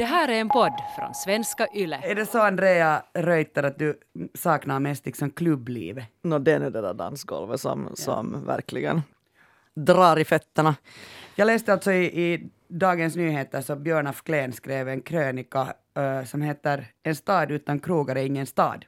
Det 0.00 0.06
här 0.06 0.28
är 0.28 0.40
en 0.40 0.48
podd 0.48 0.72
från 0.96 1.14
svenska 1.14 1.66
YLE. 1.74 2.00
Är 2.02 2.14
det 2.14 2.26
så 2.26 2.38
Andrea 2.38 3.02
Reuter 3.14 3.62
att 3.62 3.78
du 3.78 3.98
saknar 4.34 4.80
mest 4.80 5.06
liksom 5.06 5.30
klubblivet? 5.30 6.04
No, 6.22 6.38
den 6.38 6.62
är 6.62 6.70
det 6.70 6.80
där 6.80 6.94
dansgolvet 6.94 7.60
som, 7.60 7.90
som 7.94 8.46
verkligen 8.46 9.02
drar 9.74 10.18
i 10.18 10.24
fötterna. 10.24 10.74
Jag 11.34 11.46
läste 11.46 11.72
alltså 11.72 11.92
i, 11.92 12.04
i 12.04 12.50
Dagens 12.68 13.16
Nyheter 13.16 13.60
så 13.60 13.76
Björn 13.76 14.06
af 14.06 14.22
Kleen 14.22 14.52
skrev 14.52 14.88
en 14.88 15.00
krönika 15.00 15.74
uh, 15.98 16.24
som 16.24 16.42
heter 16.42 16.86
En 17.02 17.16
stad 17.16 17.50
utan 17.50 17.80
krogar 17.80 18.16
är 18.16 18.24
ingen 18.24 18.46
stad. 18.46 18.84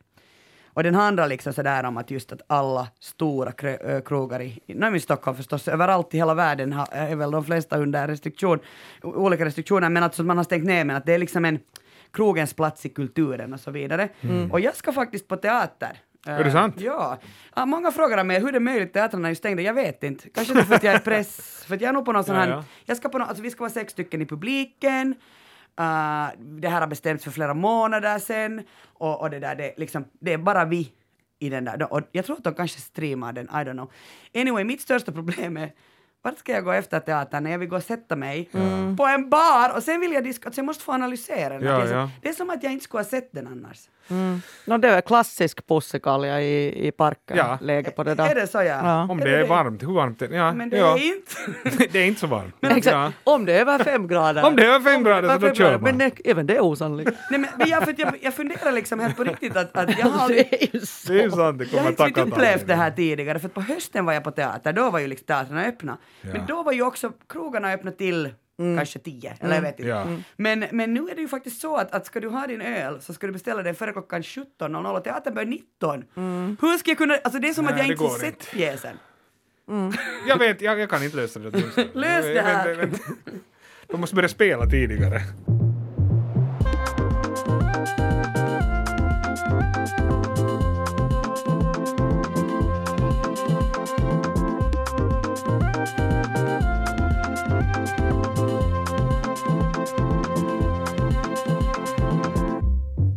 Och 0.74 0.82
den 0.82 0.94
handlar 0.94 1.28
liksom 1.28 1.52
sådär 1.52 1.84
om 1.84 1.96
att 1.96 2.10
just 2.10 2.32
att 2.32 2.42
alla 2.46 2.88
stora 3.00 3.52
krogar 4.04 4.42
i, 4.42 4.60
i 4.96 5.00
Stockholm 5.00 5.36
förstås, 5.36 5.68
överallt 5.68 6.14
i 6.14 6.16
hela 6.16 6.34
världen 6.34 6.72
har, 6.72 6.88
är 6.90 7.16
väl 7.16 7.30
de 7.30 7.44
flesta 7.44 7.78
under 7.78 8.08
restriktion, 8.08 8.58
olika 9.02 9.44
restriktioner, 9.44 9.88
men 9.88 10.02
att 10.02 10.18
man 10.18 10.36
har 10.36 10.44
stängt 10.44 10.64
ner, 10.64 10.84
men 10.84 10.96
att 10.96 11.06
det 11.06 11.14
är 11.14 11.18
liksom 11.18 11.44
en 11.44 11.58
krogens 12.12 12.54
plats 12.54 12.86
i 12.86 12.88
kulturen 12.88 13.52
och 13.52 13.60
så 13.60 13.70
vidare. 13.70 14.08
Mm. 14.20 14.52
Och 14.52 14.60
jag 14.60 14.76
ska 14.76 14.92
faktiskt 14.92 15.28
på 15.28 15.36
teater. 15.36 15.98
Är 16.26 16.44
det 16.44 16.50
sant? 16.50 16.74
Ja. 16.78 17.18
ja. 17.54 17.66
Många 17.66 17.92
frågar 17.92 18.24
mig 18.24 18.40
hur 18.40 18.52
det 18.52 18.58
är 18.58 18.60
möjligt, 18.60 18.92
teatrarna 18.92 19.28
är 19.28 19.30
ju 19.30 19.36
stängda. 19.36 19.62
Jag 19.62 19.74
vet 19.74 20.02
inte. 20.02 20.28
Kanske 20.28 20.54
det 20.54 20.64
för 20.64 20.74
att 20.74 20.82
jag 20.82 20.94
är 20.94 20.98
press, 20.98 21.64
för 21.66 21.74
att 21.74 21.80
jag 21.80 21.88
är 21.88 21.92
nog 21.92 22.04
på 22.04 22.12
någon 22.12 22.24
sån 22.24 22.36
här, 22.36 22.48
ja, 22.48 22.54
ja. 22.54 22.64
jag 22.84 22.96
ska 22.96 23.08
på 23.08 23.18
någon, 23.18 23.28
alltså 23.28 23.42
vi 23.42 23.50
ska 23.50 23.60
vara 23.60 23.70
sex 23.70 23.92
stycken 23.92 24.22
i 24.22 24.26
publiken, 24.26 25.14
Uh, 25.80 26.28
det 26.38 26.68
här 26.68 26.80
har 26.80 26.86
bestämts 26.86 27.24
för 27.24 27.30
flera 27.30 27.54
månader 27.54 28.18
sedan 28.18 28.62
och, 28.84 29.20
och 29.20 29.30
det 29.30 29.38
där, 29.38 29.54
det, 29.54 29.74
liksom, 29.76 30.04
det 30.20 30.32
är 30.32 30.38
bara 30.38 30.64
vi 30.64 30.92
i 31.38 31.48
den 31.48 31.64
där. 31.64 31.92
Och 31.92 32.00
jag 32.12 32.24
tror 32.24 32.36
att 32.36 32.44
de 32.44 32.54
kanske 32.54 32.80
streamar 32.80 33.32
den, 33.32 33.44
I 33.44 33.48
don't 33.48 33.72
know. 33.72 33.92
Anyway, 34.34 34.64
mitt 34.64 34.80
största 34.80 35.12
problem 35.12 35.56
är 35.56 35.72
vart 36.22 36.38
ska 36.38 36.52
jag 36.52 36.64
gå 36.64 36.72
efter 36.72 37.00
teatern 37.00 37.44
när 37.44 37.50
jag 37.50 37.58
vill 37.58 37.68
gå 37.68 37.76
och 37.76 37.82
sätta 37.82 38.16
mig 38.16 38.48
mm. 38.52 38.96
på 38.96 39.06
en 39.06 39.30
bar 39.30 39.72
och 39.76 39.82
sen 39.82 40.00
vill 40.00 40.12
jag 40.12 40.26
alltså 40.26 40.50
jag 40.54 40.64
måste 40.64 40.84
få 40.84 40.92
analysera 40.92 41.58
den. 41.58 41.68
Ja, 41.68 41.88
ja. 41.88 42.10
Det 42.22 42.28
är 42.28 42.32
som 42.32 42.50
att 42.50 42.62
jag 42.62 42.72
inte 42.72 42.84
skulle 42.84 43.00
ha 43.00 43.08
sett 43.08 43.32
den 43.32 43.46
annars. 43.46 43.78
Mm. 44.08 44.42
No, 44.64 44.78
det 44.78 44.88
är 44.88 45.00
klassisk 45.00 45.66
pussekalja 45.66 46.40
i, 46.40 46.86
i 46.88 46.92
parken, 46.92 47.36
ja. 47.36 47.58
läge 47.60 47.90
på 47.90 48.04
det 48.04 48.14
där. 48.14 48.30
Är 48.30 48.34
det 48.34 48.46
så 48.46 48.58
ja? 48.58 48.64
ja. 48.64 49.06
Om 49.10 49.20
det 49.20 49.30
är, 49.30 49.38
det 49.38 49.44
varmt, 49.44 49.82
hur 49.82 49.92
varmt 49.92 50.22
är 50.22 50.28
det? 50.28 50.36
Ja. 50.36 50.52
Men 50.52 50.70
det 50.70 50.78
är 50.78 51.06
inte. 51.06 51.88
det 51.92 51.98
är 51.98 52.06
inte 52.06 52.20
så 52.20 52.26
varmt. 52.26 52.54
Men, 52.60 52.72
exakt, 52.72 53.16
Om 53.24 53.44
det 53.44 53.52
är 53.52 53.60
över 53.60 53.78
fem 53.78 54.08
grader. 54.08 54.44
Om 54.44 54.56
det 54.56 54.62
är 54.62 54.68
över 54.68 54.92
fem 54.92 55.04
grader 55.04 55.28
så 55.28 55.38
då 55.38 55.54
kör 55.54 55.72
man. 55.72 55.82
Men 55.82 55.98
det, 55.98 56.12
även 56.24 56.46
det 56.46 56.56
är 56.56 56.60
osannolikt. 56.60 57.12
Nej 57.30 57.40
men 57.40 57.68
jag, 57.68 57.84
för 57.84 57.94
jag, 57.98 58.14
jag 58.22 58.34
funderar 58.34 58.72
liksom 58.72 59.00
helt 59.00 59.16
på 59.16 59.24
riktigt 59.24 59.56
att, 59.56 59.76
att 59.76 59.98
jag 59.98 60.06
har 60.10 60.28
det 60.28 60.64
är 60.64 60.74
ju 60.74 60.80
så. 60.80 61.12
Det 61.12 61.22
är 61.22 61.30
sant, 61.30 61.58
det 61.58 61.64
kommer 61.64 61.82
Jag 61.82 61.98
har 61.98 62.06
inte 62.08 62.20
upplevt 62.22 62.66
det 62.66 62.74
här 62.74 62.90
tidigare 62.90 63.38
för 63.38 63.48
på 63.48 63.60
hösten 63.60 64.04
var 64.04 64.12
jag 64.12 64.24
på 64.24 64.30
teater, 64.30 64.72
då 64.72 64.90
var 64.90 64.98
ju 64.98 65.06
liksom 65.06 65.26
teatrarna 65.26 65.64
öppna. 65.64 65.98
Men 66.20 66.46
då 66.46 66.62
var 66.62 66.72
ju 66.72 66.82
också 66.82 67.12
krogarna 67.28 67.72
öppna 67.72 67.90
till 67.90 68.30
Mm. 68.58 68.76
kanske 68.76 68.98
tio, 68.98 69.36
eller 69.40 69.54
jag 69.54 69.62
vet 69.62 69.78
inte. 69.78 69.90
Ja. 69.90 70.02
Mm. 70.02 70.22
Men, 70.36 70.64
men 70.72 70.94
nu 70.94 71.08
är 71.08 71.14
det 71.14 71.20
ju 71.20 71.28
faktiskt 71.28 71.60
så 71.60 71.76
att, 71.76 71.94
att 71.94 72.06
ska 72.06 72.20
du 72.20 72.28
ha 72.28 72.46
din 72.46 72.60
öl 72.60 73.00
så 73.00 73.14
ska 73.14 73.26
du 73.26 73.32
beställa 73.32 73.62
den 73.62 73.74
före 73.74 73.92
klockan 73.92 74.22
17.00 74.22 74.96
och 74.96 75.04
teatern 75.04 75.34
börjar 75.34 75.48
19. 75.48 76.04
Mm. 76.16 76.56
Hur 76.60 76.78
ska 76.78 76.90
jag 76.90 76.98
kunna, 76.98 77.14
alltså 77.14 77.40
det 77.40 77.48
är 77.48 77.54
som 77.54 77.64
Nej, 77.64 77.72
att 77.74 77.78
jag 77.80 77.88
inte 77.88 78.04
har 78.04 78.18
sett 78.18 78.50
pjäsen. 78.50 78.96
Mm. 79.68 79.92
Jag 80.28 80.38
vet, 80.38 80.60
jag, 80.60 80.80
jag 80.80 80.90
kan 80.90 81.02
inte 81.04 81.16
lösa 81.16 81.40
det. 81.40 81.50
Lös 81.94 82.24
det 82.24 82.42
här! 82.42 82.90
De 83.86 84.00
måste 84.00 84.16
börja 84.16 84.28
spela 84.28 84.66
tidigare. 84.66 85.20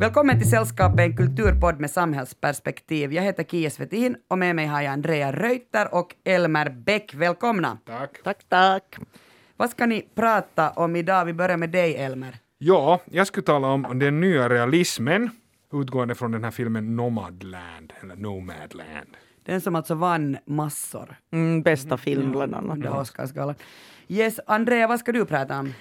Välkommen 0.05 0.39
till 0.39 0.49
Sällskapet, 0.49 0.99
en 0.99 1.17
kulturpodd 1.17 1.79
med 1.79 1.91
samhällsperspektiv. 1.91 3.13
Jag 3.13 3.23
heter 3.23 3.43
Kia 3.43 3.69
Svetin 3.69 4.17
och 4.27 4.37
med 4.37 4.55
mig 4.55 4.65
har 4.65 4.81
jag 4.81 4.93
Andrea 4.93 5.31
Reuter 5.31 5.95
och 5.95 6.15
Elmer 6.23 6.69
Bäck. 6.69 7.13
Välkomna! 7.13 7.77
Tack. 7.85 8.23
Tack, 8.23 8.43
tack. 8.49 8.97
Vad 9.57 9.69
ska 9.69 9.85
ni 9.85 10.07
prata 10.15 10.69
om 10.69 10.95
idag? 10.95 11.25
Vi 11.25 11.33
börjar 11.33 11.57
med 11.57 11.69
dig, 11.69 11.95
Elmer. 11.95 12.37
Ja, 12.57 13.01
jag 13.05 13.27
skulle 13.27 13.43
tala 13.43 13.67
om 13.67 13.99
den 13.99 14.19
nya 14.19 14.49
realismen 14.49 15.29
utgående 15.73 16.15
från 16.15 16.31
den 16.31 16.43
här 16.43 16.51
filmen 16.51 16.95
Nomadland, 16.95 17.93
eller 18.01 18.15
Nomadland. 18.15 19.17
Den 19.45 19.61
som 19.61 19.75
alltså 19.75 19.95
vann 19.95 20.37
massor. 20.45 21.15
Mm, 21.31 21.61
bästa 21.61 21.97
film 21.97 22.31
bland 22.31 22.55
annat. 22.55 23.01
Oscarsgalan. 23.01 23.55
Yes, 24.07 24.39
Andrea, 24.47 24.87
vad 24.87 24.99
ska 24.99 25.11
du 25.11 25.25
prata 25.25 25.59
om? 25.59 25.73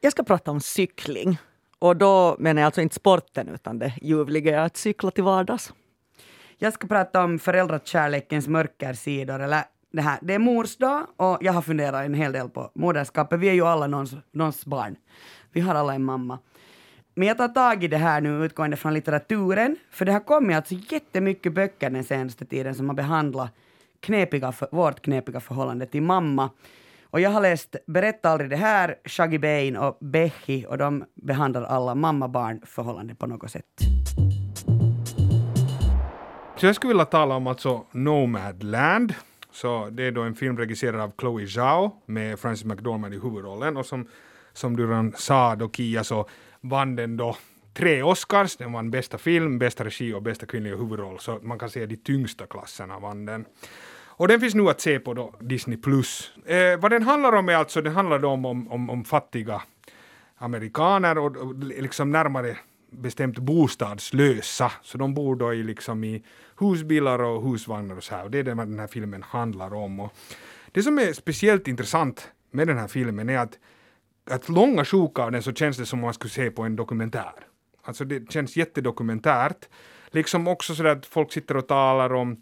Jag 0.00 0.12
ska 0.12 0.22
prata 0.22 0.50
om 0.50 0.60
cykling. 0.60 1.38
Och 1.82 1.96
då 1.96 2.36
menar 2.38 2.62
jag 2.62 2.66
alltså 2.66 2.80
inte 2.80 2.94
sporten 2.94 3.48
utan 3.48 3.78
det 3.78 3.92
ljuvliga 4.02 4.62
att 4.62 4.76
cykla 4.76 5.10
till 5.10 5.24
vardags. 5.24 5.72
Jag 6.58 6.72
ska 6.72 6.86
prata 6.86 7.24
om 7.24 7.38
föräldrakärlekens 7.38 8.48
mörkersidor, 8.48 9.40
eller 9.40 9.64
det 9.92 10.02
här. 10.02 10.18
Det 10.22 10.34
är 10.34 10.38
mors 10.38 10.76
dag 10.76 11.06
och 11.16 11.38
jag 11.40 11.52
har 11.52 11.62
funderat 11.62 12.04
en 12.04 12.14
hel 12.14 12.32
del 12.32 12.48
på 12.48 12.70
moderskapet. 12.74 13.40
Vi 13.40 13.48
är 13.48 13.52
ju 13.52 13.66
alla 13.66 13.86
någons, 13.86 14.14
någons 14.32 14.66
barn. 14.66 14.96
Vi 15.52 15.60
har 15.60 15.74
alla 15.74 15.94
en 15.94 16.04
mamma. 16.04 16.38
Men 17.14 17.28
jag 17.28 17.38
tar 17.38 17.48
tag 17.48 17.84
i 17.84 17.88
det 17.88 17.96
här 17.96 18.20
nu 18.20 18.44
utgående 18.44 18.76
från 18.76 18.94
litteraturen, 18.94 19.76
för 19.90 20.04
det 20.04 20.12
har 20.12 20.20
kommit 20.20 20.56
alltså 20.56 20.74
jättemycket 20.74 21.52
böcker 21.52 21.90
den 21.90 22.04
senaste 22.04 22.44
tiden 22.44 22.74
som 22.74 22.88
har 22.88 22.96
behandlat 22.96 23.50
knepiga, 24.00 24.52
vårt 24.70 25.00
knepiga 25.00 25.40
förhållande 25.40 25.86
till 25.86 26.02
mamma. 26.02 26.50
Och 27.12 27.20
jag 27.20 27.30
har 27.30 27.40
läst 27.40 27.76
Berätta 27.86 28.30
aldrig 28.30 28.50
det 28.50 28.56
här, 28.56 28.96
Shaggy 29.04 29.38
Bain 29.38 29.76
och 29.76 29.98
Behi 30.00 30.66
och 30.68 30.78
de 30.78 31.04
behandlar 31.14 31.62
alla 31.62 31.94
mamma-barn-förhållanden 31.94 33.16
på 33.16 33.26
något 33.26 33.50
sätt. 33.50 33.64
Så 36.56 36.66
jag 36.66 36.74
skulle 36.74 36.88
vilja 36.88 37.04
tala 37.04 37.34
om 37.34 37.46
alltså 37.46 37.86
Nomadland. 37.92 39.14
Så 39.50 39.88
det 39.90 40.02
är 40.02 40.12
då 40.12 40.22
en 40.22 40.34
film 40.34 40.58
regisserad 40.58 41.00
av 41.00 41.12
Chloe 41.20 41.46
Zhao 41.46 42.02
med 42.06 42.38
Francis 42.38 42.64
McDormand 42.64 43.14
i 43.14 43.18
huvudrollen 43.18 43.76
och 43.76 43.86
som, 43.86 44.08
som 44.52 44.76
du 44.76 44.86
redan 44.86 45.12
sa 45.16 45.54
då 45.56 45.70
Kia 45.70 46.04
så 46.04 46.28
vann 46.60 46.96
den 46.96 47.16
då 47.16 47.36
tre 47.74 48.02
Oscars. 48.02 48.56
Den 48.56 48.72
vann 48.72 48.90
bästa 48.90 49.18
film, 49.18 49.58
bästa 49.58 49.84
regi 49.84 50.14
och 50.14 50.22
bästa 50.22 50.46
kvinnliga 50.46 50.76
huvudroll. 50.76 51.18
Så 51.18 51.38
man 51.42 51.58
kan 51.58 51.70
säga 51.70 51.86
de 51.86 51.96
tyngsta 51.96 52.46
klasserna 52.46 52.98
vann 52.98 53.26
den. 53.26 53.44
Och 54.14 54.28
den 54.28 54.40
finns 54.40 54.54
nu 54.54 54.68
att 54.68 54.80
se 54.80 54.98
på 54.98 55.14
då 55.14 55.34
Disney+. 55.40 55.76
Plus. 55.76 56.32
Eh, 56.46 56.80
vad 56.80 56.90
den 56.90 57.02
handlar 57.02 57.32
om 57.32 57.48
är 57.48 57.54
alltså, 57.54 57.82
den 57.82 57.92
handlar 57.92 58.18
då 58.18 58.28
om, 58.28 58.44
om, 58.44 58.90
om 58.90 59.04
fattiga 59.04 59.62
amerikaner 60.36 61.18
och, 61.18 61.36
och 61.36 61.54
liksom 61.58 62.10
närmare 62.10 62.56
bestämt 62.90 63.38
bostadslösa. 63.38 64.72
Så 64.82 64.98
de 64.98 65.14
bor 65.14 65.36
då 65.36 65.54
i, 65.54 65.62
liksom 65.62 66.04
i 66.04 66.22
husbilar 66.58 67.22
och 67.22 67.42
husvagnar 67.42 67.96
och 67.96 68.04
så 68.04 68.14
här. 68.14 68.24
Och 68.24 68.30
det 68.30 68.38
är 68.38 68.42
det 68.42 68.54
den 68.54 68.78
här 68.78 68.86
filmen 68.86 69.22
handlar 69.22 69.74
om. 69.74 70.00
Och 70.00 70.12
det 70.72 70.82
som 70.82 70.98
är 70.98 71.12
speciellt 71.12 71.68
intressant 71.68 72.28
med 72.50 72.66
den 72.66 72.78
här 72.78 72.88
filmen 72.88 73.28
är 73.28 73.38
att, 73.38 73.58
att 74.30 74.48
långa 74.48 74.84
sjok 74.84 75.18
av 75.18 75.32
den 75.32 75.42
så 75.42 75.52
känns 75.52 75.76
det 75.76 75.86
som 75.86 75.98
om 75.98 76.04
man 76.04 76.14
skulle 76.14 76.30
se 76.30 76.50
på 76.50 76.62
en 76.62 76.76
dokumentär. 76.76 77.32
Alltså 77.82 78.04
det 78.04 78.32
känns 78.32 78.56
jättedokumentärt. 78.56 79.68
Liksom 80.10 80.48
också 80.48 80.74
så 80.74 80.86
att 80.86 81.06
folk 81.06 81.32
sitter 81.32 81.56
och 81.56 81.68
talar 81.68 82.14
om 82.14 82.40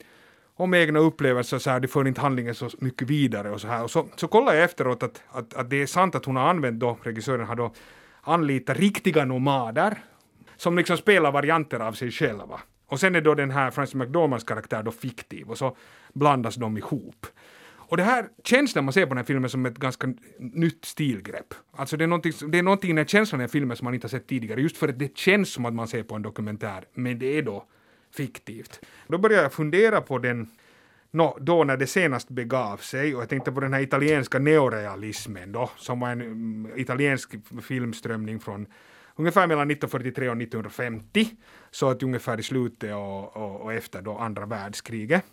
om 0.60 0.74
egna 0.74 0.98
upplevelser 0.98 1.58
så 1.58 1.70
här, 1.70 1.80
de 1.80 1.88
för 1.88 2.08
inte 2.08 2.20
handlingen 2.20 2.54
så 2.54 2.70
mycket 2.78 3.08
vidare 3.08 3.50
och 3.50 3.60
så 3.60 3.68
här. 3.68 3.82
Och 3.82 3.90
så, 3.90 4.06
så 4.16 4.28
kollar 4.28 4.54
jag 4.54 4.64
efteråt 4.64 5.02
att, 5.02 5.22
att, 5.30 5.54
att 5.54 5.70
det 5.70 5.82
är 5.82 5.86
sant 5.86 6.14
att 6.14 6.24
hon 6.24 6.36
har 6.36 6.48
använt 6.48 6.80
då, 6.80 6.98
regissören 7.02 7.46
har 7.46 7.56
då 7.56 7.72
anlitat 8.22 8.76
riktiga 8.76 9.24
nomader 9.24 9.98
som 10.56 10.76
liksom 10.76 10.96
spelar 10.96 11.32
varianter 11.32 11.80
av 11.80 11.92
sig 11.92 12.10
själva. 12.10 12.60
Och 12.86 13.00
sen 13.00 13.14
är 13.14 13.20
då 13.20 13.34
den 13.34 13.50
här 13.50 13.70
Francis 13.70 13.94
McDormands 13.94 14.44
karaktär 14.44 14.82
då 14.82 14.90
fiktiv 14.90 15.50
och 15.50 15.58
så 15.58 15.76
blandas 16.12 16.54
de 16.54 16.76
ihop. 16.76 17.26
Och 17.90 17.96
det 17.96 18.02
här 18.02 18.28
känns 18.44 18.74
när 18.74 18.82
man 18.82 18.92
ser 18.92 19.06
på 19.06 19.08
den 19.08 19.16
här 19.16 19.24
filmen 19.24 19.50
som 19.50 19.66
ett 19.66 19.78
ganska 19.78 20.14
nytt 20.38 20.84
stilgrepp. 20.84 21.54
Alltså 21.72 21.96
det 21.96 22.04
är 22.04 22.08
någonting, 22.08 22.50
det 22.50 22.58
är 22.58 22.62
någonting 22.62 22.90
i 22.90 22.94
den 22.94 23.06
känslan 23.06 23.40
i 23.40 23.48
filmen 23.48 23.76
som 23.76 23.84
man 23.84 23.94
inte 23.94 24.04
har 24.04 24.10
sett 24.10 24.26
tidigare, 24.26 24.60
just 24.60 24.76
för 24.76 24.88
att 24.88 24.98
det 24.98 25.16
känns 25.16 25.52
som 25.52 25.64
att 25.64 25.74
man 25.74 25.88
ser 25.88 26.02
på 26.02 26.14
en 26.14 26.22
dokumentär, 26.22 26.84
men 26.94 27.18
det 27.18 27.38
är 27.38 27.42
då 27.42 27.64
fiktivt. 28.16 28.80
Då 29.06 29.18
började 29.18 29.42
jag 29.42 29.52
fundera 29.52 30.00
på 30.00 30.18
den 30.18 30.50
No, 31.12 31.38
då 31.40 31.64
när 31.64 31.76
det 31.76 31.86
senast 31.86 32.28
begav 32.28 32.76
sig 32.76 33.14
och 33.14 33.22
jag 33.22 33.28
tänkte 33.28 33.52
på 33.52 33.60
den 33.60 33.72
här 33.72 33.80
italienska 33.80 34.38
neorealismen 34.38 35.52
då 35.52 35.70
som 35.76 36.00
var 36.00 36.10
en 36.10 36.20
mm, 36.20 36.78
italiensk 36.78 37.34
filmströmning 37.62 38.40
från 38.40 38.66
ungefär 39.16 39.46
mellan 39.46 39.70
1943 39.70 40.28
och 40.28 40.42
1950 40.42 41.28
så 41.70 41.90
att 41.90 42.02
ungefär 42.02 42.40
i 42.40 42.42
slutet 42.42 42.94
och, 42.94 43.36
och, 43.36 43.60
och 43.60 43.72
efter 43.72 44.02
då 44.02 44.18
andra 44.18 44.46
världskriget. 44.46 45.24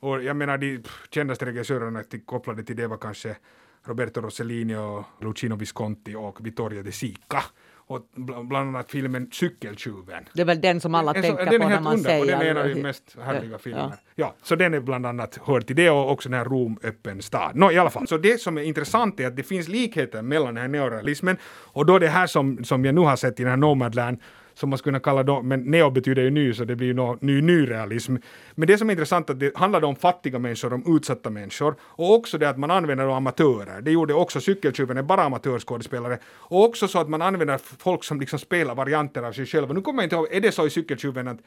Och 0.00 0.22
jag 0.22 0.36
menar 0.36 0.58
de 0.58 0.82
kändaste 1.10 1.46
regissörerna 1.46 2.04
kopplade 2.26 2.62
till 2.62 2.76
det 2.76 2.86
var 2.86 2.96
kanske 2.96 3.36
Roberto 3.84 4.20
Rossellini 4.20 4.76
och 4.76 5.04
Lucino 5.20 5.56
Visconti 5.56 6.14
och 6.14 6.46
Vittorio 6.46 6.82
De 6.82 6.92
Sica 6.92 7.42
och 7.88 8.00
bl- 8.16 8.48
bland 8.48 8.68
annat 8.68 8.90
filmen 8.90 9.28
Cykeltjuven. 9.32 10.24
Det 10.32 10.40
är 10.40 10.44
väl 10.46 10.60
den 10.60 10.80
som 10.80 10.94
alla 10.94 11.14
En 11.14 11.22
tänker 11.22 11.44
den 11.46 11.60
på 11.60 11.68
när 11.68 11.80
man 11.80 11.98
säger... 11.98 12.26
den 12.26 12.40
är 12.40 12.44
en 12.50 12.56
av 12.56 12.68
de 12.68 12.82
mest 12.82 13.16
härliga 13.22 13.50
Ja. 13.52 13.58
filmerna. 13.58 13.92
Ja. 14.14 14.34
så 14.42 14.54
den 14.56 14.74
är 14.74 14.80
bland 14.80 15.06
annat 15.06 15.38
hör 15.44 15.60
till 15.60 15.76
det 15.76 15.90
och 15.90 16.10
också 16.10 16.28
den 16.28 16.38
här 16.38 16.44
Rom 16.44 16.78
öppen 16.82 17.22
stad. 17.22 17.50
Nå, 17.54 17.70
i 17.70 17.78
alla 17.78 17.90
fall. 17.90 18.06
Så 18.08 18.18
det 18.18 18.40
som 18.40 18.58
är 18.58 18.62
intressant 18.62 19.20
är 19.20 19.26
att 19.26 19.36
det 19.36 19.42
finns 19.42 19.68
likheter 19.68 20.22
mellan 20.22 20.54
den 20.54 20.62
här 20.62 20.68
neorealismen 20.68 21.36
och 21.46 21.86
då 21.86 21.98
det 21.98 22.08
här 22.08 22.26
som, 22.26 22.64
som 22.64 22.84
jag 22.84 22.94
nu 22.94 23.00
har 23.00 23.16
sett 23.16 23.40
i 23.40 23.42
den 23.42 23.50
här 23.50 23.56
Nomadland 23.56 24.18
som 24.58 24.70
man 24.70 24.78
skulle 24.78 24.92
kunna 24.92 25.00
kalla 25.00 25.22
dem, 25.22 25.48
men 25.48 25.60
neo 25.60 25.90
betyder 25.90 26.22
ju 26.22 26.30
ny 26.30 26.54
så 26.54 26.64
det 26.64 26.76
blir 26.76 26.86
ju 26.86 26.94
nå- 26.94 27.18
ny 27.20 27.42
nyrealism. 27.42 28.16
Men 28.54 28.66
det 28.66 28.78
som 28.78 28.88
är 28.88 28.92
intressant 28.92 29.30
är 29.30 29.34
att 29.34 29.40
det 29.40 29.56
handlar 29.56 29.84
om 29.84 29.96
fattiga 29.96 30.38
människor, 30.38 30.72
om 30.72 30.96
utsatta 30.96 31.30
människor 31.30 31.74
och 31.82 32.14
också 32.14 32.38
det 32.38 32.48
att 32.48 32.58
man 32.58 32.70
använder 32.70 33.16
amatörer. 33.16 33.80
Det 33.80 33.90
gjorde 33.90 34.14
också 34.14 34.40
Cykeltjuven, 34.40 34.96
är 34.96 35.02
bara 35.02 35.22
amatörskådespelare. 35.22 36.18
Och 36.26 36.64
också 36.64 36.88
så 36.88 36.98
att 36.98 37.08
man 37.08 37.22
använder 37.22 37.58
folk 37.78 38.04
som 38.04 38.20
liksom 38.20 38.38
spelar 38.38 38.74
varianter 38.74 39.22
av 39.22 39.32
sig 39.32 39.46
själva. 39.46 39.74
Nu 39.74 39.80
kommer 39.80 40.02
jag 40.02 40.06
inte 40.06 40.16
ihåg, 40.16 40.28
är 40.32 40.40
det 40.40 40.52
så 40.52 40.66
i 40.66 40.70
Cykeltjuven 40.70 41.28
att 41.28 41.38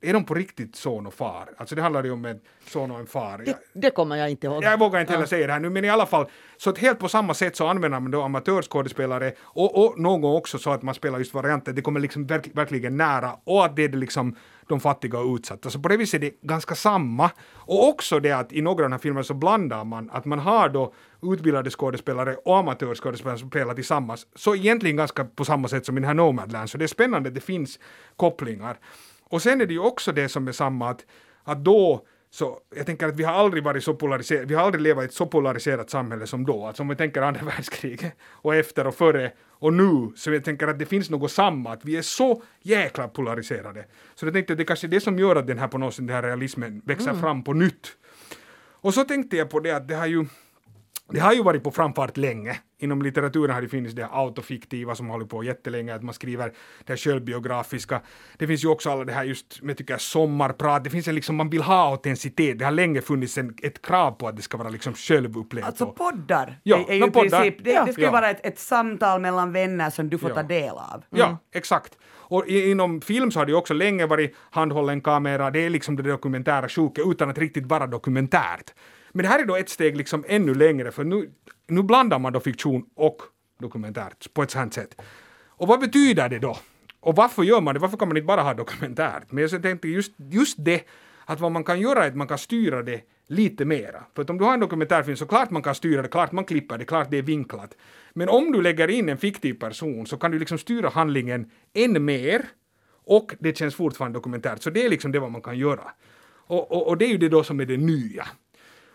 är 0.00 0.12
de 0.12 0.24
på 0.24 0.34
riktigt 0.34 0.76
son 0.76 1.06
och 1.06 1.14
far? 1.14 1.48
Alltså 1.56 1.74
det 1.74 1.82
handlar 1.82 2.04
ju 2.04 2.10
om 2.10 2.24
en 2.24 2.40
son 2.66 2.90
och 2.90 2.98
en 2.98 3.06
far. 3.06 3.42
Det, 3.44 3.58
det 3.72 3.90
kommer 3.90 4.16
jag 4.16 4.30
inte 4.30 4.46
ihåg. 4.46 4.64
Jag 4.64 4.78
vågar 4.78 5.00
inte 5.00 5.12
heller 5.12 5.26
säga 5.26 5.46
det 5.46 5.52
här 5.52 5.60
nu, 5.60 5.70
men 5.70 5.84
i 5.84 5.90
alla 5.90 6.06
fall, 6.06 6.26
så 6.56 6.70
att 6.70 6.78
helt 6.78 6.98
på 6.98 7.08
samma 7.08 7.34
sätt 7.34 7.56
så 7.56 7.66
använder 7.66 8.00
man 8.00 8.10
då 8.10 8.22
amatörskådespelare 8.22 9.32
och, 9.40 9.84
och 9.84 10.00
någon 10.00 10.20
gång 10.20 10.36
också 10.36 10.58
så 10.58 10.70
att 10.70 10.82
man 10.82 10.94
spelar 10.94 11.18
just 11.18 11.34
varianter, 11.34 11.72
det 11.72 11.82
kommer 11.82 12.00
liksom 12.00 12.26
verk, 12.26 12.50
verkligen 12.52 12.96
nära 12.96 13.36
och 13.44 13.64
att 13.64 13.76
det 13.76 13.84
är 13.84 13.88
liksom 13.88 14.36
de 14.70 14.80
fattiga 14.80 15.18
och 15.18 15.34
utsatta. 15.34 15.70
Så 15.70 15.80
på 15.80 15.88
det 15.88 15.96
viset 15.96 16.22
är 16.22 16.24
det 16.24 16.40
ganska 16.42 16.74
samma. 16.74 17.30
Och 17.52 17.88
också 17.88 18.20
det 18.20 18.32
att 18.32 18.52
i 18.52 18.62
några 18.62 18.84
av 18.84 18.90
de 18.90 18.92
här 18.92 18.98
filmerna 18.98 19.24
så 19.24 19.34
blandar 19.34 19.84
man 19.84 20.10
att 20.10 20.24
man 20.24 20.38
har 20.38 20.68
då 20.68 20.94
utbildade 21.22 21.70
skådespelare 21.70 22.34
och 22.34 22.58
amatörskådespelare 22.58 23.38
som 23.38 23.50
spelar 23.50 23.74
tillsammans. 23.74 24.26
Så 24.34 24.54
egentligen 24.54 24.96
ganska 24.96 25.24
på 25.24 25.44
samma 25.44 25.68
sätt 25.68 25.86
som 25.86 25.96
i 25.98 26.00
den 26.00 26.08
här 26.08 26.14
Nomadland. 26.14 26.70
Så 26.70 26.78
det 26.78 26.84
är 26.84 26.86
spännande 26.86 27.28
att 27.28 27.34
det 27.34 27.40
finns 27.40 27.78
kopplingar. 28.16 28.78
Och 29.30 29.42
sen 29.42 29.60
är 29.60 29.66
det 29.66 29.74
ju 29.74 29.80
också 29.80 30.12
det 30.12 30.28
som 30.28 30.48
är 30.48 30.52
samma 30.52 30.90
att, 30.90 31.06
att 31.44 31.64
då 31.64 32.06
så 32.32 32.58
jag 32.76 32.86
tänker 32.86 33.08
att 33.08 33.16
vi 33.16 33.24
har 33.24 33.32
aldrig 33.32 33.64
varit 33.64 33.84
så 33.84 33.94
polariserade, 33.94 34.46
vi 34.46 34.54
har 34.54 34.64
aldrig 34.64 34.82
levat 34.82 35.02
i 35.02 35.04
ett 35.04 35.14
så 35.14 35.26
polariserat 35.26 35.90
samhälle 35.90 36.26
som 36.26 36.46
då. 36.46 36.66
Alltså 36.66 36.82
om 36.82 36.88
vi 36.88 36.96
tänker 36.96 37.22
andra 37.22 37.40
världskriget 37.44 38.12
och 38.22 38.54
efter 38.54 38.86
och 38.86 38.94
före 38.94 39.32
och 39.48 39.72
nu, 39.72 40.12
så 40.16 40.32
jag 40.32 40.44
tänker 40.44 40.68
att 40.68 40.78
det 40.78 40.86
finns 40.86 41.10
något 41.10 41.32
samma, 41.32 41.72
att 41.72 41.84
vi 41.84 41.96
är 41.96 42.02
så 42.02 42.42
jäkla 42.62 43.08
polariserade. 43.08 43.84
Så 44.14 44.26
jag 44.26 44.34
tänkte 44.34 44.52
att 44.52 44.58
det 44.58 44.64
kanske 44.64 44.86
är 44.86 44.88
det 44.88 45.00
som 45.00 45.18
gör 45.18 45.36
att 45.36 45.46
den 45.46 45.58
här 45.58 45.68
på 45.68 45.78
något 45.78 45.94
sätt, 45.94 46.06
den 46.06 46.16
här 46.16 46.22
realismen 46.22 46.82
växer 46.84 47.14
fram 47.14 47.44
på 47.44 47.52
nytt. 47.52 47.96
Och 48.82 48.94
så 48.94 49.04
tänkte 49.04 49.36
jag 49.36 49.50
på 49.50 49.60
det 49.60 49.70
att 49.70 49.88
det 49.88 49.94
har 49.94 50.06
ju 50.06 50.26
det 51.12 51.20
har 51.20 51.32
ju 51.32 51.42
varit 51.42 51.64
på 51.64 51.70
framfart 51.70 52.16
länge. 52.16 52.56
Inom 52.78 53.02
litteraturen 53.02 53.54
har 53.54 53.62
det 53.62 53.68
funnits 53.68 53.94
det 53.94 54.08
autofiktiva 54.12 54.94
som 54.94 55.08
håller 55.08 55.26
på 55.26 55.44
jättelänge, 55.44 55.94
att 55.94 56.02
man 56.02 56.14
skriver 56.14 56.46
det 56.84 56.92
här 56.92 56.96
självbiografiska. 56.96 58.00
Det 58.38 58.46
finns 58.46 58.64
ju 58.64 58.68
också 58.68 58.90
alla 58.90 59.04
det 59.04 59.12
här 59.12 59.24
just, 59.24 59.60
jag 59.62 59.76
tycker 59.76 59.98
sommarprat, 59.98 60.84
det 60.84 60.90
finns 60.90 61.08
en 61.08 61.14
liksom, 61.14 61.36
man 61.36 61.50
vill 61.50 61.62
ha 61.62 61.90
autenticitet. 61.90 62.58
Det 62.58 62.64
har 62.64 62.72
länge 62.72 63.00
funnits 63.00 63.38
en, 63.38 63.54
ett 63.62 63.82
krav 63.82 64.10
på 64.12 64.28
att 64.28 64.36
det 64.36 64.42
ska 64.42 64.56
vara 64.56 64.68
liksom 64.68 64.94
självupplevt. 64.94 65.64
Alltså 65.66 65.86
poddar 65.86 66.60
Ja, 66.62 66.76
är, 66.78 66.90
är 66.90 66.94
ju 66.94 67.00
no, 67.00 67.10
poddar. 67.10 67.40
princip, 67.40 67.64
det, 67.64 67.70
Ja. 67.72 67.84
det 67.84 67.92
ska 67.92 68.00
ju 68.02 68.06
Ja. 68.06 68.12
vara 68.12 68.30
ett, 68.30 68.46
ett 68.46 68.58
samtal 68.58 69.20
mellan 69.20 69.52
vänner 69.52 69.90
som 69.90 70.10
du 70.10 70.18
får 70.18 70.30
Ja. 70.30 70.34
ta 70.36 70.42
del 70.42 70.70
av. 70.70 71.04
Ja, 71.10 71.38
exakt. 71.54 71.98
Och 72.08 72.46
inom 72.46 73.00
film 73.00 73.30
så 73.30 73.38
har 73.38 73.46
det 73.46 73.52
ju 73.52 73.58
också 73.58 73.74
länge 73.74 74.06
varit 74.06 74.36
handhållen 74.50 75.00
kamera, 75.00 75.50
det 75.50 75.60
är 75.66 75.70
liksom 75.70 75.96
det 75.96 76.02
dokumentära 76.02 76.68
sjuka 76.68 77.02
utan 77.02 77.30
att 77.30 77.38
riktigt 77.38 77.66
vara 77.66 77.86
dokumentärt. 77.86 78.74
Men 79.12 79.22
det 79.22 79.28
här 79.28 79.38
är 79.38 79.46
då 79.46 79.56
ett 79.56 79.68
steg 79.68 79.96
liksom 79.96 80.24
ännu 80.28 80.54
längre 80.54 80.90
för 80.92 81.04
nu, 81.04 81.30
nu 81.66 81.82
blandar 81.82 82.18
man 82.18 82.32
då 82.32 82.40
fiktion 82.40 82.84
och 82.94 83.22
dokumentärt 83.60 84.34
på 84.34 84.42
ett 84.42 84.50
sånt 84.50 84.74
sätt. 84.74 85.00
Och 85.46 85.68
vad 85.68 85.80
betyder 85.80 86.28
det 86.28 86.38
då? 86.38 86.56
Och 87.00 87.16
varför 87.16 87.42
gör 87.42 87.60
man 87.60 87.74
det? 87.74 87.80
Varför 87.80 87.96
kan 87.96 88.08
man 88.08 88.16
inte 88.16 88.26
bara 88.26 88.42
ha 88.42 88.54
dokumentärt? 88.54 89.32
Men 89.32 89.48
jag 89.48 89.62
tänkte 89.62 89.88
just, 89.88 90.12
just 90.16 90.64
det 90.64 90.84
att 91.24 91.40
vad 91.40 91.52
man 91.52 91.64
kan 91.64 91.80
göra 91.80 92.04
är 92.04 92.08
att 92.08 92.16
man 92.16 92.28
kan 92.28 92.38
styra 92.38 92.82
det 92.82 93.00
lite 93.26 93.64
mera. 93.64 94.04
För 94.14 94.22
att 94.22 94.30
om 94.30 94.38
du 94.38 94.44
har 94.44 94.54
en 94.54 94.60
dokumentärfilm 94.60 95.16
så 95.16 95.26
klart 95.26 95.50
man 95.50 95.62
kan 95.62 95.74
styra 95.74 96.02
det, 96.02 96.08
klart 96.08 96.32
man 96.32 96.44
klipper 96.44 96.78
det, 96.78 96.84
klart 96.84 97.10
det 97.10 97.18
är 97.18 97.22
vinklat. 97.22 97.76
Men 98.12 98.28
om 98.28 98.52
du 98.52 98.62
lägger 98.62 98.88
in 98.88 99.08
en 99.08 99.18
fiktiv 99.18 99.54
person 99.54 100.06
så 100.06 100.16
kan 100.16 100.30
du 100.30 100.38
liksom 100.38 100.58
styra 100.58 100.88
handlingen 100.88 101.50
än 101.74 102.04
mer 102.04 102.44
och 103.04 103.34
det 103.38 103.58
känns 103.58 103.74
fortfarande 103.74 104.18
dokumentärt. 104.18 104.62
Så 104.62 104.70
det 104.70 104.84
är 104.84 104.88
liksom 104.88 105.12
det 105.12 105.18
vad 105.18 105.30
man 105.30 105.42
kan 105.42 105.58
göra. 105.58 105.90
Och, 106.46 106.72
och, 106.72 106.88
och 106.88 106.98
det 106.98 107.04
är 107.04 107.08
ju 107.08 107.18
det 107.18 107.28
då 107.28 107.44
som 107.44 107.60
är 107.60 107.66
det 107.66 107.76
nya. 107.76 108.26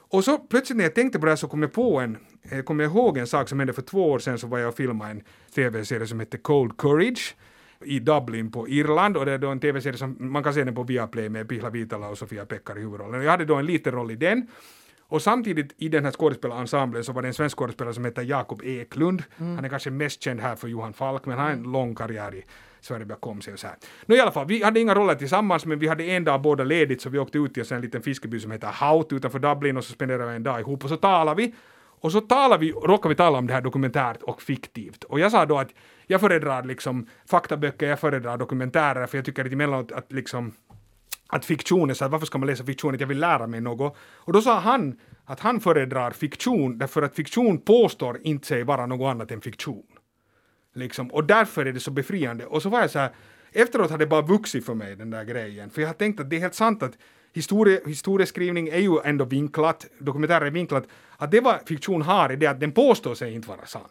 Och 0.07 0.23
så 0.23 0.37
plötsligt 0.37 0.77
när 0.77 0.83
jag 0.83 0.95
tänkte 0.95 1.19
på 1.19 1.25
det 1.25 1.31
här 1.31 1.35
så 1.35 1.47
kom 1.47 1.61
jag 1.61 1.73
på 1.73 1.99
en, 1.99 2.17
eh, 2.51 2.61
kom 2.61 2.79
jag 2.79 2.91
ihåg 2.91 3.17
en 3.17 3.27
sak 3.27 3.49
som 3.49 3.59
hände 3.59 3.73
för 3.73 3.81
två 3.81 4.11
år 4.11 4.19
sedan 4.19 4.39
så 4.39 4.47
var 4.47 4.59
jag 4.59 4.69
och 4.69 4.75
filmade 4.75 5.11
en 5.11 5.23
tv-serie 5.55 6.07
som 6.07 6.19
hette 6.19 6.37
Cold 6.37 6.77
Courage 6.77 7.35
i 7.85 7.99
Dublin 7.99 8.51
på 8.51 8.69
Irland 8.69 9.17
och 9.17 9.25
det 9.25 9.31
är 9.31 9.37
då 9.37 9.49
en 9.49 9.59
tv-serie 9.59 9.97
som 9.97 10.17
man 10.19 10.43
kan 10.43 10.53
se 10.53 10.63
den 10.63 10.75
på 10.75 10.83
Viaplay 10.83 11.29
med 11.29 11.49
Pihla 11.49 11.69
Vitala 11.69 12.09
och 12.09 12.17
Sofia 12.17 12.45
Pekkar 12.45 12.77
i 12.77 12.81
huvudrollen. 12.81 13.23
Jag 13.23 13.31
hade 13.31 13.45
då 13.45 13.55
en 13.55 13.65
liten 13.65 13.93
roll 13.93 14.11
i 14.11 14.15
den. 14.15 14.47
Och 15.07 15.21
samtidigt 15.21 15.73
i 15.77 15.89
den 15.89 16.05
här 16.05 16.11
skådespelarensemblen 16.11 17.03
så 17.03 17.13
var 17.13 17.21
det 17.21 17.27
en 17.27 17.33
svensk 17.33 17.57
skådespelare 17.57 17.93
som 17.93 18.05
heter 18.05 18.21
Jakob 18.21 18.61
Eklund. 18.63 19.23
Han 19.37 19.65
är 19.65 19.69
kanske 19.69 19.91
mest 19.91 20.21
känd 20.21 20.39
här 20.39 20.55
för 20.55 20.67
Johan 20.67 20.93
Falk 20.93 21.25
men 21.25 21.37
han 21.37 21.45
har 21.45 21.53
en 21.53 21.71
lång 21.71 21.95
karriär 21.95 22.35
i 22.35 22.45
Sverige 22.85 23.05
bakom 23.05 23.41
sig 23.41 23.53
och 23.53 23.59
så 23.59 23.67
här. 23.67 23.75
Nå 24.05 24.15
i 24.15 24.19
alla 24.19 24.31
fall, 24.31 24.47
vi 24.47 24.63
hade 24.63 24.79
inga 24.79 24.95
roller 24.95 25.15
tillsammans 25.15 25.65
men 25.65 25.79
vi 25.79 25.87
hade 25.87 26.03
en 26.03 26.23
dag 26.23 26.41
båda 26.41 26.63
ledigt 26.63 27.01
så 27.01 27.09
vi 27.09 27.19
åkte 27.19 27.37
ut 27.37 27.53
till 27.53 27.73
en 27.73 27.81
liten 27.81 28.01
fiskeby 28.01 28.39
som 28.39 28.51
heter 28.51 28.67
Haut 28.67 29.13
utanför 29.13 29.39
Dublin 29.39 29.77
och 29.77 29.83
så 29.83 29.93
spenderade 29.93 30.29
vi 30.29 30.35
en 30.35 30.43
dag 30.43 30.59
ihop 30.59 30.83
och 30.83 30.89
så 30.89 30.97
talade 30.97 31.41
vi 31.41 31.53
och 31.99 32.11
så 32.11 32.21
talade 32.21 32.65
vi, 32.65 32.71
råkade 32.71 33.09
vi 33.09 33.15
tala 33.15 33.37
om 33.37 33.47
det 33.47 33.53
här 33.53 33.61
dokumentärt 33.61 34.21
och 34.21 34.41
fiktivt. 34.41 35.03
Och 35.03 35.19
jag 35.19 35.31
sa 35.31 35.45
då 35.45 35.57
att 35.57 35.69
jag 36.07 36.21
föredrar 36.21 36.63
liksom 36.63 37.07
faktaböcker, 37.25 37.87
jag 37.87 37.99
föredrar 37.99 38.37
dokumentärer 38.37 39.07
för 39.07 39.17
jag 39.17 39.25
tycker 39.25 39.45
att 39.45 39.51
emellanåt 39.51 39.91
att 39.91 40.11
liksom 40.11 40.53
att 41.27 41.45
fiktion 41.45 41.89
är 41.89 41.93
så 41.93 42.03
här, 42.03 42.11
varför 42.11 42.25
ska 42.25 42.37
man 42.37 42.47
läsa 42.47 42.63
fiktion? 42.63 42.93
Att 42.93 42.99
jag 42.99 43.07
vill 43.07 43.19
lära 43.19 43.47
mig 43.47 43.61
något. 43.61 43.97
Och 43.99 44.33
då 44.33 44.41
sa 44.41 44.59
han 44.59 44.99
att 45.25 45.39
han 45.39 45.59
föredrar 45.59 46.11
fiktion 46.11 46.77
därför 46.77 47.01
att 47.01 47.15
fiktion 47.15 47.57
påstår 47.57 48.19
inte 48.23 48.47
sig 48.47 48.63
vara 48.63 48.85
något 48.85 49.11
annat 49.11 49.31
än 49.31 49.41
fiktion. 49.41 49.83
Liksom. 50.75 51.11
Och 51.11 51.23
därför 51.23 51.65
är 51.65 51.73
det 51.73 51.79
så 51.79 51.91
befriande. 51.91 52.45
Och 52.45 52.61
så 52.61 52.69
var 52.69 52.81
jag 52.81 52.91
så 52.91 52.99
här, 52.99 53.09
efteråt 53.51 53.91
har 53.91 53.97
det 53.97 54.07
bara 54.07 54.21
vuxit 54.21 54.65
för 54.65 54.73
mig 54.73 54.95
den 54.95 55.09
där 55.09 55.23
grejen. 55.23 55.69
För 55.69 55.81
jag 55.81 55.89
har 55.89 55.93
tänkt 55.93 56.19
att 56.19 56.29
det 56.29 56.35
är 56.35 56.39
helt 56.39 56.55
sant 56.55 56.83
att 56.83 56.97
historie, 57.33 57.81
historieskrivning 57.85 58.67
är 58.67 58.79
ju 58.79 58.99
ändå 59.03 59.25
vinklat, 59.25 59.87
dokumentärer 59.99 60.45
är 60.45 60.51
vinklat, 60.51 60.87
att 61.17 61.31
det 61.31 61.41
vad 61.41 61.67
fiktion 61.67 62.01
har 62.01 62.29
är 62.29 62.37
det 62.37 62.47
att 62.47 62.59
den 62.59 62.71
påstår 62.71 63.15
sig 63.15 63.33
inte 63.33 63.47
vara 63.47 63.65
sann. 63.65 63.89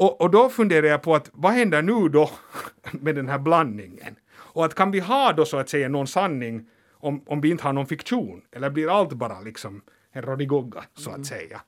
Och, 0.00 0.20
och 0.20 0.30
då 0.30 0.48
funderar 0.48 0.86
jag 0.86 1.02
på 1.02 1.14
att 1.14 1.30
vad 1.32 1.52
händer 1.52 1.82
nu 1.82 2.08
då 2.08 2.30
med 2.90 3.14
den 3.14 3.28
här 3.28 3.38
blandningen? 3.38 4.16
Och 4.32 4.64
att 4.64 4.74
kan 4.74 4.90
vi 4.90 5.00
ha 5.00 5.32
då 5.32 5.44
så 5.44 5.56
att 5.56 5.68
säga 5.68 5.88
någon 5.88 6.06
sanning 6.06 6.66
om, 6.92 7.22
om 7.26 7.40
vi 7.40 7.50
inte 7.50 7.64
har 7.64 7.72
någon 7.72 7.86
fiktion? 7.86 8.42
Eller 8.52 8.70
blir 8.70 8.98
allt 8.98 9.12
bara 9.12 9.40
liksom 9.40 9.82
en 10.12 10.22
rodigogga 10.22 10.84
så 10.94 11.10
att 11.10 11.26
säga? 11.26 11.60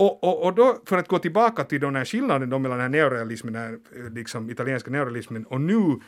Och, 0.00 0.24
och, 0.24 0.44
och 0.44 0.54
då, 0.54 0.78
för 0.86 0.98
att 0.98 1.08
gå 1.08 1.18
tillbaka 1.18 1.64
till 1.64 1.80
den 1.80 1.96
här 1.96 2.04
skillnaden 2.04 2.50
då 2.50 2.58
mellan 2.58 2.78
den 2.78 2.94
här 2.94 3.02
neorealismen, 3.02 3.52
den 3.52 3.62
här, 3.62 3.72
eh, 3.72 4.12
liksom 4.12 4.50
italienska 4.50 4.90
neorealismen 4.90 5.44
och 5.44 5.60
nu 5.60 6.00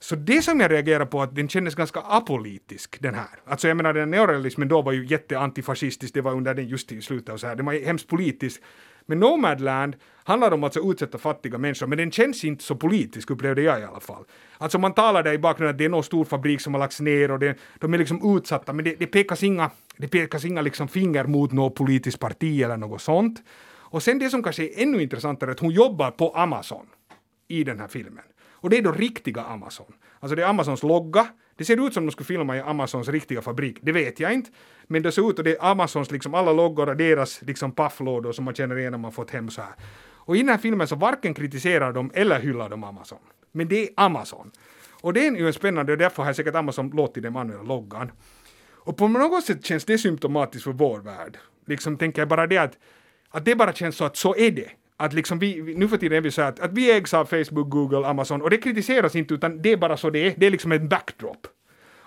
så 0.00 0.16
det 0.16 0.42
som 0.42 0.60
jag 0.60 0.70
reagerar 0.70 1.06
på 1.06 1.22
att 1.22 1.34
den 1.34 1.48
kändes 1.48 1.74
ganska 1.74 2.00
apolitisk 2.00 3.00
den 3.00 3.14
här. 3.14 3.28
Alltså 3.44 3.68
jag 3.68 3.76
menar 3.76 3.92
den 3.92 4.10
neorealismen 4.10 4.68
då 4.68 4.82
var 4.82 4.92
ju 4.92 5.06
jätteantifascistisk, 5.06 6.14
det 6.14 6.20
var 6.20 6.32
under 6.32 6.54
den 6.54 6.68
just 6.68 6.92
i 6.92 7.02
slutet 7.02 7.34
och 7.34 7.40
så 7.40 7.46
här, 7.46 7.56
den 7.56 7.66
var 7.66 7.84
hemskt 7.84 8.08
politisk. 8.08 8.62
Men 9.06 9.20
Nomadland 9.20 9.96
handlar 10.24 10.52
om 10.52 10.64
att 10.64 10.76
alltså 10.76 10.90
utsätta 10.90 11.18
fattiga 11.18 11.58
människor, 11.58 11.86
men 11.86 11.98
den 11.98 12.10
känns 12.10 12.44
inte 12.44 12.64
så 12.64 12.76
politisk 12.76 13.30
upplevde 13.30 13.62
jag 13.62 13.80
i 13.80 13.84
alla 13.84 14.00
fall. 14.00 14.24
Alltså 14.58 14.78
man 14.78 14.94
talar 14.94 15.22
där 15.22 15.32
i 15.32 15.38
bakgrunden 15.38 15.74
att 15.74 15.78
det 15.78 15.84
är 15.84 15.88
någon 15.88 16.04
stor 16.04 16.24
fabrik 16.24 16.60
som 16.60 16.74
har 16.74 16.78
lagts 16.78 17.00
ner 17.00 17.30
och 17.30 17.38
det, 17.38 17.58
de 17.78 17.94
är 17.94 17.98
liksom 17.98 18.36
utsatta, 18.36 18.72
men 18.72 18.84
det, 18.84 18.94
det 18.98 19.06
pekas 19.06 19.42
inga, 19.42 19.70
det 19.96 20.08
pekas 20.08 20.44
inga 20.44 20.62
liksom 20.62 20.88
finger 20.88 21.24
mot 21.24 21.52
något 21.52 21.74
politiskt 21.74 22.18
parti 22.18 22.62
eller 22.62 22.76
något 22.76 23.02
sånt. 23.02 23.42
Och 23.90 24.02
sen 24.02 24.18
det 24.18 24.30
som 24.30 24.42
kanske 24.42 24.64
är 24.64 24.82
ännu 24.82 25.02
intressantare 25.02 25.50
att 25.50 25.60
hon 25.60 25.70
jobbar 25.70 26.10
på 26.10 26.30
Amazon 26.30 26.86
i 27.48 27.64
den 27.64 27.80
här 27.80 27.88
filmen. 27.88 28.24
Och 28.60 28.70
det 28.70 28.78
är 28.78 28.82
då 28.82 28.92
riktiga 28.92 29.42
Amazon. 29.42 29.92
Alltså 30.20 30.36
det 30.36 30.42
är 30.42 30.46
Amazons 30.46 30.82
logga. 30.82 31.26
Det 31.56 31.64
ser 31.64 31.86
ut 31.86 31.94
som 31.94 32.06
de 32.06 32.12
skulle 32.12 32.26
filma 32.26 32.56
i 32.56 32.60
Amazons 32.60 33.08
riktiga 33.08 33.42
fabrik. 33.42 33.78
Det 33.82 33.92
vet 33.92 34.20
jag 34.20 34.34
inte. 34.34 34.50
Men 34.86 35.02
det 35.02 35.12
ser 35.12 35.30
ut 35.30 35.38
och 35.38 35.44
det 35.44 35.56
är 35.56 35.70
Amazons 35.70 36.10
liksom 36.10 36.34
alla 36.34 36.52
loggor 36.52 36.88
och 36.88 36.96
deras 36.96 37.42
liksom 37.42 37.72
pafflådor 37.72 38.32
som 38.32 38.44
man 38.44 38.54
känner 38.54 38.78
igen 38.78 38.92
när 38.92 38.98
man 38.98 39.12
fått 39.12 39.30
hem 39.30 39.50
så 39.50 39.62
här. 39.62 39.72
Och 40.28 40.36
i 40.36 40.38
den 40.38 40.48
här 40.48 40.58
filmen 40.58 40.88
så 40.88 40.96
varken 40.96 41.34
kritiserar 41.34 41.92
de 41.92 42.10
eller 42.14 42.40
hyllar 42.40 42.68
de 42.68 42.84
Amazon. 42.84 43.18
Men 43.52 43.68
det 43.68 43.82
är 43.82 43.88
Amazon. 43.96 44.50
Och 45.00 45.12
det 45.12 45.26
är 45.26 45.36
ju 45.36 45.46
en 45.46 45.52
spännande 45.52 45.92
och 45.92 45.98
därför 45.98 46.22
har 46.22 46.32
säkert 46.32 46.54
Amazon 46.54 46.90
låtit 46.90 47.22
dem 47.22 47.36
använda 47.36 47.62
loggan. 47.62 48.10
Och 48.88 48.96
på 48.96 49.08
något 49.08 49.44
sätt 49.44 49.64
känns 49.64 49.84
det 49.84 49.98
symptomatiskt 49.98 50.64
för 50.64 50.72
vår 50.72 51.00
värld. 51.00 51.38
Liksom 51.66 51.96
tänker 51.96 52.20
jag 52.22 52.28
bara 52.28 52.46
det 52.46 52.58
att, 52.58 52.78
att 53.30 53.44
det 53.44 53.54
bara 53.54 53.72
känns 53.72 53.96
så 53.96 54.04
att 54.04 54.16
så 54.16 54.36
är 54.36 54.50
det. 54.50 54.70
Att 55.00 55.12
liksom 55.12 55.38
vi, 55.38 55.74
nu 55.76 55.88
för 55.88 55.96
tiden 55.96 56.18
är 56.18 56.20
vi 56.20 56.30
så 56.30 56.42
här 56.42 56.48
att, 56.48 56.60
att 56.60 56.72
vi 56.72 56.90
ägs 56.90 57.14
av 57.14 57.24
Facebook, 57.24 57.68
Google, 57.68 58.06
Amazon 58.06 58.42
och 58.42 58.50
det 58.50 58.58
kritiseras 58.58 59.16
inte 59.16 59.34
utan 59.34 59.62
det 59.62 59.72
är 59.72 59.76
bara 59.76 59.96
så 59.96 60.10
det 60.10 60.26
är. 60.26 60.34
Det 60.36 60.46
är 60.46 60.50
liksom 60.50 60.72
en 60.72 60.88
backdrop. 60.88 61.46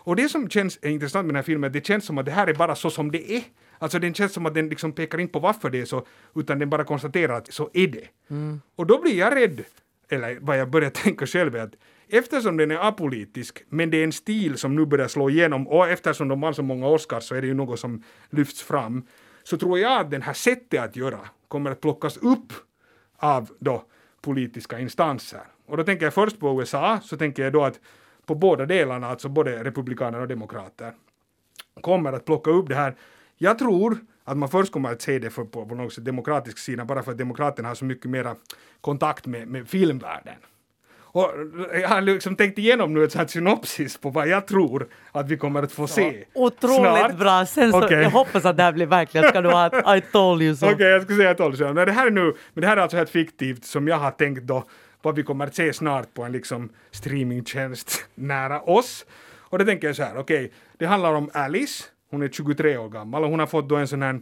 Och 0.03 0.15
det 0.15 0.29
som 0.29 0.49
känns 0.49 0.79
är 0.81 0.89
intressant 0.89 1.25
med 1.25 1.29
den 1.29 1.35
här 1.35 1.43
filmen, 1.43 1.67
att 1.67 1.73
det 1.73 1.85
känns 1.85 2.05
som 2.05 2.17
att 2.17 2.25
det 2.25 2.31
här 2.31 2.47
är 2.47 2.53
bara 2.53 2.75
så 2.75 2.89
som 2.89 3.11
det 3.11 3.31
är. 3.31 3.43
Alltså 3.79 3.99
den 3.99 4.13
känns 4.13 4.33
som 4.33 4.45
att 4.45 4.53
den 4.53 4.69
liksom 4.69 4.91
pekar 4.91 5.19
in 5.19 5.29
på 5.29 5.39
varför 5.39 5.69
det 5.69 5.81
är 5.81 5.85
så, 5.85 6.05
utan 6.35 6.59
den 6.59 6.69
bara 6.69 6.83
konstaterar 6.83 7.33
att 7.33 7.53
så 7.53 7.69
är 7.73 7.87
det. 7.87 8.07
Och 8.75 8.87
då 8.87 9.01
blir 9.01 9.17
jag 9.17 9.35
rädd 9.35 9.63
eller 10.09 10.37
vad 10.41 10.59
jag 10.59 10.69
börjar 10.69 10.89
tänka 11.03 11.25
själv 11.25 11.55
är 11.55 11.59
att 11.59 11.73
eftersom 12.09 12.57
den 12.57 12.71
är 12.71 12.87
apolitisk, 12.87 13.63
men 13.69 13.89
det 13.89 13.97
är 13.97 14.03
en 14.03 14.11
stil 14.11 14.57
som 14.57 14.75
nu 14.75 14.85
börjar 14.85 15.07
slå 15.07 15.29
igenom 15.29 15.67
och 15.67 15.87
eftersom 15.87 16.27
de 16.27 16.43
har 16.43 16.53
så 16.53 16.63
många 16.63 16.87
Oscars 16.87 17.23
så 17.23 17.35
är 17.35 17.41
det 17.41 17.47
ju 17.47 17.53
något 17.53 17.79
som 17.79 18.03
lyfts 18.29 18.61
fram, 18.61 19.07
så 19.43 19.57
tror 19.57 19.79
jag 19.79 20.01
att 20.01 20.11
den 20.11 20.21
här 20.21 20.33
sättet 20.33 20.79
att 20.79 20.95
göra 20.95 21.19
kommer 21.47 21.71
att 21.71 21.81
plockas 21.81 22.17
upp 22.17 22.53
av 23.21 23.49
då 23.59 23.83
politiska 24.21 24.79
instanser. 24.79 25.41
Och 25.65 25.77
då 25.77 25.83
tänker 25.83 26.05
jag 26.05 26.13
först 26.13 26.39
på 26.39 26.59
USA, 26.59 26.99
så 27.03 27.17
tänker 27.17 27.43
jag 27.43 27.53
då 27.53 27.63
att 27.63 27.79
på 28.25 28.35
båda 28.35 28.65
delarna, 28.65 29.07
alltså 29.07 29.29
både 29.29 29.63
republikaner 29.63 30.19
och 30.19 30.27
demokrater, 30.27 30.93
kommer 31.81 32.13
att 32.13 32.25
plocka 32.25 32.51
upp 32.51 32.69
det 32.69 32.75
här. 32.75 32.95
Jag 33.37 33.59
tror 33.59 33.97
att 34.23 34.37
man 34.37 34.49
först 34.49 34.73
kommer 34.73 34.91
att 34.91 35.01
se 35.01 35.19
det 35.19 35.29
för, 35.29 35.43
på, 35.43 35.65
på 35.65 35.75
något 35.75 35.93
sätt 35.93 36.05
demokratisk 36.05 36.57
sida 36.57 36.85
bara 36.85 37.03
för 37.03 37.11
att 37.11 37.17
demokraterna 37.17 37.67
har 37.67 37.75
så 37.75 37.85
mycket 37.85 38.11
mera 38.11 38.35
kontakt 38.81 39.25
med, 39.25 39.47
med 39.47 39.67
filmvärlden. 39.67 40.35
Och 41.13 41.31
jag 41.73 41.89
har 41.89 42.01
liksom 42.01 42.35
tänkt 42.35 42.57
igenom 42.57 42.93
nu 42.93 43.03
ett 43.03 43.11
sånt 43.11 43.29
synopsis 43.29 43.97
på 43.97 44.09
vad 44.09 44.27
jag 44.27 44.47
tror 44.47 44.87
att 45.11 45.29
vi 45.29 45.37
kommer 45.37 45.63
att 45.63 45.71
få 45.71 45.87
se. 45.87 46.23
Otroligt 46.33 46.79
snart. 46.79 47.17
bra. 47.17 47.45
Sen 47.45 47.71
så, 47.71 47.83
Okej. 47.85 48.01
Jag 48.01 48.09
hoppas 48.09 48.45
att 48.45 48.57
det 48.57 48.63
här 48.63 48.71
blir 48.71 48.85
verkligen. 48.85 49.29
Ska 49.29 49.41
du 49.41 49.49
ha 49.49 49.95
I 49.97 50.01
told 50.01 50.41
you 50.41 50.55
so. 50.55 50.71
Okej, 50.71 50.87
jag 50.87 51.03
ska 51.03 51.15
säga 51.15 51.33
tolv 51.33 51.55
sedan. 51.55 51.75
Men 51.75 51.85
det 51.85 51.91
här 51.91 52.07
är 52.07 52.11
nu, 52.11 52.33
men 52.53 52.61
det 52.61 52.67
här 52.67 52.77
är 52.77 52.81
alltså 52.81 52.97
helt 52.97 53.09
fiktivt 53.09 53.65
som 53.65 53.87
jag 53.87 53.97
har 53.97 54.11
tänkt 54.11 54.43
då 54.43 54.63
vad 55.01 55.15
vi 55.15 55.23
kommer 55.23 55.47
att 55.47 55.55
se 55.55 55.73
snart 55.73 56.13
på 56.13 56.23
en 56.23 56.31
liksom 56.31 56.69
streamingtjänst 56.91 58.05
nära 58.15 58.61
oss. 58.61 59.05
Och 59.39 59.59
då 59.59 59.65
tänker 59.65 59.87
jag 59.87 59.95
så 59.95 60.03
här, 60.03 60.17
okej, 60.17 60.51
det 60.77 60.85
handlar 60.85 61.13
om 61.13 61.29
Alice, 61.33 61.83
hon 62.11 62.21
är 62.21 62.27
23 62.27 62.77
år 62.77 62.89
gammal 62.89 63.23
och 63.23 63.29
hon 63.29 63.39
har 63.39 63.47
fått 63.47 63.69
då 63.69 63.75
en 63.75 63.87
sån 63.87 64.01
här 64.01 64.19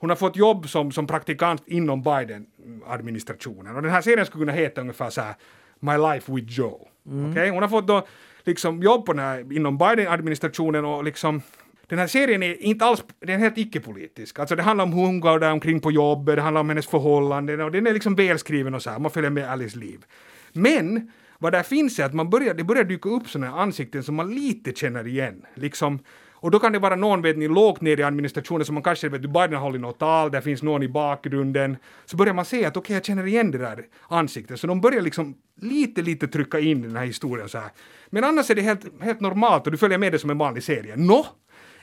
hon 0.00 0.10
har 0.10 0.16
fått 0.16 0.36
jobb 0.36 0.68
som, 0.68 0.92
som 0.92 1.06
praktikant 1.06 1.62
inom 1.66 2.02
Biden-administrationen. 2.02 3.76
Och 3.76 3.82
den 3.82 3.90
här 3.90 4.00
serien 4.00 4.26
skulle 4.26 4.42
kunna 4.42 4.52
heta 4.52 4.80
ungefär 4.80 5.10
så 5.10 5.20
här 5.20 5.34
My 5.80 5.96
Life 5.96 6.32
with 6.32 6.46
Joe. 6.58 6.88
Okej? 7.30 7.50
Hon 7.50 7.62
har 7.62 7.68
fått 7.68 7.86
då 7.86 8.06
liksom 8.44 8.82
jobb 8.82 9.06
på 9.06 9.12
den 9.12 9.24
här, 9.24 9.52
inom 9.52 9.78
Biden-administrationen 9.78 10.84
och 10.84 11.04
liksom 11.04 11.42
den 11.86 11.98
här 11.98 12.06
serien 12.06 12.42
är 12.42 12.62
inte 12.62 12.84
alls, 12.84 13.04
den 13.20 13.34
är 13.34 13.38
helt 13.38 13.58
icke-politisk. 13.58 14.38
Alltså 14.38 14.56
det 14.56 14.62
handlar 14.62 14.84
om 14.84 14.92
hur 14.92 15.06
hon 15.06 15.20
går 15.20 15.38
där 15.38 15.52
omkring 15.52 15.80
på 15.80 15.92
jobbet, 15.92 16.36
det 16.36 16.42
handlar 16.42 16.60
om 16.60 16.68
hennes 16.68 16.86
förhållanden 16.86 17.60
och 17.60 17.72
den 17.72 17.86
är 17.86 17.92
liksom 17.92 18.14
välskriven 18.14 18.74
och 18.74 18.82
så 18.82 18.90
här, 18.90 18.98
man 18.98 19.10
följer 19.10 19.30
med 19.30 19.50
Alice 19.50 19.78
liv. 19.78 20.04
Men 20.52 21.12
vad 21.38 21.52
där 21.52 21.62
finns 21.62 21.98
är 21.98 22.04
att 22.04 22.14
man 22.14 22.30
börjar, 22.30 22.54
det 22.54 22.64
börjar 22.64 22.84
dyka 22.84 23.08
upp 23.08 23.28
sådana 23.28 23.50
här 23.50 23.62
ansikten 23.62 24.02
som 24.02 24.14
man 24.14 24.34
lite 24.34 24.72
känner 24.72 25.06
igen. 25.06 25.42
Liksom, 25.54 25.98
och 26.40 26.50
då 26.50 26.58
kan 26.58 26.72
det 26.72 26.78
vara 26.78 26.96
någon 26.96 27.22
vet 27.22 27.36
ni, 27.36 27.48
lågt 27.48 27.80
ner 27.80 28.00
i 28.00 28.02
administrationen 28.02 28.64
som 28.64 28.74
man 28.74 28.82
kanske 28.82 29.08
vet 29.08 29.22
du, 29.22 29.28
Biden 29.28 29.52
har 29.52 29.60
hållit 29.60 29.80
något 29.80 29.98
tal, 29.98 30.30
där 30.30 30.40
finns 30.40 30.62
någon 30.62 30.82
i 30.82 30.88
bakgrunden. 30.88 31.76
Så 32.04 32.16
börjar 32.16 32.34
man 32.34 32.44
se 32.44 32.64
att 32.64 32.76
okej, 32.76 32.96
jag 32.96 33.04
känner 33.04 33.26
igen 33.26 33.50
det 33.50 33.58
där 33.58 33.84
ansiktet. 34.08 34.60
Så 34.60 34.66
de 34.66 34.80
börjar 34.80 35.02
liksom 35.02 35.34
lite, 35.60 36.02
lite 36.02 36.28
trycka 36.28 36.60
in 36.60 36.82
den 36.82 36.96
här 36.96 37.06
historien 37.06 37.48
så 37.48 37.58
här. 37.58 37.70
Men 38.10 38.24
annars 38.24 38.50
är 38.50 38.54
det 38.54 38.62
helt, 38.62 39.02
helt 39.02 39.20
normalt 39.20 39.66
och 39.66 39.72
du 39.72 39.78
följer 39.78 39.98
med 39.98 40.12
det 40.12 40.18
som 40.18 40.30
en 40.30 40.38
vanlig 40.38 40.62
serie. 40.62 40.96
Nå, 40.96 41.26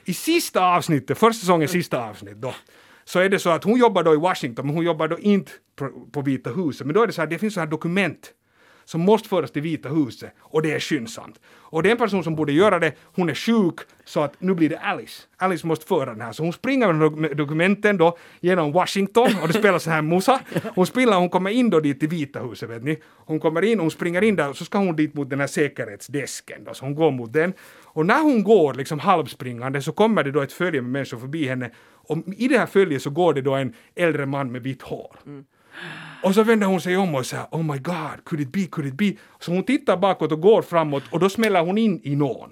i 0.05 0.13
sista 0.13 0.65
avsnittet, 0.75 1.17
första 1.17 1.39
säsongens 1.39 1.71
sista 1.71 2.09
avsnitt 2.09 2.38
då, 2.38 2.53
så 3.05 3.19
är 3.19 3.29
det 3.29 3.39
så 3.39 3.50
att 3.50 3.63
hon 3.63 3.79
jobbar 3.79 4.03
då 4.03 4.13
i 4.13 4.17
Washington, 4.17 4.65
men 4.65 4.75
hon 4.75 4.85
jobbar 4.85 5.07
då 5.07 5.19
inte 5.19 5.51
på, 5.75 5.89
på 6.12 6.21
Vita 6.21 6.50
huset. 6.50 6.88
Men 6.88 6.93
då 6.93 7.03
är 7.03 7.07
det 7.07 7.13
så 7.13 7.21
här, 7.21 7.27
det 7.27 7.38
finns 7.38 7.53
så 7.53 7.59
här 7.59 7.67
dokument 7.67 8.33
som 8.86 9.01
måste 9.01 9.30
föras 9.30 9.51
till 9.51 9.62
Vita 9.62 9.89
huset 9.89 10.34
och 10.39 10.62
det 10.62 10.72
är 10.72 10.80
skyndsamt. 10.80 11.39
Och 11.75 11.84
det 11.84 11.89
är 11.89 11.92
en 11.92 11.98
person 11.98 12.24
som 12.24 12.36
borde 12.36 12.51
göra 12.51 12.80
det, 12.80 12.94
hon 13.15 13.30
är 13.30 13.34
sjuk, 13.34 13.80
så 14.06 14.22
att 14.22 14.42
nu 14.42 14.54
blir 14.54 14.70
det 14.70 14.80
Alice. 14.80 15.24
Alice 15.38 15.68
måste 15.68 15.86
föra 15.86 16.06
den 16.06 16.22
här, 16.22 16.32
så 16.32 16.44
hon 16.44 16.54
springer 16.54 16.94
med 16.94 17.38
dokumenten 17.38 17.98
då 17.98 18.18
genom 18.39 18.72
Washington 18.72 19.30
och 19.42 19.48
det 19.48 19.54
spelar 19.54 19.80
så 19.80 19.89
här 19.89 20.01
musa. 20.01 20.39
Hon 20.75 20.86
spelar, 20.86 21.20
hon 21.20 21.30
kommer 21.30 21.50
in 21.50 21.70
då 21.70 21.80
dit 21.80 22.00
till 22.00 22.10
Vita 22.10 22.39
huset 22.39 22.70
vet 22.70 22.84
ni. 22.84 23.00
Hon 23.25 23.39
kommer 23.39 23.62
in, 23.62 23.80
hon 23.80 23.92
springer 23.92 24.22
in 24.22 24.36
där 24.36 24.50
och 24.50 24.58
så 24.58 24.65
ska 24.65 24.77
hon 24.77 24.96
dit 24.96 25.13
mot 25.13 25.30
den 25.30 25.39
här 25.39 25.48
säkerhetsdesken 25.48 26.63
då, 26.63 26.74
så 26.74 26.86
hon 26.86 26.96
går 26.96 27.12
mot 27.12 27.34
den. 27.34 27.54
Och 27.84 28.06
när 28.06 28.22
hon 28.22 28.44
går 28.44 28.74
liksom 28.74 29.00
halvspringande 29.00 29.82
så 29.82 29.92
kommer 29.92 30.24
det 30.24 30.32
då 30.32 30.42
ett 30.42 30.54
följe 30.54 30.82
med 30.82 30.92
människor 30.92 31.18
förbi 31.18 31.48
henne 31.48 31.72
och 32.08 32.18
i 32.38 32.48
det 32.48 32.58
här 32.58 32.65
följet 32.65 33.01
så 33.01 33.10
går 33.10 33.34
det 33.34 33.42
då 33.42 33.56
en 33.56 33.74
äldre 33.96 34.25
man 34.25 34.51
med 34.51 34.63
vitt 34.63 34.82
hår. 34.82 35.15
Mm. 35.25 35.46
Och 36.25 36.36
så 36.36 36.44
vänder 36.44 36.67
hon 36.67 36.82
sig 36.82 36.98
om 36.98 37.15
och 37.15 37.25
säger 37.25 37.46
oh 37.51 37.63
my 37.63 37.77
god, 37.77 38.24
could 38.25 38.41
it 38.41 38.51
be, 38.51 38.65
could 38.72 38.88
it 38.88 38.94
be? 38.94 39.13
Så 39.39 39.51
hon 39.51 39.63
tittar 39.63 39.98
bakåt 39.98 40.32
och 40.32 40.41
går 40.41 40.62
framåt 40.62 41.03
och 41.12 41.20
då 41.20 41.29
smäller 41.29 41.62
hon 41.62 41.77
in 41.77 42.01
i 42.03 42.15
någon. 42.15 42.50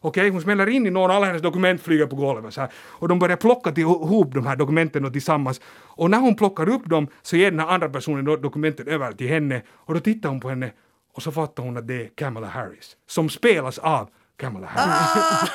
Okej, 0.00 0.30
hon 0.30 0.40
smäller 0.40 0.68
in 0.68 0.86
i 0.86 0.90
någon, 0.90 1.10
alla 1.10 1.26
hennes 1.26 1.42
dokument 1.42 1.82
flyger 1.82 2.06
på 2.06 2.16
golvet 2.16 2.54
så 2.54 2.60
här. 2.60 2.70
Och 2.76 3.08
de 3.08 3.18
börjar 3.18 3.36
plocka 3.36 3.72
ihop 3.76 4.34
de 4.34 4.46
här 4.46 4.56
dokumenten 4.56 5.04
och 5.04 5.12
tillsammans. 5.12 5.60
Och 5.70 6.10
när 6.10 6.18
hon 6.18 6.36
plockar 6.36 6.68
upp 6.68 6.84
dem 6.84 7.08
så 7.22 7.36
ger 7.36 7.50
den 7.50 7.60
här 7.60 7.68
andra 7.68 7.88
personen 7.88 8.24
dokumenten 8.24 8.88
över 8.88 9.12
till 9.12 9.28
henne 9.28 9.62
och 9.68 9.94
då 9.94 10.00
tittar 10.00 10.28
hon 10.28 10.40
på 10.40 10.48
henne 10.48 10.72
och 11.14 11.22
så 11.22 11.32
fattar 11.32 11.62
hon 11.62 11.76
att 11.76 11.88
det 11.88 12.02
är 12.02 12.10
Kamala 12.14 12.46
Harris 12.46 12.96
som 13.06 13.28
spelas 13.28 13.78
av 13.78 14.08
Kamala 14.38 14.66
Harris. 14.66 15.50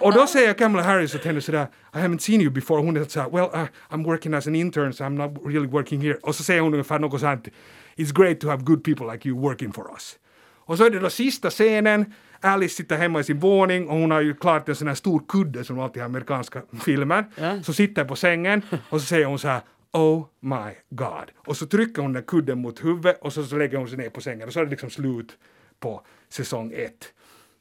Och 0.00 0.12
då 0.12 0.26
säger 0.26 0.54
Kamala 0.54 0.82
Harris 0.82 1.14
åt 1.14 1.24
henne 1.24 1.40
sådär, 1.40 1.66
I 1.94 1.98
haven't 1.98 2.18
seen 2.18 2.40
you 2.40 2.50
before. 2.50 2.82
Hon 2.82 2.96
är 2.96 3.04
såhär, 3.04 3.30
well, 3.30 3.62
uh, 3.62 3.68
I'm 3.88 4.04
working 4.04 4.34
as 4.34 4.46
an 4.46 4.54
intern 4.54 4.92
so 4.92 5.04
I'm 5.04 5.28
not 5.28 5.46
really 5.46 5.66
working 5.66 6.00
here. 6.00 6.14
Och 6.22 6.34
så 6.34 6.42
säger 6.42 6.60
hon 6.60 6.72
ungefär 6.72 6.98
något 6.98 7.20
sånt, 7.20 7.48
it's 7.96 8.12
great 8.12 8.40
to 8.40 8.48
have 8.48 8.62
good 8.62 8.84
people 8.84 9.12
like 9.12 9.28
you 9.28 9.40
working 9.40 9.72
for 9.72 9.90
us. 9.92 10.16
Och 10.64 10.76
så 10.78 10.84
är 10.84 10.90
det 10.90 10.98
då 10.98 11.10
sista 11.10 11.50
scenen, 11.50 12.14
Alice 12.40 12.74
sitter 12.74 12.96
hemma 12.96 13.20
i 13.20 13.24
sin 13.24 13.38
våning 13.38 13.88
och 13.88 13.96
hon 13.96 14.10
har 14.10 14.20
ju 14.20 14.34
klart 14.34 14.68
en 14.68 14.76
sån 14.76 14.88
här 14.88 14.94
stor 14.94 15.22
kudde 15.28 15.64
som 15.64 15.78
alltid 15.80 16.02
har 16.02 16.08
amerikanska 16.08 16.62
filmer. 16.84 17.24
Så 17.62 17.72
sitter 17.72 18.04
på 18.04 18.16
sängen 18.16 18.62
och 18.90 19.00
så 19.00 19.06
säger 19.06 19.26
hon 19.26 19.38
så 19.38 19.48
här 19.48 19.60
Oh 19.92 20.24
my 20.40 20.72
God. 20.90 21.30
Och 21.36 21.56
så 21.56 21.66
trycker 21.66 22.02
hon 22.02 22.12
den 22.12 22.22
kudden 22.22 22.58
mot 22.58 22.84
huvudet 22.84 23.18
och 23.20 23.32
så, 23.32 23.44
så 23.44 23.56
lägger 23.56 23.78
hon 23.78 23.88
sig 23.88 23.98
ner 23.98 24.10
på 24.10 24.20
sängen 24.20 24.48
och 24.48 24.52
så 24.52 24.60
är 24.60 24.64
det 24.64 24.70
liksom 24.70 24.90
slut 24.90 25.38
på 25.80 26.02
säsong 26.28 26.72
ett. 26.76 27.12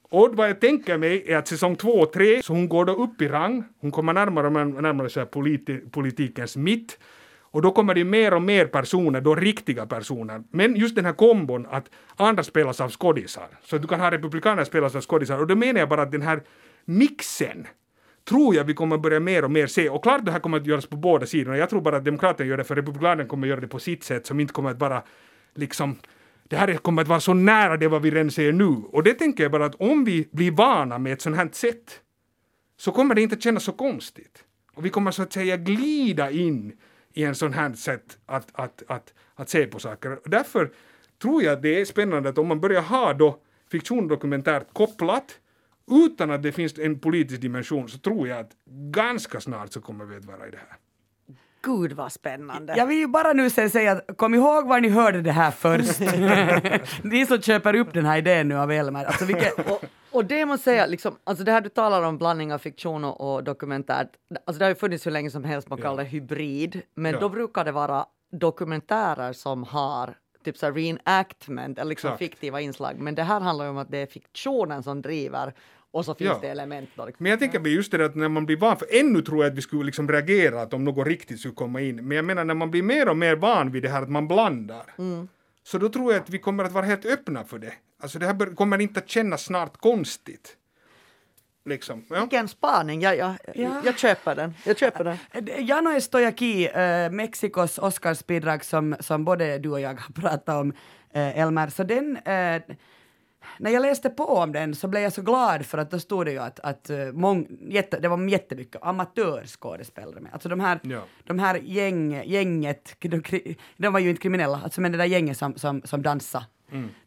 Och 0.09 0.35
vad 0.35 0.49
jag 0.49 0.61
tänker 0.61 0.97
mig 0.97 1.23
är 1.27 1.37
att 1.37 1.47
säsong 1.47 1.75
två 1.75 1.91
och 1.91 2.13
tre, 2.13 2.43
så 2.43 2.53
hon 2.53 2.69
går 2.69 2.85
då 2.85 2.93
upp 2.93 3.21
i 3.21 3.27
rang, 3.27 3.63
hon 3.79 3.91
kommer 3.91 4.13
närmare 4.13 4.47
och 4.47 4.53
närmare 4.53 5.09
så 5.09 5.19
här 5.19 5.27
politi 5.27 5.77
politikens 5.91 6.57
mitt. 6.57 6.99
Och 7.51 7.61
då 7.61 7.71
kommer 7.71 7.95
det 7.95 8.03
mer 8.03 8.33
och 8.33 8.41
mer 8.41 8.65
personer, 8.65 9.21
då 9.21 9.35
riktiga 9.35 9.85
personer. 9.85 10.43
Men 10.51 10.75
just 10.75 10.95
den 10.95 11.05
här 11.05 11.13
kombon 11.13 11.67
att 11.71 11.89
andra 12.15 12.43
spelas 12.43 12.81
av 12.81 12.89
skådisar. 12.89 13.47
Så 13.63 13.77
du 13.77 13.87
kan 13.87 13.99
ha 13.99 14.11
republikaner 14.11 14.63
spelas 14.63 14.95
av 14.95 15.01
skådisar. 15.01 15.39
Och 15.39 15.47
då 15.47 15.55
menar 15.55 15.79
jag 15.79 15.89
bara 15.89 16.01
att 16.01 16.11
den 16.11 16.21
här 16.21 16.41
mixen 16.85 17.67
tror 18.29 18.55
jag 18.55 18.63
vi 18.63 18.73
kommer 18.73 18.97
börja 18.97 19.19
mer 19.19 19.43
och 19.43 19.51
mer 19.51 19.67
se. 19.67 19.89
Och 19.89 20.03
klart 20.03 20.25
det 20.25 20.31
här 20.31 20.39
kommer 20.39 20.57
att 20.57 20.65
göras 20.65 20.85
på 20.85 20.97
båda 20.97 21.25
sidorna. 21.25 21.57
Jag 21.57 21.69
tror 21.69 21.81
bara 21.81 21.97
att 21.97 22.05
demokraterna 22.05 22.49
gör 22.49 22.57
det 22.57 22.63
för 22.63 22.75
republikanerna 22.75 23.29
kommer 23.29 23.47
att 23.47 23.49
göra 23.49 23.59
det 23.59 23.67
på 23.67 23.79
sitt 23.79 24.03
sätt 24.03 24.25
som 24.25 24.39
inte 24.39 24.53
kommer 24.53 24.71
att 24.71 24.79
vara 24.79 25.03
liksom 25.55 25.95
det 26.49 26.57
här 26.57 26.73
kommer 26.73 27.01
att 27.01 27.07
vara 27.07 27.19
så 27.19 27.33
nära 27.33 27.77
det 27.77 27.87
vad 27.87 28.01
vi 28.01 28.11
redan 28.11 28.31
ser 28.31 28.51
nu. 28.51 28.67
Och 28.67 29.03
det 29.03 29.13
tänker 29.13 29.43
jag 29.43 29.51
bara 29.51 29.65
att 29.65 29.75
om 29.75 30.05
vi 30.05 30.29
blir 30.31 30.51
vana 30.51 30.97
med 30.97 31.13
ett 31.13 31.21
sånt 31.21 31.35
här 31.35 31.49
sätt 31.51 32.01
så 32.77 32.91
kommer 32.91 33.15
det 33.15 33.21
inte 33.21 33.35
att 33.35 33.43
kännas 33.43 33.63
så 33.63 33.71
konstigt. 33.71 34.43
Och 34.73 34.85
vi 34.85 34.89
kommer 34.89 35.11
så 35.11 35.23
att 35.23 35.33
säga 35.33 35.57
glida 35.57 36.31
in 36.31 36.73
i 37.13 37.23
en 37.23 37.35
sån 37.35 37.53
här 37.53 37.73
sätt 37.73 38.17
att, 38.25 38.47
att, 38.51 38.83
att, 38.87 39.13
att 39.35 39.49
se 39.49 39.65
på 39.65 39.79
saker. 39.79 40.19
Därför 40.25 40.71
tror 41.21 41.43
jag 41.43 41.53
att 41.53 41.61
det 41.61 41.81
är 41.81 41.85
spännande 41.85 42.29
att 42.29 42.37
om 42.37 42.47
man 42.47 42.59
börjar 42.59 42.81
ha 42.81 43.13
då 43.13 43.41
fiktion 43.71 44.07
dokumentärt 44.07 44.73
kopplat 44.73 45.39
utan 45.91 46.31
att 46.31 46.43
det 46.43 46.51
finns 46.51 46.79
en 46.79 46.99
politisk 46.99 47.41
dimension 47.41 47.89
så 47.89 47.97
tror 47.97 48.27
jag 48.27 48.39
att 48.39 48.51
ganska 48.93 49.41
snart 49.41 49.73
så 49.73 49.81
kommer 49.81 50.05
vi 50.05 50.15
att 50.15 50.25
vara 50.25 50.47
i 50.47 50.51
det 50.51 50.57
här. 50.57 50.77
Gud 51.61 51.91
vad 51.91 52.11
spännande. 52.11 52.73
Jag 52.77 52.85
vill 52.85 52.97
ju 52.97 53.07
bara 53.07 53.33
nu 53.33 53.49
sen 53.49 53.69
säga 53.69 53.91
att 53.91 54.17
kom 54.17 54.33
ihåg 54.35 54.67
var 54.67 54.79
ni 54.79 54.89
hörde 54.89 55.21
det 55.21 55.31
här 55.31 55.51
först. 55.51 55.99
ni 57.03 57.25
som 57.25 57.41
köper 57.41 57.75
upp 57.75 57.93
den 57.93 58.05
här 58.05 58.17
idén 58.17 58.47
nu 58.47 58.57
av 58.57 58.71
Elmer. 58.71 59.05
Alltså 59.05 59.25
vilket, 59.25 59.53
och, 59.71 59.83
och 60.11 60.25
det 60.25 60.45
måste 60.45 60.63
säga, 60.63 60.85
liksom, 60.85 61.15
alltså 61.23 61.43
det 61.43 61.51
här 61.51 61.61
du 61.61 61.69
talar 61.69 62.03
om 62.03 62.17
blandning 62.17 62.53
av 62.53 62.57
fiktion 62.57 63.03
och, 63.05 63.33
och 63.33 63.43
dokumentärt, 63.43 64.07
alltså 64.45 64.59
det 64.59 64.65
har 64.65 64.69
ju 64.69 64.75
funnits 64.75 65.05
hur 65.05 65.11
länge 65.11 65.31
som 65.31 65.43
helst, 65.43 65.69
man 65.69 65.81
kallar 65.81 66.03
det 66.03 66.09
hybrid, 66.09 66.81
men 66.95 67.11
Ja. 67.13 67.19
då 67.19 67.29
brukar 67.29 67.65
det 67.65 67.71
vara 67.71 68.05
dokumentärer 68.31 69.33
som 69.33 69.63
har 69.63 70.13
typ 70.45 70.57
så 70.57 70.71
reenactment 70.71 71.79
eller 71.79 71.89
liksom 71.89 72.07
Exakt. 72.07 72.19
fiktiva 72.19 72.61
inslag, 72.61 72.99
men 72.99 73.15
det 73.15 73.23
här 73.23 73.39
handlar 73.39 73.65
ju 73.65 73.71
om 73.71 73.77
att 73.77 73.91
det 73.91 73.97
är 73.97 74.05
fiktionen 74.05 74.83
som 74.83 75.01
driver 75.01 75.53
och 75.91 76.05
så 76.05 76.15
finns 76.15 76.29
Ja. 76.29 76.37
det 76.41 76.47
element 76.47 76.89
då. 76.95 77.05
Liksom. 77.05 77.23
Men 77.23 77.29
jag 77.29 77.39
tänker 77.39 77.59
just 77.67 77.91
det 77.91 77.97
där 77.97 78.05
att 78.05 78.15
när 78.15 78.29
man 78.29 78.45
blir 78.45 78.57
van, 78.57 78.77
för 78.77 78.87
ännu 78.99 79.21
tror 79.21 79.43
jag 79.43 79.51
att 79.51 79.57
vi 79.57 79.61
skulle 79.61 79.83
liksom 79.83 80.09
reagera 80.11 80.61
att 80.61 80.73
om 80.73 80.83
något 80.83 81.07
riktigt 81.07 81.39
skulle 81.39 81.53
komma 81.53 81.81
in, 81.81 82.07
men 82.07 82.15
jag 82.15 82.25
menar 82.25 82.43
när 82.45 82.53
man 82.53 82.71
blir 82.71 82.83
mer 82.83 83.09
och 83.09 83.17
mer 83.17 83.35
van 83.35 83.71
vid 83.71 83.83
det 83.83 83.89
här 83.89 84.01
att 84.01 84.09
man 84.09 84.27
blandar, 84.27 84.83
så 85.63 85.77
då 85.77 85.89
tror 85.89 86.13
jag 86.13 86.21
att 86.21 86.29
vi 86.29 86.37
kommer 86.39 86.63
att 86.63 86.71
vara 86.71 86.85
helt 86.85 87.05
öppna 87.05 87.43
för 87.43 87.59
det. 87.59 87.73
Alltså 88.01 88.19
det 88.19 88.25
här 88.25 88.33
bör- 88.33 88.55
kommer 88.55 88.81
inte 88.81 88.99
att 88.99 89.09
kännas 89.09 89.43
snart 89.43 89.77
konstigt. 89.77 90.55
Liksom. 91.65 92.05
Ja. 92.09 92.19
Vilken 92.19 92.47
spaning, 92.47 93.01
jag, 93.01 93.17
jag, 93.17 93.33
Ja. 93.55 93.81
jag 93.85 93.99
köper 93.99 94.35
den. 94.35 94.53
Jag 94.65 94.77
köper 94.77 95.03
den. 95.03 95.17
Jano 95.67 95.89
Estojaki, 95.91 96.67
äh, 96.67 97.11
Mexikos 97.11 97.77
Oscarsbidrag 97.77 98.65
som, 98.65 98.95
som 98.99 99.25
både 99.25 99.57
du 99.57 99.69
och 99.69 99.79
jag 99.81 99.89
har 99.89 100.13
pratat 100.21 100.49
om, 100.49 100.73
äh, 101.13 101.39
Elmer, 101.39 101.67
så 101.69 101.83
den, 101.83 102.17
äh, 102.17 102.61
när 103.59 103.71
jag 103.71 103.81
läste 103.81 104.09
på 104.09 104.23
om 104.25 104.51
den 104.51 104.75
så 104.75 104.87
blev 104.87 105.03
jag 105.03 105.13
så 105.13 105.21
glad 105.21 105.65
för 105.65 105.77
att 105.77 105.91
då 105.91 105.99
stod 105.99 106.25
det 106.25 106.31
ju 106.31 106.39
att, 106.39 106.59
att 106.59 106.89
uh, 106.89 107.11
mång, 107.11 107.47
jätte, 107.69 107.99
det 107.99 108.07
var 108.07 108.27
jättemycket 108.29 108.83
amatörskådespelare 108.83 110.19
med. 110.21 110.33
Alltså 110.33 110.49
de 110.49 110.59
här, 110.59 110.79
Ja. 110.83 111.01
de 111.23 111.39
här 111.39 111.55
gäng, 111.55 112.23
gänget, 112.25 112.95
de, 112.99 113.23
de 113.77 113.93
var 113.93 113.99
ju 113.99 114.09
inte 114.09 114.21
kriminella, 114.21 114.61
alltså 114.63 114.81
men 114.81 114.91
det 114.91 114.97
där 114.97 115.05
gänget 115.05 115.37
som, 115.37 115.55
som, 115.55 115.81
som 115.85 116.01
dansade 116.01 116.45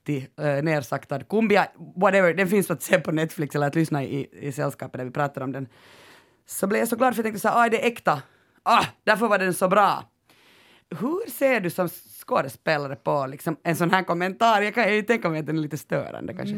till 0.05 0.23
uh, 0.41 0.63
nersaktad 0.63 1.21
kumbia, 1.21 1.67
whatever, 1.97 2.35
den 2.35 2.49
finns 2.49 2.71
att 2.71 2.83
se 2.83 3.01
på 3.01 3.13
Netflix 3.13 3.55
eller 3.55 3.67
att 3.67 3.75
lyssna 3.75 4.05
i, 4.05 4.29
i 4.33 4.53
sällskapet 4.53 4.99
när 4.99 5.05
vi 5.05 5.11
pratar 5.11 5.41
om 5.41 5.53
den. 5.53 5.69
Så 6.47 6.67
blev 6.67 6.79
jag 6.79 6.89
så 6.89 6.97
glad 6.97 7.15
för 7.15 7.19
jag 7.19 7.25
tänkte 7.25 7.41
så 7.41 7.49
här, 7.49 7.67
ah, 7.67 7.69
det 7.69 7.83
är 7.83 7.87
äkta. 7.87 8.23
Ah, 8.63 8.85
därför 9.05 9.29
var 9.29 9.39
den 9.39 9.55
så 9.55 9.69
bra. 9.69 10.05
Hur 11.01 11.31
ser 11.31 11.61
du 11.61 11.71
som 11.71 11.89
skådespelare 12.27 12.97
på 12.97 13.27
liksom, 13.27 13.57
en 13.63 13.77
sån 13.77 13.91
här 13.91 14.03
kommentar? 14.03 14.63
Jag 14.63 14.75
kan 14.75 14.95
ju 14.95 15.03
tänka 15.03 15.29
mig 15.31 15.41
att 15.41 15.47
den 15.47 15.57
är 15.59 15.63
lite 15.63 15.79
störande 15.79 16.35
kanske. 16.35 16.57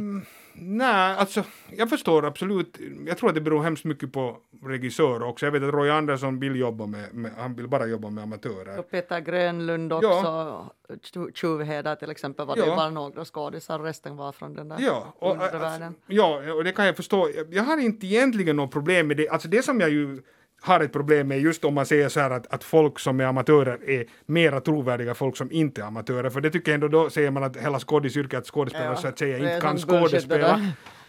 Nej, 0.57 1.17
alltså 1.17 1.45
jag 1.77 1.91
förstår 1.91 2.27
absolut. 2.27 2.79
Jag 3.07 3.19
tror 3.19 3.29
att 3.29 3.35
det 3.35 3.41
beror 3.41 3.63
hemskt 3.63 3.85
mycket 3.85 4.13
på 4.13 4.37
regissör 4.65 5.23
också. 5.23 5.47
Jag 5.47 5.53
vet 5.53 5.63
att 5.63 5.75
Roy 5.75 5.91
Andersson 5.91 6.41
vill 6.41 6.57
jobba 6.57 6.87
med, 6.87 7.15
med 7.15 7.31
han 7.39 7.55
vill 7.55 7.69
bara 7.69 7.87
jobba 7.87 8.11
med 8.11 8.25
amatörer. 8.25 8.79
Och 8.79 8.91
Peter 8.91 9.21
Grönlund 9.21 9.93
också, 9.93 10.67
Tju- 11.03 11.31
Tjuvheder 11.35 11.95
till 11.97 12.11
exempel 12.11 12.47
var 12.47 12.57
det 12.57 12.67
Ja. 12.67 12.77
bara 12.77 12.91
några 12.91 13.25
skådisar, 13.25 13.79
resten 13.79 14.17
var 14.17 14.33
från 14.33 14.55
den 14.55 14.69
där 14.69 14.77
Ja, 14.81 15.15
och, 15.19 15.37
alltså, 15.37 15.93
ja, 16.07 16.53
och 16.53 16.65
det 16.65 16.73
kan 16.73 16.87
jag 16.87 16.97
förstå. 16.97 17.31
Jag, 17.37 17.55
jag 17.55 17.63
har 17.63 17.79
inte 17.79 18.07
egentligen 18.07 18.57
något 18.57 18.73
problem 18.73 19.07
med 19.09 19.17
det. 19.17 19.29
Alltså 19.29 19.49
det 19.49 19.63
som 19.63 19.81
jag 19.81 19.91
ju 19.91 20.23
har 20.65 20.81
ett 20.81 20.93
problem 20.93 21.29
med 21.29 21.41
just 21.41 21.65
om 21.65 21.75
man 21.75 21.87
säger 21.87 22.09
så 22.09 22.21
här 22.21 22.31
att, 22.31 22.55
att 22.55 22.65
folk 22.65 22.99
som 22.99 23.21
är 23.21 23.25
amatörer 23.25 23.91
är 23.91 24.05
mera 24.27 24.61
trovärdiga 24.61 25.15
folk 25.15 25.37
som 25.37 25.53
inte 25.53 25.81
är 25.81 25.85
amatörer. 25.87 26.31
För 26.31 26.41
det 26.41 26.51
tycker 26.51 26.73
jag 26.73 26.75
ändå 26.75 26.89
då 26.89 27.11
säger 27.11 27.31
man 27.31 27.45
att 27.45 27.57
hela 27.57 27.79
skådisyrket 27.79 28.39
att 28.39 28.47
skådespelare 28.47 28.91
Ja, 28.91 28.97
så 28.97 29.09
att 29.09 29.19
säga 29.19 29.39
inte 29.39 29.61
kan 29.61 29.79
skådespela. 29.79 30.61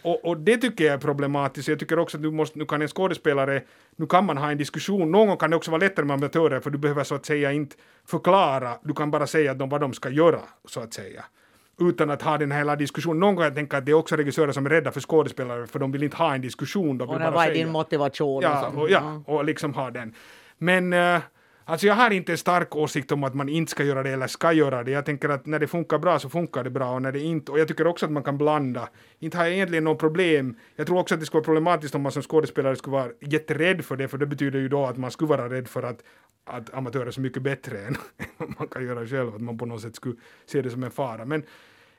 Och, 0.02 0.24
och 0.24 0.36
det 0.36 0.56
tycker 0.56 0.84
jag 0.84 0.94
är 0.94 0.98
problematiskt. 0.98 1.68
Jag 1.68 1.78
tycker 1.78 1.98
också 1.98 2.16
att 2.16 2.22
du, 2.22 2.30
måste, 2.30 2.58
nu 2.58 2.64
kan 2.64 2.82
en 2.82 2.88
skådespelare, 2.88 3.62
nu 3.96 4.06
kan 4.06 4.24
man 4.24 4.36
ha 4.36 4.50
en 4.50 4.58
diskussion, 4.58 5.10
någon 5.10 5.28
gång 5.28 5.36
kan 5.36 5.50
det 5.50 5.56
också 5.56 5.70
vara 5.70 5.80
lättare 5.80 6.06
med 6.06 6.14
amatörer 6.14 6.60
för 6.60 6.70
du 6.70 6.78
behöver 6.78 7.04
så 7.04 7.14
att 7.14 7.26
säga 7.26 7.52
inte 7.52 7.76
förklara, 8.06 8.78
du 8.82 8.94
kan 8.94 9.10
bara 9.10 9.26
säga 9.26 9.54
de, 9.54 9.68
vad 9.68 9.80
de 9.80 9.92
ska 9.92 10.10
göra 10.10 10.40
så 10.64 10.80
att 10.80 10.94
säga. 10.94 11.24
Utan 11.80 12.10
att 12.10 12.22
ha 12.22 12.38
den 12.38 12.52
här 12.52 12.58
hela 12.58 12.76
diskussionen. 12.76 13.20
Någon 13.20 13.34
gång 13.34 13.44
jag 13.44 13.54
tänker 13.54 13.78
att 13.78 13.86
det 13.86 13.92
är 13.92 13.94
också 13.94 14.16
regissörer 14.16 14.52
som 14.52 14.66
är 14.66 14.70
rädda 14.70 14.92
för 14.92 15.00
skådespelare 15.00 15.66
för 15.66 15.78
de 15.78 15.92
vill 15.92 16.02
inte 16.02 16.16
ha 16.16 16.34
en 16.34 16.40
diskussion. 16.40 16.98
De 16.98 17.08
vill 17.08 17.14
Och 17.14 17.20
bara 17.20 17.30
vad 17.30 17.46
är 17.46 17.54
din 17.54 17.70
motivation? 17.70 18.42
Ja, 18.42 18.66
och 18.66 18.74
så. 18.74 18.80
och, 18.80 18.90
ja, 18.90 19.22
och 19.26 19.44
liksom 19.44 19.74
ha 19.74 19.90
den. 19.90 20.14
Men 20.58 20.92
eh, 20.92 21.20
alltså 21.66 21.86
jag 21.86 21.94
har 21.94 22.10
inte 22.10 22.32
en 22.32 22.38
stark 22.38 22.76
åsikt 22.76 23.12
om 23.12 23.24
att 23.24 23.34
man 23.34 23.48
inte 23.48 23.70
ska 23.70 23.84
göra 23.84 24.02
det 24.02 24.10
eller 24.10 24.26
ska 24.26 24.52
göra 24.52 24.84
det. 24.84 24.90
Jag 24.90 25.04
tänker 25.04 25.28
att 25.28 25.46
när 25.46 25.58
det 25.58 25.66
funkar 25.66 25.98
bra 25.98 26.18
så 26.18 26.28
funkar 26.28 26.64
det 26.64 26.70
bra 26.70 26.94
och 26.94 27.02
när 27.02 27.12
det 27.12 27.20
inte, 27.20 27.52
och 27.52 27.58
jag 27.58 27.68
tycker 27.68 27.86
också 27.86 28.06
att 28.06 28.12
man 28.12 28.22
kan 28.22 28.38
blanda. 28.38 28.88
Inte 29.18 29.36
har 29.36 29.44
jag 29.44 29.54
egentligen 29.54 29.84
något 29.84 29.98
problem. 29.98 30.56
Jag 30.76 30.86
tror 30.86 30.98
också 30.98 31.14
att 31.14 31.20
det 31.20 31.26
skulle 31.26 31.38
vara 31.38 31.44
problematiskt 31.44 31.94
om 31.94 32.02
man 32.02 32.12
som 32.12 32.22
skådespelare 32.22 32.76
skulle 32.76 32.96
vara 32.96 33.10
jätterädd 33.20 33.84
för 33.84 33.96
det, 33.96 34.08
för 34.08 34.18
det 34.18 34.26
betyder 34.26 34.58
ju 34.58 34.68
då 34.68 34.86
att 34.86 34.96
man 34.96 35.10
skulle 35.10 35.28
vara 35.28 35.48
rädd 35.48 35.68
för 35.68 35.82
att, 35.82 36.02
att 36.44 36.74
amatörer 36.74 37.06
är 37.06 37.10
så 37.10 37.20
mycket 37.20 37.42
bättre 37.42 37.78
än 37.86 37.96
vad 38.36 38.54
man 38.58 38.68
kan 38.68 38.86
göra 38.86 39.06
själv, 39.06 39.34
att 39.34 39.40
man 39.40 39.58
på 39.58 39.66
något 39.66 39.82
sätt 39.82 39.96
skulle 39.96 40.16
se 40.46 40.62
det 40.62 40.70
som 40.70 40.82
en 40.84 40.90
fara. 40.90 41.24
Men 41.24 41.42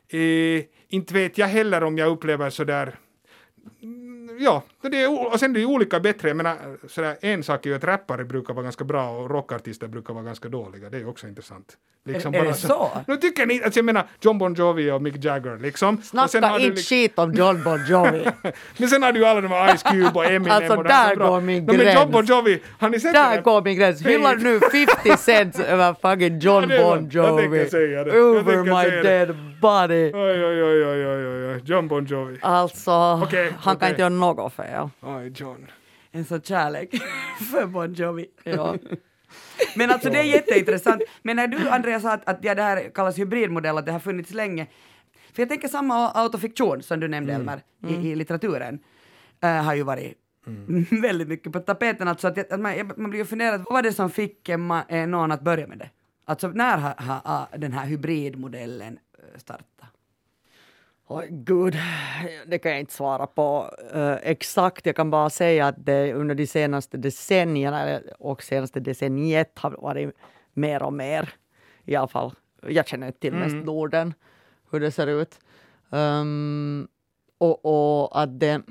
eh, 0.10 0.64
inte 0.88 1.14
vet 1.14 1.38
jag 1.38 1.48
heller 1.48 1.84
om 1.84 1.98
jag 1.98 2.10
upplever 2.10 2.50
sådär 2.50 2.96
ja, 4.40 4.64
det 4.82 5.02
är, 5.04 5.34
och 5.34 5.40
sen 5.40 5.54
det 5.54 5.60
är 5.60 5.62
ju 5.62 5.68
olika 5.68 6.00
bättre. 6.00 6.28
Jag 6.28 6.38
menar, 6.38 6.56
sådär, 6.88 7.16
en 7.22 7.44
sak 7.44 7.66
är 7.66 7.70
ju 7.70 7.76
att 7.76 7.84
rappare 7.84 8.24
brukar 8.26 8.54
vara 8.54 8.64
ganska 8.64 8.84
bra 8.84 9.10
och 9.10 9.30
rockartister 9.30 9.88
brukar 9.88 10.14
vara 10.14 10.24
ganska 10.24 10.50
dåliga. 10.50 10.90
Det 10.90 10.98
är 10.98 11.02
ju 11.02 11.08
också 11.08 11.28
intressant. 11.28 11.78
Liksom 12.06 12.34
Är- 12.34 12.40
är 12.40 12.46
det 12.46 12.54
så? 12.54 12.90
Nu 13.08 13.18
tycker 13.18 13.46
ni, 13.46 13.64
alltså 13.64 13.78
jag 13.78 13.86
menar 13.86 14.04
John 14.22 14.38
Bon 14.38 14.54
Jovi 14.54 14.92
och 14.92 15.02
Mick 15.02 15.24
Jagger 15.24 15.58
liksom. 15.58 16.02
Snacka 16.02 16.38
inte 16.38 16.60
liksom- 16.60 16.84
skit 16.84 17.20
om 17.20 17.34
John 17.34 17.64
Bon 17.64 17.86
Jovi. 17.90 18.26
Men 18.78 18.90
sen 18.90 19.04
har 19.04 19.12
du 19.12 19.20
ju 19.20 19.26
alla 19.26 19.42
de 19.42 19.48
här 19.48 19.78
Ice 19.78 19.84
Cube 19.84 20.12
och 20.14 20.26
Eminem 20.32 20.52
Alltså, 20.58 20.76
och 20.76 20.84
där 20.84 21.12
är 21.12 21.16
bra. 21.16 21.30
går 21.30 21.42
min 21.42 21.64
No, 21.66 21.74
men 21.74 21.76
John 21.86 21.94
gräns. 21.96 22.12
Bon 22.12 22.26
Jovi, 22.26 22.62
har 22.80 22.90
ni 22.90 23.00
sett 23.00 23.14
Där 23.14 23.34
den? 23.34 23.44
går 23.44 23.62
min 23.62 23.78
gräns. 23.78 24.02
Hyllar 24.02 24.36
nu 24.36 24.60
50 24.60 25.18
cents 25.18 25.60
över 25.60 25.94
fucking 26.02 26.40
John 26.40 26.68
Bon 26.68 27.10
Jovi? 27.10 27.48
Over 28.12 28.64
my 28.64 29.02
dead 29.04 29.47
body. 29.62 30.12
Oj, 30.14 30.46
oj, 30.46 30.64
oj, 30.64 30.86
oj, 30.86 31.08
oj, 31.08 31.48
oj, 31.54 31.62
John 31.66 31.88
Bon 31.88 32.06
Jovi. 32.06 32.38
Alltså, 32.42 32.92
Okej, 33.24 33.52
han 33.52 33.62
kan 33.64 33.76
okej. 33.76 33.90
inte 33.90 34.02
göra 34.02 34.10
något 34.10 34.54
fel. 34.54 34.90
Oj, 35.02 35.32
John. 35.36 35.68
En 36.12 36.26
sån 36.26 36.42
kärlek 36.42 36.90
för 37.52 37.66
Bon 37.66 37.94
Jovi. 37.94 38.26
Ja. 38.44 38.76
Men 39.76 39.92
alltså 39.92 40.10
det 40.10 40.20
är 40.20 40.24
jätteintressant. 40.24 41.02
Men 41.24 41.36
när 41.36 41.48
du 41.48 41.70
Andreas 41.70 42.02
sa 42.02 42.14
att, 42.14 42.30
att 42.30 42.44
ja, 42.44 42.56
det 42.56 42.62
här 42.62 42.90
kallas 42.94 43.20
hybridmodell, 43.20 43.78
att 43.78 43.86
det 43.86 43.92
har 43.92 44.00
funnits 44.00 44.34
länge. 44.34 44.68
För 45.34 45.42
jag 45.42 45.50
tänker 45.50 45.68
samma 45.68 46.12
autofiktion 46.12 46.84
som 46.84 47.00
du 47.00 47.08
nämnde 47.08 47.34
Elmer 47.34 47.62
i, 47.88 47.94
i 47.94 48.16
litteraturen 48.16 48.80
eh, 49.44 49.50
har 49.64 49.74
ju 49.76 49.84
varit 49.84 50.14
väldigt 51.02 51.28
mycket 51.28 51.54
på 51.54 51.60
tapeten. 51.60 52.08
Alltså 52.08 52.28
att, 52.28 52.52
att 52.52 52.60
man, 52.60 52.92
man 52.98 53.10
blir 53.10 53.20
ju 53.20 53.26
funderad, 53.26 53.62
vad 53.66 53.74
var 53.74 53.82
det 53.82 53.94
som 53.94 54.10
fick 54.10 54.50
en, 54.50 54.72
ma- 54.72 54.84
eh, 54.90 55.08
någon 55.08 55.32
att 55.32 55.42
börja 55.42 55.68
med 55.68 55.78
det? 55.78 55.90
Alltså 56.26 56.48
när 56.48 56.78
har, 56.78 56.94
har, 56.98 57.22
har 57.26 57.58
den 57.58 57.72
här 57.74 57.86
hybridmodellen 57.86 59.00
eh, 59.18 59.40
startat? 59.40 59.92
Oj, 61.10 61.28
gud, 61.30 61.78
det 62.48 62.60
kan 62.60 62.72
jag 62.72 62.80
inte 62.80 62.94
svara 62.94 63.28
på 63.28 63.72
eh, 63.94 64.16
exakt. 64.24 64.86
Jag 64.86 64.96
kan 64.96 65.12
bara 65.12 65.30
säga 65.30 65.68
att 65.68 65.86
det 65.86 66.14
under 66.14 66.36
de 66.36 66.48
senaste 66.48 66.98
decennierna 66.98 68.00
och 68.20 68.44
senaste 68.44 68.80
decenniet 68.80 69.60
har 69.60 69.72
varit 69.72 70.16
mer 70.54 70.84
och 70.84 70.94
mer. 70.94 71.34
I 71.86 71.96
alla 71.96 72.08
fall, 72.08 72.36
jag 72.62 72.88
känner 72.88 73.08
inte 73.08 73.20
till 73.20 73.34
mest 73.34 73.56
Norden, 73.56 74.14
hur 74.72 74.80
det 74.80 74.92
ser 74.92 75.08
ut. 75.08 75.40
Ehm, 75.92 76.88
och, 77.38 77.66
och 77.66 78.22
att 78.22 78.40
det, 78.40 78.62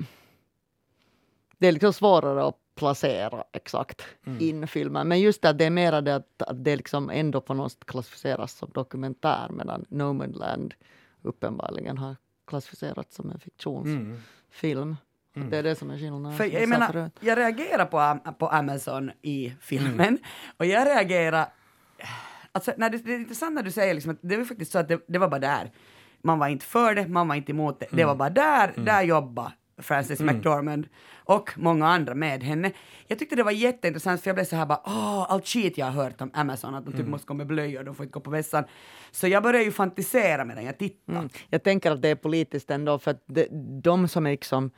det 1.57 1.67
är 1.67 1.71
liksom 1.71 1.93
svårare 1.93 2.47
att 2.47 2.57
placera 2.77 3.43
exakt 3.51 4.01
in 4.39 4.67
filmen. 4.67 5.07
Men 5.07 5.19
just 5.19 5.45
att 5.45 5.57
det 5.57 5.65
är 5.65 5.69
mera 5.69 6.01
det 6.01 6.15
att, 6.15 6.41
att 6.41 6.63
det 6.63 6.75
liksom 6.75 7.09
ändå 7.09 7.41
på 7.41 7.53
något 7.53 7.71
sätt 7.71 7.85
klassificeras 7.85 8.53
som 8.53 8.69
dokumentär 8.73 9.49
medan 9.49 9.85
No 9.89 10.13
Man 10.13 10.31
Land 10.31 10.73
uppenbarligen 11.21 11.97
har 11.97 12.15
klassificerats 12.47 13.15
som 13.15 13.31
en 13.31 13.39
fiktionsfilm. 13.39 14.97
Att 15.35 15.51
Det 15.51 15.57
är 15.57 15.63
det 15.63 15.75
som 15.75 15.89
är 15.89 15.97
skillnaden. 15.97 16.37
För 16.37 16.45
jag 16.45 16.69
menar, 16.69 17.11
jag 17.19 17.37
reagerar 17.37 17.85
på, 17.85 18.31
på 18.39 18.47
Amazon 18.49 19.11
i 19.21 19.53
filmen 19.61 20.19
och 20.57 20.65
jag 20.65 20.87
reagerar... 20.87 21.45
Alltså, 22.51 22.73
när 22.77 22.89
det, 22.89 22.97
det 22.97 23.13
är 23.13 23.19
intressant 23.19 23.55
när 23.55 23.63
du 23.63 23.71
säger 23.71 23.93
liksom 23.93 24.11
att 24.11 24.17
det 24.21 24.37
var 24.37 24.45
faktiskt 24.45 24.71
så 24.71 24.79
att 24.79 24.87
det, 24.87 25.05
det 25.07 25.19
var 25.19 25.27
bara 25.27 25.39
där. 25.39 25.71
Man 26.21 26.39
var 26.39 26.47
inte 26.47 26.65
för 26.65 26.95
det, 26.95 27.07
man 27.07 27.27
var 27.27 27.35
inte 27.35 27.51
emot 27.51 27.79
det. 27.79 27.87
Det 27.91 28.05
var 28.05 28.15
bara 28.15 28.29
där, 28.29 28.73
där 28.77 29.01
jobbade 29.01 29.51
Frances 29.77 30.19
McDormand 30.19 30.87
och 31.15 31.51
många 31.55 31.87
andra 31.87 32.15
med 32.15 32.43
henne. 32.43 32.71
Jag 33.07 33.19
tyckte 33.19 33.35
det 33.35 33.43
var 33.43 33.51
jätteintressant 33.51 34.21
för 34.21 34.29
jag 34.29 34.35
blev 34.35 34.45
så 34.45 34.55
här 34.55 34.65
bara 34.65 34.81
åh, 34.85 35.25
allt 35.29 35.47
skit 35.47 35.77
jag 35.77 35.85
har 35.85 36.03
hört 36.03 36.21
om 36.21 36.31
Amazon, 36.33 36.75
att 36.75 36.85
de 36.85 36.93
typ 36.93 37.07
måste 37.07 37.27
gå 37.27 37.33
med 37.33 37.47
blöjor, 37.47 37.83
de 37.83 37.95
får 37.95 38.03
inte 38.03 38.13
gå 38.13 38.19
på 38.19 38.29
vässan. 38.29 38.63
Så 39.11 39.27
jag 39.27 39.43
började 39.43 39.65
ju 39.65 39.71
fantisera 39.71 40.45
medan 40.45 40.65
jag 40.65 40.77
tittade. 40.77 41.17
Mm. 41.17 41.29
Jag 41.49 41.63
tänker 41.63 41.91
att 41.91 42.01
det 42.01 42.09
är 42.09 42.15
politiskt 42.15 42.71
ändå 42.71 42.99
för 42.99 43.11
att 43.11 43.23
de, 43.25 43.47
de 43.81 44.07
som 44.07 44.25
är 44.25 44.31
liksom 44.31 44.71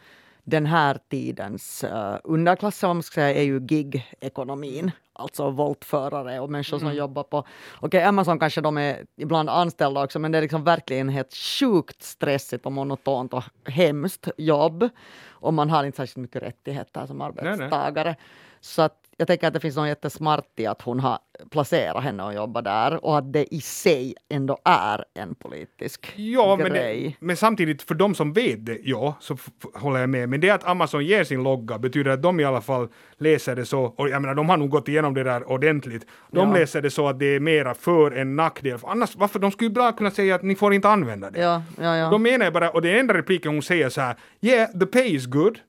den 0.49 0.65
här 0.65 0.97
tidens 1.09 1.83
uh, 1.83 2.15
underklass, 2.23 2.81
man 2.83 3.03
ska 3.03 3.13
säga, 3.13 3.33
är 3.33 3.43
ju 3.43 3.59
gig-ekonomin. 3.59 4.91
Alltså 5.13 5.49
voltförare 5.49 6.39
och 6.39 6.49
människor 6.49 6.79
som 6.79 6.93
jobbar 6.93 7.23
på... 7.23 7.45
Okej, 7.79 8.03
Amazon 8.03 8.39
kanske 8.39 8.61
de 8.61 8.77
är 8.77 9.05
ibland 9.15 9.49
anställda 9.49 10.03
också, 10.03 10.19
men 10.19 10.31
det 10.31 10.37
är 10.37 10.41
liksom 10.41 10.63
verkligen 10.63 11.09
helt 11.09 11.33
sjukt 11.33 12.03
stressigt 12.03 12.65
och 12.65 12.71
monotont 12.71 13.33
och 13.33 13.43
hemskt 13.65 14.27
jobb. 14.37 14.89
Och 15.27 15.53
man 15.53 15.69
har 15.69 15.83
inte 15.83 15.95
särskilt 15.95 16.17
mycket 16.17 16.43
rättigheter 16.43 17.05
som 17.05 17.17
nej. 17.17 17.27
arbetstagare. 17.27 18.15
Så 18.61 18.81
att 18.81 19.08
jag 19.19 19.27
tänker 19.27 19.47
att 19.47 19.53
det 19.53 19.59
finns 19.59 19.75
något 19.75 19.87
jättesmart 19.87 20.45
i 20.59 20.65
att 20.65 20.81
hon 20.81 20.99
har 20.99 21.19
placerat 21.51 22.03
henne 22.03 22.23
och 22.23 22.33
jobba 22.33 22.61
där 22.61 23.05
och 23.05 23.17
att 23.17 23.33
det 23.33 23.53
i 23.55 23.61
sig 23.61 24.13
ändå 24.29 24.57
är 24.65 25.05
en 25.13 25.35
politisk 25.35 26.13
Ja, 26.15 26.55
men, 26.59 26.69
grej. 26.71 27.17
det, 27.19 27.25
men 27.25 27.37
samtidigt 27.37 27.81
för 27.81 27.95
de 27.95 28.15
som 28.15 28.33
vet 28.33 28.65
det, 28.65 28.77
ja, 28.83 29.15
så 29.19 29.37
håller 29.73 29.99
jag 29.99 30.09
med. 30.09 30.29
Men 30.29 30.39
det 30.41 30.49
att 30.49 30.63
Amazon 30.67 31.05
ger 31.05 31.23
sin 31.23 31.43
logga 31.43 31.77
betyder 31.79 32.11
att 32.11 32.21
de 32.21 32.39
i 32.39 32.43
alla 32.43 32.61
fall 32.61 32.87
läser 33.17 33.55
det 33.55 33.65
så, 33.65 33.81
och 33.83 34.09
jag 34.09 34.21
menar 34.21 34.35
de 34.35 34.49
har 34.49 34.57
nog 34.57 34.69
gått 34.69 34.87
igenom 34.87 35.13
det 35.13 35.23
där 35.23 35.49
ordentligt. 35.51 36.05
De 36.31 36.49
Ja. 36.49 36.55
läser 36.57 36.81
det 36.81 36.89
så 36.91 37.07
att 37.07 37.19
det 37.19 37.25
är 37.35 37.39
mera 37.39 37.73
för 37.73 38.11
än 38.11 38.35
nackdel. 38.35 38.77
För 38.77 38.87
annars, 38.87 39.15
varför, 39.15 39.39
de 39.39 39.51
skulle 39.51 39.67
ju 39.69 39.73
bra 39.73 39.91
kunna 39.91 40.11
säga 40.11 40.35
att 40.35 40.43
ni 40.43 40.55
får 40.55 40.73
inte 40.73 40.89
använda 40.89 41.29
det. 41.31 41.39
Ja, 41.39 41.63
ja, 41.81 41.95
ja. 41.97 42.09
De 42.09 42.23
menar 42.23 42.51
bara, 42.51 42.69
och 42.69 42.81
den 42.81 42.95
enda 42.99 43.13
repliken 43.13 43.51
hon 43.53 43.61
säger 43.61 43.89
så 43.89 44.01
här, 44.01 44.15
yeah, 44.41 44.69
the 44.79 44.85
pay 44.85 45.15
is 45.15 45.25
good. 45.25 45.59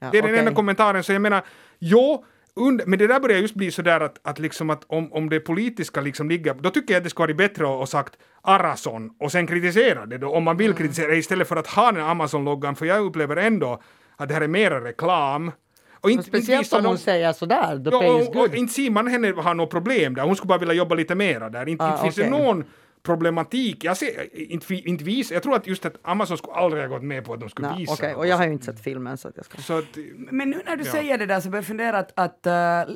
ja 0.00 0.08
Det 0.12 0.18
är 0.18 0.22
den 0.22 0.34
enda 0.34 0.54
kommentaren, 0.54 1.04
så 1.04 1.12
jag 1.12 1.22
menar, 1.22 1.42
jo, 1.78 2.24
und, 2.56 2.82
men 2.86 2.98
det 2.98 3.06
där 3.06 3.20
börjar 3.20 3.38
just 3.38 3.54
bli 3.54 3.70
sådär 3.70 4.00
att, 4.00 4.18
att, 4.22 4.38
liksom 4.38 4.70
att 4.70 4.84
om, 4.86 5.12
om 5.12 5.28
det 5.30 5.40
politiska 5.40 6.00
liksom 6.00 6.28
ligger, 6.28 6.54
då 6.54 6.70
tycker 6.70 6.94
jag 6.94 6.98
att 7.00 7.04
det 7.04 7.10
skulle 7.10 7.26
vara 7.26 7.36
bättre 7.48 7.64
att 7.64 7.70
ha 7.78 7.86
sagt 7.86 8.12
Arason 8.42 9.10
och 9.20 9.32
sen 9.32 9.46
kritisera 9.46 10.06
det 10.06 10.18
då, 10.18 10.28
om 10.28 10.44
man 10.44 10.56
vill 10.56 10.66
Mm. 10.70 10.76
kritisera 10.76 11.14
istället 11.14 11.48
för 11.48 11.56
att 11.56 11.66
ha 11.66 11.92
den 11.92 12.04
Amazon-loggan, 12.04 12.74
för 12.76 12.86
jag 12.86 13.04
upplever 13.04 13.36
ändå 13.36 13.82
att 14.16 14.28
det 14.28 14.34
här 14.34 14.40
är 14.40 14.48
mera 14.48 14.84
reklam. 14.84 15.52
Och 16.00 16.10
inte, 16.10 16.18
inte 16.26 16.28
Speciellt 16.38 16.62
visar 16.66 16.78
om 16.78 16.84
hon 16.86 16.98
säger 16.98 17.32
sådär, 17.32 17.84
the 17.84 17.90
Ja, 17.90 18.00
pay 18.00 18.20
is 18.22 18.28
och, 18.28 18.34
good. 18.34 18.48
och 18.50 18.56
inte 18.56 18.72
ser 18.72 18.90
man 18.90 19.06
henne 19.06 19.30
ha 19.30 19.54
något 19.54 19.70
problem 19.70 20.14
där, 20.14 20.22
hon 20.22 20.36
skulle 20.36 20.48
bara 20.48 20.58
vilja 20.58 20.74
jobba 20.74 20.94
lite 20.94 21.14
mera 21.14 21.50
där. 21.50 21.68
Inte, 21.68 21.84
Ah, 21.84 21.90
inte 21.90 22.02
finns 22.02 22.18
okej. 22.18 22.30
det 22.30 22.44
någon 22.44 22.64
problematik. 23.02 23.84
Jag, 23.84 23.96
ser, 23.96 24.36
inte, 24.52 24.74
inte 24.74 25.04
vis, 25.04 25.30
jag 25.30 25.42
tror 25.42 25.54
att 25.56 25.66
just 25.66 25.86
att 25.86 25.94
Amazon 26.02 26.38
skulle 26.38 26.54
aldrig 26.54 26.82
ha 26.82 26.88
gått 26.88 27.02
med 27.02 27.24
på 27.24 27.32
att 27.34 27.40
de 27.40 27.48
skulle 27.48 27.68
Nej, 27.68 27.78
visa 27.78 27.92
okej, 27.92 28.08
något. 28.10 28.18
och 28.18 28.26
jag 28.26 28.36
har 28.36 28.46
ju 28.46 28.52
inte 28.52 28.64
sett 28.64 28.80
filmen 28.80 29.16
så 29.18 29.28
att 29.28 29.36
jag 29.36 29.44
ska... 29.44 29.58
Så 29.58 29.78
att, 29.78 29.84
Men 30.16 30.50
nu 30.50 30.62
när 30.66 30.76
du 30.76 30.84
Ja. 30.84 30.92
säger 30.92 31.18
det 31.18 31.26
där 31.26 31.40
så 31.40 31.48
börjar 31.50 31.62
jag 31.62 31.66
fundera 31.66 31.98
att, 31.98 32.12
att 32.16 32.46
uh, 32.88 32.94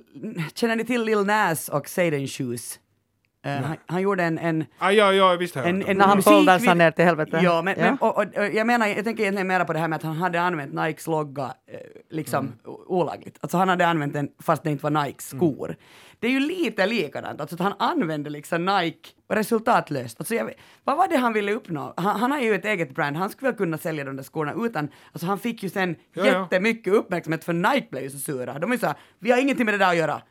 känner 0.54 0.76
ni 0.76 0.84
till 0.84 1.04
Lil 1.04 1.24
Nas 1.24 1.68
och 1.68 1.88
Saden 1.88 2.26
Shoes? 2.26 2.80
Uh, 3.46 3.52
han, 3.52 3.76
han 3.86 4.02
gjorde 4.02 4.22
en, 4.24 4.38
en 4.38 4.64
ah, 4.78 4.90
ja, 4.90 5.12
ja, 5.12 5.36
visst 5.36 5.54
har 5.54 5.62
jag 5.62 5.70
en, 5.70 5.76
hört 5.80 5.88
en 5.88 5.96
När 5.98 6.04
han 6.06 6.22
foldar 6.22 6.58
sig 6.58 6.74
ner 6.74 6.90
till 6.90 7.04
helvete. 7.04 7.40
Ja, 7.42 7.62
men, 7.62 7.74
Ja. 7.78 7.84
men 7.84 7.98
och, 7.98 8.16
och, 8.18 8.24
och 8.36 8.46
jag 8.54 8.66
menar, 8.66 8.86
jag 8.86 9.04
tänker 9.04 9.22
egentligen 9.22 9.46
mera 9.46 9.64
på 9.64 9.72
det 9.72 9.78
här 9.78 9.88
med 9.88 9.96
att 9.96 10.02
han 10.02 10.16
hade 10.16 10.40
använt 10.40 10.74
Nikes 10.74 11.06
logga 11.06 11.44
eh, 11.44 11.78
liksom 12.10 12.44
Mm. 12.46 12.76
olagligt. 12.86 13.38
Alltså 13.40 13.56
han 13.56 13.68
hade 13.68 13.86
använt 13.86 14.12
den 14.12 14.28
fast 14.42 14.62
det 14.62 14.70
inte 14.70 14.82
var 14.90 15.04
Nikes 15.04 15.28
skor. 15.28 15.76
Det 16.18 16.26
är 16.26 16.30
ju 16.30 16.40
lite 16.40 16.86
likadant, 16.86 17.40
alltså 17.40 17.56
att 17.56 17.60
han 17.60 17.74
använde 17.78 18.30
liksom 18.30 18.64
Nike 18.64 19.08
resultatlöst. 19.28 20.20
Alltså 20.20 20.34
jag, 20.34 20.52
vad 20.84 20.96
var 20.96 21.08
det 21.08 21.16
han 21.16 21.32
ville 21.32 21.52
uppnå? 21.52 21.94
Han, 21.96 22.20
han 22.20 22.32
har 22.32 22.40
ju 22.40 22.54
ett 22.54 22.64
eget 22.64 22.94
brand, 22.94 23.16
han 23.16 23.30
skulle 23.30 23.50
väl 23.50 23.58
kunna 23.58 23.78
sälja 23.78 24.04
de 24.04 24.16
där 24.16 24.22
skorna 24.22 24.54
utan, 24.66 24.88
alltså 25.12 25.26
han 25.26 25.38
fick 25.38 25.62
ju 25.62 25.68
sen 25.68 25.96
ja. 26.12 26.26
jättemycket 26.26 26.92
uppmärksamhet 26.92 27.44
för 27.44 27.52
Nike 27.52 27.86
blev 27.90 28.02
ju 28.02 28.10
så 28.10 28.18
sura. 28.18 28.58
De 28.58 28.72
är 28.72 28.76
så 28.76 28.86
här, 28.86 28.96
vi 29.18 29.30
har 29.30 29.38
ingenting 29.38 29.64
med 29.64 29.74
det 29.74 29.78
där 29.78 29.90
att 29.90 29.96
göra. 29.96 30.22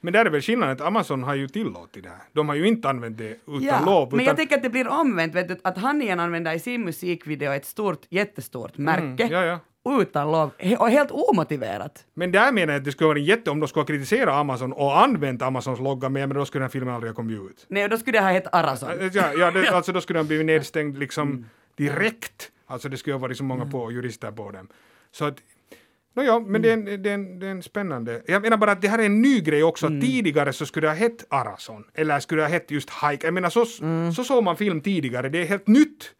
Men 0.00 0.12
där 0.12 0.26
är 0.26 0.30
väl 0.30 0.40
skillnaden 0.40 0.76
att 0.76 0.80
Amazon 0.80 1.22
har 1.22 1.34
ju 1.34 1.48
tillåtit 1.48 2.02
det 2.02 2.08
här. 2.08 2.18
De 2.32 2.48
har 2.48 2.56
ju 2.56 2.66
inte 2.68 2.88
använt 2.88 3.18
det 3.18 3.30
utan 3.30 3.62
Ja, 3.62 3.84
lov. 3.84 4.08
Utan, 4.08 4.16
men 4.16 4.26
jag 4.26 4.36
tänker 4.36 4.56
att 4.56 4.62
det 4.62 4.70
blir 4.70 4.88
omvänt, 4.88 5.34
vet 5.34 5.48
du, 5.48 5.56
att 5.64 5.78
han 5.78 6.02
igen 6.02 6.20
använder 6.20 6.54
i 6.54 6.58
sin 6.58 6.84
musikvideo 6.84 7.52
ett 7.52 7.66
stort, 7.66 8.06
jättestort 8.08 8.78
märke 8.78 9.00
Mm, 9.00 9.32
ja, 9.32 9.44
ja. 9.44 9.58
Utan 10.00 10.32
lov 10.32 10.50
och 10.78 10.90
helt 10.90 11.10
omotiverat. 11.10 12.04
Men 12.14 12.32
där 12.32 12.52
menar 12.52 12.72
jag 12.72 12.78
att 12.80 12.84
det 12.84 12.92
skulle 12.92 13.08
vara 13.08 13.18
jätte 13.18 13.50
om 13.50 13.60
de 13.60 13.68
skulle 13.68 13.84
kritisera 13.86 14.34
Amazon 14.34 14.72
och 14.72 14.98
använt 15.02 15.42
Amazons 15.42 15.80
logga 15.80 16.08
med, 16.08 16.28
men 16.28 16.36
då 16.38 16.44
skulle 16.46 16.60
den 16.60 16.64
här 16.68 16.70
filmen 16.72 16.94
aldrig 16.94 17.10
ha 17.12 17.16
kommit 17.16 17.40
ut. 17.50 17.66
Nej, 17.68 17.88
då 17.88 17.98
skulle 17.98 18.18
det 18.18 18.22
ha 18.24 18.30
hett 18.30 18.46
Arason. 18.54 18.90
Ja, 19.12 19.32
ja 19.38 19.50
det, 19.50 19.68
alltså 19.74 19.92
då 19.92 20.00
skulle 20.00 20.18
den 20.18 20.26
blivit 20.26 20.46
nedstängd 20.46 20.98
liksom 20.98 21.28
Mm. 21.30 21.44
direkt. 21.76 22.50
Alltså 22.66 22.88
det 22.88 22.96
skulle 22.96 23.14
ha 23.14 23.18
varit 23.20 23.36
så 23.36 23.44
många 23.44 23.66
på 23.66 23.92
jurister 23.92 24.30
på 24.32 24.50
dem. 24.50 24.68
Så 25.12 25.24
att 25.24 25.36
No, 26.14 26.22
ja, 26.22 26.40
men 26.40 26.62
det, 26.62 26.68
är 26.68 26.72
en, 26.72 26.84
det, 27.02 27.10
är 27.10 27.14
en, 27.14 27.38
det 27.38 27.46
är 27.46 27.50
en 27.50 27.62
spännande... 27.62 28.22
Jag 28.26 28.42
menar 28.42 28.56
bara 28.56 28.72
att 28.72 28.82
det 28.82 28.88
här 28.88 28.98
är 28.98 29.06
en 29.06 29.22
ny 29.22 29.40
grej 29.40 29.62
också. 29.64 29.86
Mm. 29.86 30.00
Tidigare 30.00 30.52
så 30.52 30.66
skulle 30.66 30.86
det 30.86 30.90
ha 30.90 30.96
hett 30.96 31.26
Arason. 31.28 31.84
Eller 31.94 32.20
skulle 32.20 32.40
det 32.42 32.46
ha 32.46 32.52
hett 32.52 32.70
just 32.70 32.90
Hike. 32.90 33.26
Jag 33.26 33.34
menar 33.34 33.50
så, 33.50 33.64
Mm. 33.84 34.12
så 34.12 34.24
såg 34.24 34.44
man 34.44 34.56
film 34.56 34.80
tidigare. 34.80 35.28
Det 35.28 35.38
är 35.42 35.44
helt 35.44 35.66
nytt 35.66 36.12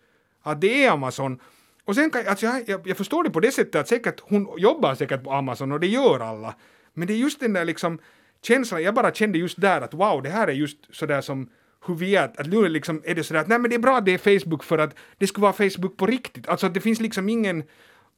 att 0.43 0.61
det 0.61 0.85
är 0.85 0.91
Amazon. 0.91 1.39
Och 1.85 1.95
sen 1.95 2.11
kan 2.11 2.27
alltså 2.27 2.47
jag, 2.47 2.69
jag, 2.69 2.87
jag 2.87 2.97
förstår 2.97 3.25
det 3.25 3.31
på 3.31 3.41
det 3.41 3.53
sättet 3.53 3.75
att 3.75 3.89
säkert 3.89 4.21
hon 4.21 4.49
jobbar 4.59 4.95
säkert 4.95 5.25
på 5.25 5.33
Amazon 5.33 5.73
och 5.73 5.81
det 5.81 5.87
gör 5.87 6.21
alla. 6.21 6.55
Men 6.95 7.09
det 7.09 7.15
är 7.15 7.19
just 7.19 7.41
den 7.41 7.53
där 7.53 7.65
liksom 7.65 7.99
känslan, 8.43 8.83
jag 8.83 8.95
bara 8.95 9.15
kände 9.15 9.39
just 9.39 9.61
där 9.61 9.81
att 9.81 9.95
wow, 9.95 10.23
det 10.23 10.31
här 10.31 10.49
är 10.49 10.53
just 10.53 10.79
sådär 10.91 11.21
som 11.21 11.49
hur 11.87 11.95
vi 11.95 12.17
är, 12.17 12.25
att 12.25 12.47
nu 12.47 12.69
liksom, 12.69 13.03
är 13.05 13.15
det 13.15 13.25
sådär 13.25 13.41
att 13.41 13.49
nej 13.49 13.59
men 13.59 13.71
det 13.71 13.77
är 13.77 13.81
bra 13.81 13.97
att 13.97 14.05
det 14.05 14.15
är 14.15 14.39
Facebook 14.39 14.65
för 14.65 14.79
att 14.79 14.95
det 15.19 15.27
skulle 15.27 15.43
vara 15.43 15.53
Facebook 15.53 15.97
på 15.97 16.07
riktigt. 16.07 16.49
Alltså 16.49 16.67
att 16.67 16.75
det 16.75 16.81
finns 16.81 17.01
liksom 17.01 17.29
ingen 17.29 17.63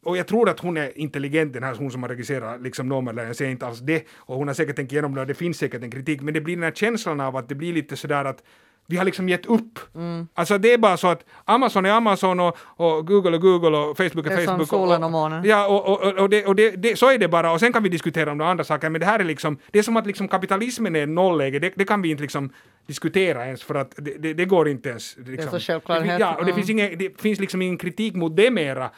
och 0.04 0.16
jag 0.16 0.26
tror 0.26 0.48
att 0.48 0.60
hon 0.60 0.76
är 0.76 0.98
intelligent, 0.98 1.52
den 1.52 1.62
här 1.62 1.74
hon 1.74 1.90
som 1.90 2.02
har 2.02 2.10
regisserat 2.10 2.62
liksom 2.62 2.88
Nomadland, 2.88 3.28
jag 3.28 3.36
säger 3.36 3.50
inte 3.50 3.66
alls 3.66 3.78
det, 3.78 4.06
och 4.16 4.36
hon 4.36 4.48
har 4.48 4.54
säkert 4.54 4.76
tänkt 4.76 4.92
igenom 4.92 5.14
det 5.14 5.20
och 5.20 5.26
det 5.26 5.34
finns 5.34 5.58
säkert 5.58 5.82
en 5.82 5.90
kritik, 5.90 6.20
men 6.20 6.34
det 6.34 6.40
blir 6.40 6.56
den 6.56 6.62
här 6.62 6.70
känslan 6.72 7.20
av 7.20 7.36
att 7.36 7.48
det 7.48 7.54
blir 7.54 7.72
lite 7.72 7.96
sådär 7.96 8.24
att 8.24 8.42
vi 8.86 8.96
har 8.96 9.04
liksom 9.04 9.28
gett 9.28 9.46
upp. 9.46 9.78
Mm. 9.94 10.28
Alltså 10.34 10.58
det 10.58 10.72
är 10.72 10.78
bara 10.78 10.96
så 10.96 11.08
att 11.08 11.24
Amazon 11.44 11.86
är 11.86 11.90
Amazon 11.90 12.40
och, 12.40 12.56
och 12.76 13.06
Google 13.06 13.36
är 13.36 13.38
Google 13.38 13.76
och 13.78 13.96
Facebook 13.96 14.26
är, 14.26 14.30
Det 14.30 14.34
är 14.42 14.44
som 14.46 14.46
Facebook. 14.54 14.68
solen 14.68 15.04
och 15.04 15.10
månen. 15.10 15.44
Ja, 15.44 15.66
och, 15.68 15.88
och, 15.90 16.18
och, 16.18 16.30
det, 16.30 16.46
och 16.46 16.56
det, 16.56 16.70
det, 16.70 16.98
så 16.98 17.10
är 17.10 17.18
det 17.18 17.28
bara, 17.28 17.52
och 17.52 17.60
sen 17.60 17.72
kan 17.72 17.82
vi 17.82 17.88
diskutera 17.88 18.32
om 18.32 18.38
de 18.38 18.44
andra 18.48 18.64
saker, 18.64 18.90
men 18.90 19.00
det 19.00 19.06
här 19.06 19.18
är 19.18 19.24
liksom, 19.24 19.58
det 19.70 19.78
är 19.78 19.82
som 19.82 19.96
att 19.96 20.06
liksom 20.06 20.28
kapitalismen 20.28 20.96
är 20.96 21.06
nollläge, 21.06 21.58
det, 21.58 21.72
det 21.76 21.84
kan 21.84 22.02
vi 22.02 22.10
inte 22.10 22.22
liksom 22.22 22.50
diskutera 22.86 23.44
ens 23.46 23.62
för 23.62 23.74
att 23.74 23.94
det, 23.96 24.14
det, 24.18 24.34
det 24.34 24.44
går 24.44 24.68
inte 24.68 24.88
ens. 24.88 25.16
Liksom. 25.26 25.50
så 25.50 25.58
självklarhet. 25.60 26.04
Det 26.04 26.10
fin- 26.10 26.20
Ja, 26.20 26.34
och 26.34 26.44
det, 26.44 26.50
Mm. 26.52 26.54
finns 26.56 26.70
ingen, 26.70 26.98
det 26.98 27.20
finns 27.20 27.40
liksom 27.40 27.62
ingen 27.62 27.78
kritik 27.78 28.14
mot 28.14 28.36
det 28.36 28.50
mera, 28.50 28.90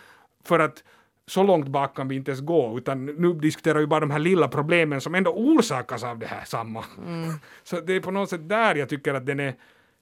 för 0.44 0.58
att 0.58 0.82
så 1.26 1.42
långt 1.42 1.68
bak 1.68 1.96
kan 1.96 2.08
vi 2.08 2.16
inte 2.16 2.30
ens 2.30 2.40
gå, 2.40 2.78
utan 2.78 3.06
nu 3.06 3.32
diskuterar 3.34 3.78
vi 3.78 3.86
bara 3.86 4.00
de 4.00 4.10
här 4.10 4.18
lilla 4.18 4.48
problemen 4.48 5.00
som 5.00 5.14
ändå 5.14 5.30
orsakas 5.30 6.04
av 6.04 6.18
det 6.18 6.26
här 6.26 6.44
samma. 6.44 6.84
Så 7.64 7.80
det 7.80 7.92
är 7.96 8.00
på 8.00 8.10
något 8.10 8.30
sätt 8.30 8.48
där 8.48 8.74
jag 8.74 8.88
tycker 8.88 9.14
att 9.14 9.26
den 9.26 9.40
är 9.40 9.54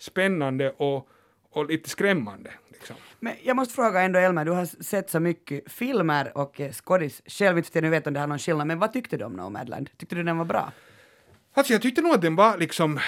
spännande 0.02 0.70
och, 0.70 1.08
och 1.50 1.66
lite 1.66 1.90
skrämmande. 1.90 2.50
Liksom. 2.68 2.96
Men 3.20 3.34
jag 3.42 3.56
måste 3.56 3.74
fråga 3.74 4.00
ändå 4.00 4.18
Elmer, 4.18 4.44
du 4.44 4.50
har 4.50 4.82
sett 4.82 5.10
så 5.10 5.20
mycket 5.20 5.72
filmer 5.72 6.38
och 6.38 6.60
eh, 6.60 6.72
skådis. 6.72 7.22
Själv 7.26 7.56
vet 7.56 7.74
jag 7.74 7.82
nu 7.82 7.90
vet 7.90 8.06
om 8.06 8.14
det 8.14 8.20
har 8.20 8.26
någon 8.26 8.38
skillnad, 8.38 8.66
men 8.66 8.78
vad 8.78 8.92
tyckte 8.92 9.16
du 9.16 9.24
om 9.24 9.32
Nomadland? 9.32 9.90
Tyckte 9.96 10.14
du 10.14 10.22
den 10.22 10.38
var 10.38 10.44
bra? 10.44 10.72
Alltså 11.54 11.72
jag 11.72 11.82
tyckte 11.82 12.02
nog 12.02 12.14
att 12.14 12.22
den 12.22 12.36
var 12.36 12.58
liksom 12.58 13.00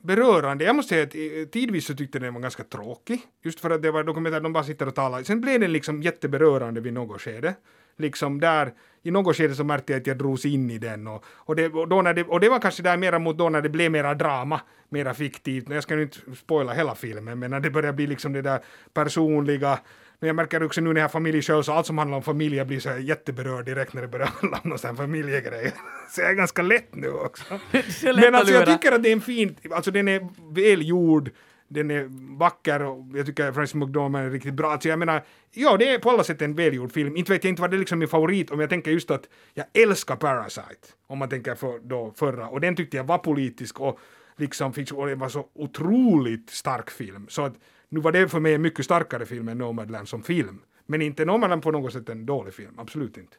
berörande. 0.00 0.64
Jag 0.64 0.76
måste 0.76 0.88
säga 0.88 1.02
att 1.02 1.14
eh, 1.14 1.50
tidvis 1.52 1.86
så 1.86 1.94
tyckte 1.94 2.18
den 2.18 2.34
var 2.34 2.40
ganska 2.40 2.64
tråkig. 2.64 3.20
Just 3.42 3.60
för 3.60 3.70
att 3.70 3.82
det 3.82 3.90
var 3.90 4.04
dokumentär, 4.04 4.40
de 4.40 4.52
bara 4.52 4.64
sitter 4.64 4.88
och 4.88 4.94
talar. 4.94 5.22
Sen 5.22 5.40
blev 5.40 5.60
den 5.60 5.72
liksom 5.72 6.02
jätteberörande 6.02 6.80
vid 6.80 6.92
något 6.92 7.20
skede. 7.20 7.54
Liksom 7.96 8.40
där, 8.40 8.72
i 9.02 9.10
något 9.10 9.36
skede 9.36 9.54
så 9.54 9.64
märkte 9.64 9.92
jag 9.92 10.00
att 10.00 10.06
jag 10.06 10.18
drogs 10.18 10.44
in 10.44 10.70
i 10.70 10.78
den. 10.78 11.06
Och, 11.06 11.24
och, 11.26 11.56
det, 11.56 11.68
och, 11.68 11.88
då 11.88 12.02
när 12.02 12.14
det, 12.14 12.24
och 12.24 12.40
det 12.40 12.48
var 12.48 12.58
kanske 12.58 12.82
där 12.82 12.96
mera 12.96 13.18
mot 13.18 13.38
då 13.38 13.48
när 13.48 13.62
det 13.62 13.68
blev 13.68 13.90
mera 13.90 14.14
drama, 14.14 14.60
mera 14.88 15.14
fiktivt. 15.14 15.70
Jag 15.70 15.82
ska 15.82 15.96
nu 15.96 16.02
inte 16.02 16.18
spoila 16.36 16.72
hela 16.72 16.94
filmen, 16.94 17.38
men 17.38 17.50
när 17.50 17.60
det 17.60 17.70
börjar 17.70 17.92
bli 17.92 18.06
liksom 18.06 18.32
det 18.32 18.42
där 18.42 18.60
personliga 18.94 19.78
men 20.24 20.26
jag 20.26 20.36
märker 20.36 20.62
också 20.62 20.80
nu 20.80 20.92
när 20.92 21.00
jag 21.00 21.04
har 21.04 21.08
familj 21.08 21.42
själv, 21.42 21.62
så 21.62 21.72
allt 21.72 21.86
som 21.86 21.98
handlar 21.98 22.16
om 22.16 22.22
familj, 22.22 22.56
jag 22.56 22.66
blir 22.66 22.80
så 22.80 22.88
här 22.88 22.98
jätteberörd 22.98 23.64
direkt 23.64 23.94
när 23.94 24.02
det 24.02 24.08
börjar 24.08 24.26
handla 24.40 24.60
om 24.64 24.70
någon 24.70 24.96
familjegrej. 24.96 25.72
Så 26.10 26.20
jag 26.20 26.30
är 26.30 26.34
ganska 26.34 26.62
lätt 26.62 26.94
nu 26.94 27.10
också. 27.10 27.44
Men 28.02 28.34
alltså 28.34 28.54
jag 28.54 28.66
tycker 28.66 28.92
att 28.92 29.02
det 29.02 29.08
är 29.08 29.12
en 29.12 29.20
fin, 29.20 29.56
alltså 29.70 29.90
den 29.90 30.08
är 30.08 30.28
välgjord, 30.54 31.30
den 31.68 31.90
är 31.90 32.06
vacker 32.38 32.82
och 32.82 33.06
jag 33.14 33.26
tycker 33.26 33.48
att 33.48 33.54
Francis 33.54 33.74
McDormand 33.74 34.26
är 34.26 34.30
riktigt 34.30 34.54
bra. 34.54 34.72
Alltså 34.72 34.88
jag 34.88 34.98
menar, 34.98 35.24
ja 35.50 35.76
det 35.76 35.88
är 35.88 35.98
på 35.98 36.10
alla 36.10 36.24
sätt 36.24 36.42
en 36.42 36.54
välgjord 36.54 36.92
film. 36.92 37.16
Inte 37.16 37.32
vet 37.32 37.44
jag 37.44 37.48
inte 37.48 37.62
vad 37.62 37.70
det 37.70 37.76
är 37.76 37.78
liksom 37.78 37.98
min 37.98 38.08
favorit 38.08 38.50
om 38.50 38.60
jag 38.60 38.70
tänker 38.70 38.90
just 38.90 39.10
att 39.10 39.28
jag 39.54 39.66
älskar 39.72 40.16
Parasite. 40.16 40.88
Om 41.06 41.18
man 41.18 41.28
tänker 41.28 41.54
för 41.54 41.78
då 41.78 42.12
förra. 42.16 42.48
Och 42.48 42.60
den 42.60 42.76
tyckte 42.76 42.96
jag 42.96 43.04
var 43.04 43.18
politisk 43.18 43.80
och 43.80 43.98
liksom 44.36 44.72
fick, 44.72 44.92
och 44.92 45.06
det 45.06 45.14
var 45.14 45.28
så 45.28 45.46
otroligt 45.54 46.50
stark 46.50 46.90
film. 46.90 47.26
Så 47.28 47.42
att 47.42 47.54
nu 47.88 48.00
var 48.00 48.12
det 48.12 48.28
för 48.28 48.40
mig 48.40 48.54
en 48.54 48.62
mycket 48.62 48.84
starkare 48.84 49.26
film 49.26 49.48
än 49.48 49.58
Nomadland 49.58 50.08
som 50.08 50.22
film. 50.22 50.60
Men 50.86 51.02
inte 51.02 51.24
Nomadland 51.24 51.62
på 51.62 51.70
något 51.70 51.92
sätt 51.92 52.08
en 52.08 52.26
dålig 52.26 52.54
film, 52.54 52.78
absolut 52.78 53.16
inte. 53.16 53.36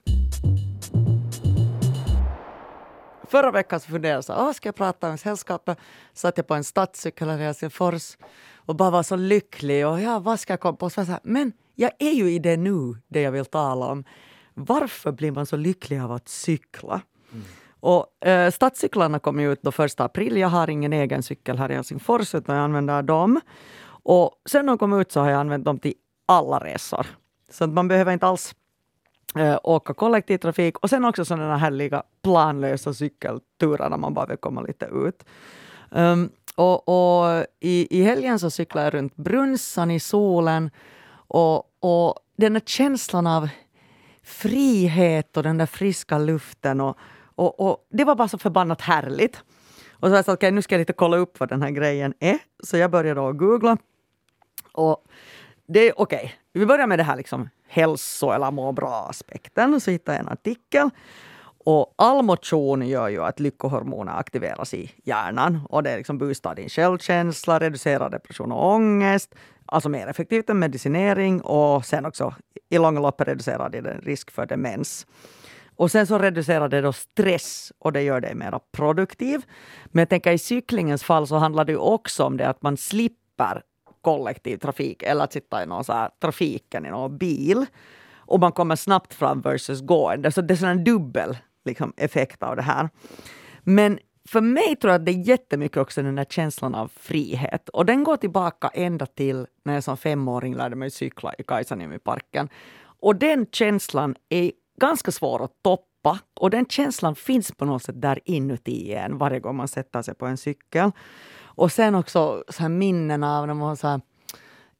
Förra 3.36 3.52
veckan 3.52 3.80
så 3.80 3.90
funderade 3.90 4.18
jag 4.18 4.24
så 4.24 4.34
här, 4.34 4.54
ska 4.54 4.68
jag 4.68 4.76
prata 4.76 5.10
om 5.10 5.18
sällskapet? 5.18 5.78
Satt 6.14 6.38
jag 6.38 6.48
på 6.48 6.54
en 6.54 6.64
stadscykel 6.64 7.30
här 7.30 7.40
i 7.40 7.44
Helsingfors 7.44 8.18
och 8.56 8.76
bara 8.76 8.90
var 8.90 9.04
så 9.04 9.16
lycklig 9.16 9.88
och 9.88 10.02
ja, 10.02 10.20
vad 10.20 10.40
ska 10.40 10.54
jag 10.54 10.60
komma 10.60 10.78
på? 10.78 10.90
Så 10.90 11.00
jag 11.00 11.08
så 11.08 11.12
här, 11.12 11.22
men 11.24 11.54
jag 11.76 11.92
är 12.00 12.12
ju 12.12 12.32
i 12.32 12.40
det 12.40 12.58
nu, 12.58 12.96
det 13.08 13.22
jag 13.22 13.32
vill 13.32 13.46
tala 13.46 13.86
om. 13.86 14.04
Varför 14.54 15.12
blir 15.12 15.32
man 15.32 15.46
så 15.46 15.56
lycklig 15.56 16.00
av 16.00 16.12
att 16.12 16.28
cykla? 16.28 17.02
Och 17.80 18.26
eh, 18.28 18.52
stadscyklarna 18.52 19.20
kom 19.20 19.40
ut 19.40 19.62
då 19.62 19.72
första 19.72 20.04
april. 20.04 20.38
Jag 20.38 20.50
har 20.50 20.70
ingen 20.70 20.94
egen 20.94 21.24
cykel 21.24 21.58
här 21.58 21.72
i 21.72 21.76
Helsingfors 21.76 22.36
utan 22.36 22.56
jag 22.56 22.64
använder 22.64 23.02
dem. 23.02 23.42
Och 23.88 24.32
sen 24.50 24.66
de 24.66 24.78
kom 24.78 24.94
ut 24.94 25.12
så 25.12 25.20
har 25.20 25.30
jag 25.30 25.40
använt 25.40 25.66
dem 25.66 25.80
till 25.80 25.94
alla 26.26 26.60
resor. 26.60 27.08
Så 27.52 27.64
att 27.64 27.70
man 27.70 27.88
behöver 27.88 28.14
inte 28.14 28.28
alls 28.28 28.56
äh, 29.36 29.60
åka 29.64 29.94
kollektivtrafik 29.94 30.78
och 30.78 30.90
sen 30.90 31.06
också 31.06 31.26
sådana 31.26 31.58
härliga 31.58 32.04
planlösa 32.24 32.94
cykelturer 32.94 33.90
när 33.90 33.98
man 33.98 34.14
bara 34.14 34.26
vill 34.26 34.38
komma 34.38 34.62
lite 34.62 34.86
ut. 34.86 35.26
Um, 35.90 36.30
och, 36.56 36.90
och 36.90 37.46
i, 37.60 38.00
i 38.00 38.04
helgen 38.04 38.40
så 38.40 38.50
cyklade 38.50 38.86
jag 38.88 38.94
runt 38.94 39.16
Brunsan 39.16 39.92
i 39.92 40.00
solen 40.00 40.72
och, 41.28 41.64
och 41.80 42.20
den 42.38 42.54
där 42.54 42.62
känslan 42.66 43.28
av 43.28 43.50
frihet 44.24 45.38
och 45.38 45.44
den 45.44 45.58
där 45.58 45.66
friska 45.66 46.18
luften 46.18 46.82
och, 46.82 46.98
och, 47.36 47.60
och 47.60 47.88
det 47.90 48.04
var 48.04 48.16
bara 48.16 48.28
så 48.28 48.38
förbannat 48.38 48.82
härligt. 48.82 49.44
Och 49.92 50.08
så 50.08 50.10
var 50.10 50.16
jag 50.16 50.26
sa 50.26 50.34
okej, 50.34 50.52
nu 50.52 50.62
ska 50.62 50.76
jag 50.76 50.80
lite 50.80 50.94
kolla 50.94 51.18
upp 51.18 51.40
vad 51.40 51.50
den 51.50 51.62
här 51.62 51.70
grejen 51.70 52.14
är. 52.20 52.40
Så 52.64 52.78
jag 52.78 52.92
började 52.92 53.22
då 53.22 53.34
googla 53.34 53.78
och 54.72 55.06
det 55.68 55.80
är 55.80 56.02
okej. 56.02 56.36
Vi 56.54 56.66
börjar 56.66 56.88
med 56.88 57.00
det 57.00 57.04
här 57.04 57.16
liksom 57.16 57.50
hälso 57.68 58.32
eller 58.32 58.52
må 58.52 58.72
bra-aspekten. 58.72 59.82
Så 59.82 59.92
hittade 59.92 60.18
jag 60.18 60.26
en 60.26 60.32
artikel. 60.32 60.90
Och 61.66 61.94
all 61.96 62.24
motion 62.24 62.88
gör 62.88 63.08
ju 63.08 63.24
att 63.24 63.40
lyckohormoner 63.40 64.20
aktiveras 64.20 64.74
i 64.74 64.92
hjärnan. 65.04 65.60
Och 65.70 65.84
det 65.84 65.92
är 65.92 65.98
liksom 65.98 66.18
boostar 66.18 66.56
din 66.56 66.70
självkänsla, 66.70 67.60
reducerar 67.60 68.10
depression 68.10 68.52
och 68.52 68.74
ångest. 68.74 69.36
Alltså 69.66 69.90
mer 69.90 70.08
effektivt 70.08 70.50
än 70.50 70.60
medicinering. 70.60 71.42
Och 71.42 71.86
sen 71.86 72.06
också 72.06 72.34
i 72.70 72.78
långa 72.78 73.00
loppet 73.00 73.28
reducerar 73.28 73.70
det 73.70 73.82
din 73.82 74.02
risk 74.02 74.32
för 74.32 74.46
demens. 74.46 75.08
Och 75.76 75.92
sen 75.92 76.08
så 76.08 76.18
reducerar 76.18 76.70
det 76.70 76.82
då 76.82 76.94
stress 76.94 77.72
och 77.80 77.94
det 77.94 78.02
gör 78.02 78.22
dig 78.22 78.36
mer 78.36 78.60
produktiv. 78.72 79.46
Men 79.86 80.02
jag 80.02 80.10
tänker 80.10 80.32
i 80.32 80.38
cyklingens 80.38 81.04
fall 81.04 81.28
så 81.28 81.36
handlar 81.36 81.66
det 81.66 81.72
ju 81.72 81.78
också 81.78 82.24
om 82.24 82.38
det 82.38 82.50
att 82.50 82.62
man 82.62 82.78
slipper 82.78 83.62
kollektivtrafik 84.06 85.04
eller 85.04 85.24
att 85.24 85.34
sitta 85.34 85.64
i 85.64 85.66
någon 85.66 85.84
så 85.84 85.94
här 85.94 86.10
trafiken 86.22 86.86
i 86.86 86.90
någon 86.90 87.18
bil. 87.18 87.66
Och 88.18 88.40
man 88.40 88.52
kommer 88.52 88.76
snabbt 88.76 89.14
fram 89.14 89.42
versus 89.42 89.82
gående. 89.82 90.32
Så 90.32 90.42
det 90.42 90.62
är 90.62 90.68
en 90.68 90.84
dubbel 90.84 91.38
liksom, 91.66 91.94
effekt 91.98 92.44
av 92.44 92.56
det 92.56 92.62
här. 92.62 92.90
Men 93.64 94.00
för 94.30 94.42
mig 94.42 94.76
tror 94.76 94.92
jag 94.92 95.00
att 95.00 95.06
det 95.06 95.12
är 95.12 95.28
jättemycket 95.28 95.78
också 95.78 96.04
den 96.04 96.16
där 96.16 96.26
känslan 96.26 96.76
av 96.76 96.92
frihet. 96.96 97.70
Och 97.70 97.86
den 97.86 98.04
går 98.04 98.18
tillbaka 98.18 98.68
ända 98.74 99.06
till 99.06 99.48
när 99.64 99.74
jag 99.74 99.84
som 99.84 99.98
femåring 99.98 100.56
lärde 100.56 100.76
mig 100.76 100.92
cykla 100.92 101.34
i 101.38 101.44
Kaisaniemi-parken. 101.44 102.50
Och 103.02 103.16
den 103.16 103.46
känslan 103.52 104.16
är 104.30 104.52
ganska 104.82 105.12
svår 105.12 105.44
att 105.44 105.64
toppa. 105.64 106.20
Och 106.40 106.50
den 106.50 106.66
känslan 106.66 107.16
finns 107.16 107.52
på 107.52 107.66
något 107.66 107.84
sätt 107.84 108.02
där 108.02 108.20
inuti 108.26 108.94
en 108.94 109.18
varje 109.18 109.40
gång 109.40 109.56
man 109.56 109.68
sätter 109.68 110.02
sig 110.02 110.16
på 110.16 110.26
en 110.26 110.38
cykel. 110.38 110.92
Och 111.56 111.72
sen 111.72 111.96
också 111.96 112.44
så 112.50 112.62
här 112.62 112.70
minnen 112.70 113.24
av 113.24 113.48
när 113.48 113.54
man 113.54 113.68
var 113.68 113.76
så 113.76 113.88
här 113.88 114.02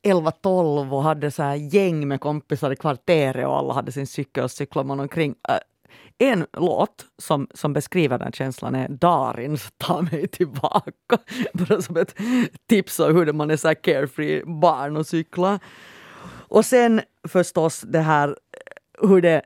11-12 0.04 0.92
och 0.92 1.04
hade 1.04 1.32
så 1.32 1.44
här 1.44 1.56
gäng 1.56 2.08
med 2.08 2.22
kompisar 2.22 2.72
i 2.72 2.76
kvarteret 2.76 3.48
och 3.48 3.58
alla 3.58 3.74
hade 3.74 3.92
sin 3.92 4.08
cykel 4.08 4.44
och 4.44 4.52
cyklade 4.52 4.88
man 4.88 5.00
omkring. 5.00 5.36
Äh, 5.50 5.58
en 6.18 6.46
låt 6.54 7.06
som, 7.18 7.48
som 7.54 7.74
beskriver 7.74 8.20
den 8.20 8.32
känslan 8.32 8.76
är 8.76 8.90
Darins 8.90 9.72
Ta 9.78 10.02
mig 10.02 10.28
tillbaka. 10.28 11.18
Bara 11.54 11.82
som 11.82 11.98
ett 11.98 12.16
tips 12.70 13.00
om 13.00 13.16
hur 13.16 13.34
man 13.34 13.52
är 13.52 13.58
så 13.58 13.68
här 13.68 13.76
carefree 13.76 14.44
barn 14.46 14.98
och 14.98 15.08
cykla. 15.08 15.60
Och 16.28 16.66
sen 16.66 17.02
förstås 17.28 17.82
det 17.82 18.00
här 18.00 18.28
eh, 18.30 19.10
hur 19.10 19.22
det 19.22 19.42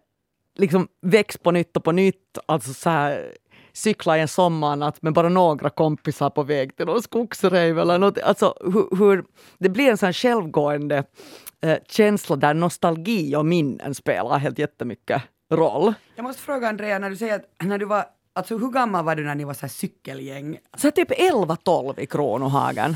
liksom 0.56 0.88
väcks 1.02 1.38
på 1.38 1.52
nytt 1.52 1.78
och 1.78 1.84
på 1.84 1.92
nytt. 1.92 2.38
Alltså 2.46 2.74
så 2.74 2.90
här, 2.90 3.34
cykla 3.74 4.18
en 4.18 4.28
sommarnatt 4.28 5.02
med 5.02 5.14
bara 5.14 5.30
några 5.30 5.70
kompisar 5.70 6.30
på 6.30 6.44
väg 6.44 6.76
till 6.76 6.86
någon 6.86 7.02
skogsrejv 7.02 7.80
eller 7.80 7.98
något. 7.98 8.20
Alltså 8.20 8.54
hur, 8.62 8.98
hur, 8.98 9.26
det 9.58 9.70
blir 9.70 9.90
en 9.90 9.98
sån 9.98 10.14
självgående 10.14 11.04
eh, 11.62 11.78
känsla 11.88 12.36
där 12.36 12.54
nostalgi 12.54 13.36
och 13.36 13.46
minnen 13.46 13.96
spelar 13.96 14.38
helt 14.38 14.60
jättemycket 14.60 15.22
roll. 15.54 15.94
Jag 16.16 16.24
måste 16.24 16.42
fråga 16.42 16.68
Andrea, 16.70 17.00
när 17.00 17.10
du 17.10 17.16
säger 17.16 17.36
att 17.36 17.46
när 17.64 17.78
du 17.78 17.86
var, 17.86 18.06
alltså 18.34 18.58
hur 18.58 18.72
gammal 18.72 19.06
var 19.06 19.16
du 19.16 19.24
när 19.24 19.36
ni 19.36 19.44
var 19.44 19.54
så 19.54 19.62
här 19.62 19.68
cykelgäng? 19.70 20.58
Så 20.78 20.92
typ 20.92 21.12
11-12 21.12 22.00
i 22.00 22.06
Kronohagen. 22.06 22.96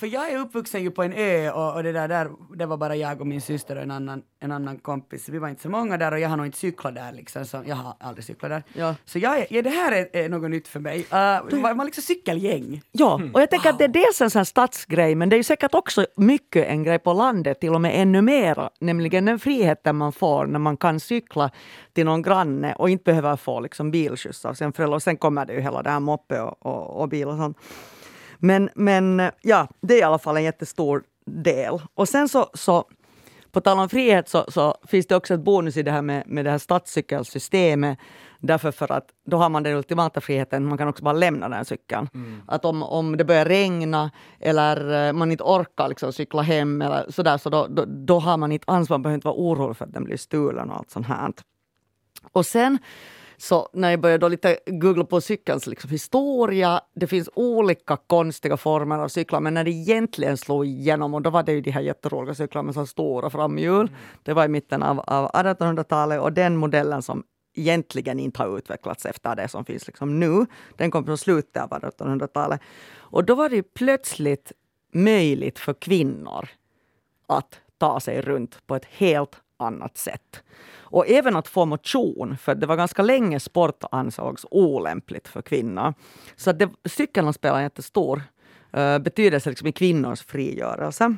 För 0.00 0.06
jag 0.06 0.30
är 0.32 0.38
uppvuxen 0.38 0.82
ju 0.82 0.90
på 0.90 1.02
en 1.02 1.12
ö 1.12 1.50
och, 1.50 1.74
och 1.74 1.82
det 1.82 1.92
där, 1.92 2.08
där, 2.08 2.30
det 2.56 2.66
var 2.66 2.76
bara 2.76 2.96
jag 2.96 3.20
och 3.20 3.26
min 3.26 3.40
syster 3.40 3.76
och 3.76 3.82
en 3.82 3.90
annan, 3.90 4.22
en 4.40 4.52
annan 4.52 4.78
kompis. 4.78 5.28
Vi 5.28 5.38
var 5.38 5.48
inte 5.48 5.62
så 5.62 5.68
många 5.68 5.96
där 5.96 6.12
och 6.12 6.20
jag 6.20 6.28
har 6.28 6.36
nog 6.36 6.46
inte 6.46 6.58
cyklat 6.58 6.94
där 6.94 7.12
liksom, 7.12 7.44
så 7.44 7.62
jag 7.66 7.76
har 7.76 7.94
aldrig 8.00 8.24
cyklat 8.24 8.50
där. 8.50 8.62
Ja. 8.72 8.94
Så 9.04 9.18
jag, 9.18 9.38
är- 9.38 9.46
ja, 9.50 9.62
det 9.62 9.70
här 9.70 9.92
är, 9.92 10.16
är 10.16 10.28
något 10.28 10.50
nytt 10.50 10.68
för 10.68 10.80
mig. 10.80 10.98
Uh, 10.98 11.60
man, 11.60 11.76
man 11.76 11.86
liksom 11.86 12.02
cykelgäng. 12.02 12.82
Ja, 12.92 13.20
och 13.34 13.40
jag 13.40 13.50
tänker 13.50 13.70
att 13.70 13.78
det 13.78 13.84
är 13.84 13.88
dels 13.88 14.20
en 14.20 14.30
sån 14.30 14.46
stadsgrej, 14.46 15.14
men 15.14 15.28
det 15.28 15.36
är 15.36 15.38
ju 15.38 15.44
säkert 15.44 15.74
också 15.74 16.06
mycket 16.16 16.66
en 16.68 16.82
grej 16.84 16.98
på 16.98 17.12
landet, 17.12 17.60
till 17.60 17.74
och 17.74 17.80
med 17.80 17.92
ännu 18.02 18.22
mer, 18.22 18.68
nämligen 18.80 19.24
den 19.24 19.38
friheten 19.38 19.96
man 19.96 20.12
får 20.12 20.46
när 20.46 20.58
man 20.58 20.76
kan 20.76 21.00
cykla 21.00 21.50
till 21.92 22.04
någon 22.04 22.22
granne 22.22 22.74
och 22.74 22.90
inte 22.90 23.04
behöver 23.04 23.36
få 23.36 23.60
liksom 23.60 23.90
bilskjuts 23.90 24.44
av 24.44 24.54
sin 24.54 24.72
förälder. 24.72 24.94
Och 24.96 25.02
sen 25.02 25.16
kommer 25.16 25.46
det 25.46 25.52
ju 25.52 25.60
hela 25.60 25.82
det 25.82 25.90
här 25.90 26.00
moppe 26.00 26.40
och, 26.40 26.66
och, 26.66 27.00
och 27.00 27.08
bil 27.08 27.28
och 27.28 27.36
sånt. 27.36 27.56
Men, 28.40 28.70
men 28.74 29.30
ja, 29.42 29.68
det 29.80 29.94
är 29.94 29.98
i 29.98 30.02
alla 30.02 30.18
fall 30.18 30.36
en 30.36 30.42
jättestor 30.42 31.02
del. 31.26 31.78
Och 31.94 32.08
sen 32.08 32.28
så, 32.28 32.50
så 32.54 32.84
på 33.52 33.60
tal 33.60 33.78
om 33.78 33.88
frihet 33.88 34.28
så, 34.28 34.44
så 34.48 34.74
finns 34.86 35.06
det 35.06 35.16
också 35.16 35.34
ett 35.34 35.40
bonus 35.40 35.76
i 35.76 35.82
det 35.82 35.90
här 35.90 36.02
med, 36.02 36.24
med 36.26 36.44
det 36.44 36.50
här 36.50 36.58
stadscykelsystemet. 36.58 37.98
Därför 38.38 38.70
för 38.70 38.92
att 38.92 39.06
då 39.26 39.36
har 39.36 39.48
man 39.48 39.62
den 39.62 39.76
ultimata 39.76 40.20
friheten, 40.20 40.64
man 40.64 40.78
kan 40.78 40.88
också 40.88 41.04
bara 41.04 41.14
lämna 41.14 41.48
den 41.48 41.64
cykeln. 41.64 42.08
Att 42.46 42.64
om, 42.64 42.82
om 42.82 43.16
det 43.16 43.24
börjar 43.24 43.44
regna 43.44 44.10
eller 44.40 45.08
eh, 45.08 45.12
man 45.12 45.32
inte 45.32 45.44
orkar 45.44 45.88
liksom 45.88 46.12
cykla 46.12 46.42
hem 46.42 46.82
eller 46.82 47.10
sådär, 47.10 47.38
så 47.38 47.50
då, 47.50 47.66
då, 47.70 47.84
då 47.86 48.18
har 48.18 48.36
man 48.36 48.52
inte 48.52 48.64
ansvar, 48.72 48.94
man 48.98 49.02
behöver 49.02 49.14
inte 49.14 49.26
vara 49.26 49.36
orolig 49.36 49.76
för 49.76 49.84
att 49.84 49.92
den 49.92 50.04
blir 50.04 50.16
stulen 50.16 50.70
och 50.70 50.76
allt 50.76 50.90
sånt 50.90 51.06
här. 51.06 51.32
Och 52.32 52.46
sen 52.46 52.78
så 53.40 53.68
när 53.72 53.90
jag 53.90 54.00
började 54.00 54.28
lite 54.28 54.58
googla 54.66 55.04
på 55.04 55.20
cykelns 55.20 55.66
liksom 55.66 55.90
historia, 55.90 56.80
det 56.94 57.06
finns 57.06 57.28
olika 57.34 57.96
konstiga 57.96 58.56
former 58.56 58.98
av 58.98 59.08
cyklar, 59.08 59.40
men 59.40 59.54
när 59.54 59.64
det 59.64 59.70
egentligen 59.70 60.36
slog 60.36 60.66
igenom, 60.66 61.14
och 61.14 61.22
då 61.22 61.30
var 61.30 61.42
det 61.42 61.52
ju 61.52 61.60
de 61.60 61.70
här 61.70 61.80
jätteroliga 61.80 62.34
cyklarna 62.34 62.66
med 62.66 62.74
så 62.74 62.86
stora 62.86 63.30
framhjul. 63.30 63.90
Det 64.22 64.32
var 64.32 64.44
i 64.44 64.48
mitten 64.48 64.82
av, 64.82 65.00
av 65.00 65.30
1800-talet 65.30 66.20
och 66.20 66.32
den 66.32 66.56
modellen 66.56 67.02
som 67.02 67.22
egentligen 67.54 68.18
inte 68.18 68.42
har 68.42 68.58
utvecklats 68.58 69.06
efter 69.06 69.36
det 69.36 69.48
som 69.48 69.64
finns 69.64 69.86
liksom 69.86 70.20
nu. 70.20 70.46
Den 70.76 70.90
kom 70.90 71.04
från 71.04 71.18
slutet 71.18 71.62
av 71.62 71.70
1800-talet. 71.70 72.60
Och 72.96 73.24
då 73.24 73.34
var 73.34 73.48
det 73.48 73.56
ju 73.56 73.62
plötsligt 73.62 74.52
möjligt 74.92 75.58
för 75.58 75.74
kvinnor 75.74 76.48
att 77.26 77.60
ta 77.78 78.00
sig 78.00 78.22
runt 78.22 78.66
på 78.66 78.76
ett 78.76 78.84
helt 78.84 79.36
annat 79.60 79.98
sätt. 79.98 80.42
Och 80.78 81.08
även 81.08 81.36
att 81.36 81.48
få 81.48 81.64
motion, 81.64 82.36
för 82.36 82.54
det 82.54 82.66
var 82.66 82.76
ganska 82.76 83.02
länge 83.02 83.40
sport 83.40 83.84
ansågs 83.90 84.46
olämpligt 84.50 85.28
för 85.28 85.42
kvinnor. 85.42 85.94
Så 86.36 86.52
det, 86.52 86.70
cykeln 86.84 87.32
spelar 87.32 87.56
en 87.56 87.62
jättestor 87.62 88.22
uh, 88.76 88.98
betydelse 88.98 89.50
liksom 89.50 89.68
i 89.68 89.72
kvinnors 89.72 90.22
frigörelse. 90.22 91.16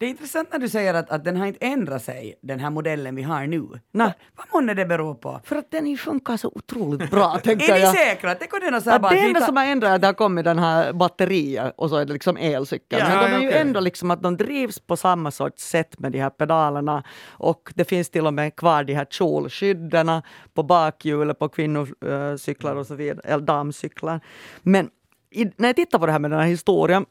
Det 0.00 0.06
är 0.06 0.10
intressant 0.10 0.52
när 0.52 0.58
du 0.58 0.68
säger 0.68 0.94
att, 0.94 1.10
att 1.10 1.24
den 1.24 1.36
har 1.36 1.46
inte 1.46 1.66
ändrat 1.66 2.04
sig, 2.04 2.34
den 2.42 2.60
här 2.60 2.70
modellen 2.70 3.14
vi 3.14 3.22
har 3.22 3.46
nu. 3.46 3.68
Nej. 3.92 4.12
Vad 4.36 4.46
månne 4.52 4.74
det 4.74 4.86
beror 4.86 5.14
på? 5.14 5.40
För 5.44 5.56
att 5.56 5.70
den 5.70 5.96
funkar 5.96 6.36
så 6.36 6.52
otroligt 6.54 7.10
bra, 7.10 7.38
tänker 7.44 7.70
Är 7.70 7.74
ni 7.74 7.80
jag. 7.80 7.94
säkra? 7.94 8.34
Tänk 8.34 8.54
om 8.54 8.60
den 8.60 8.74
har 8.74 8.80
så 8.80 8.90
här 8.90 8.98
bara... 8.98 9.12
det 9.12 9.18
enda 9.18 9.40
som 9.40 9.56
har 9.56 9.64
ändrat 9.64 9.90
är 9.90 9.94
att 9.94 10.00
det 10.00 10.06
har 10.06 10.14
kommit 10.14 10.44
den 10.44 10.58
här 10.58 10.92
batteriet 10.92 11.74
och 11.76 11.90
så 11.90 11.96
är 11.96 12.04
det 12.04 12.12
liksom 12.12 12.36
elcykeln. 12.36 13.02
Ja, 13.02 13.08
Men 13.08 13.30
de 13.30 13.36
är 13.36 13.40
ju 13.40 13.48
okej. 13.48 13.60
ändå 13.60 13.80
liksom 13.80 14.10
att 14.10 14.22
de 14.22 14.36
drivs 14.36 14.78
på 14.80 14.96
samma 14.96 15.30
sorts 15.30 15.64
sätt 15.64 15.98
med 15.98 16.12
de 16.12 16.18
här 16.18 16.30
pedalerna. 16.30 17.04
Och 17.28 17.72
det 17.74 17.84
finns 17.84 18.10
till 18.10 18.26
och 18.26 18.34
med 18.34 18.56
kvar 18.56 18.84
de 18.84 18.94
här 18.94 19.06
kjolskydden 19.10 20.22
på 20.54 20.62
bakhjulet 20.62 21.38
på 21.38 21.48
kvinnocyklar 21.48 22.76
och 22.76 22.86
så 22.86 22.94
vidare, 22.94 23.28
eller 23.28 23.44
damcyklar. 23.44 24.20
Men 24.62 24.90
i, 25.30 25.44
när 25.56 25.68
jag 25.68 25.76
tittar 25.76 25.98
på 25.98 26.06
det 26.06 26.12
här 26.12 26.18
med 26.18 26.30
den 26.30 26.40
här 26.40 26.46
historien 26.46 27.06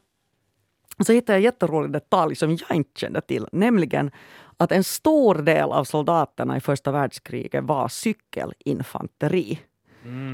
så 1.04 1.12
hittade 1.12 1.32
jag 1.32 1.38
en 1.38 1.44
jätterolig 1.44 1.92
detalj 1.92 2.36
som 2.36 2.50
jag 2.50 2.76
inte 2.76 3.00
kände 3.00 3.20
till, 3.20 3.46
nämligen 3.52 4.10
att 4.56 4.72
en 4.72 4.84
stor 4.84 5.34
del 5.34 5.72
av 5.72 5.84
soldaterna 5.84 6.56
i 6.56 6.60
första 6.60 6.92
världskriget 6.92 7.64
var 7.64 7.88
cykelinfanteri. 7.88 9.60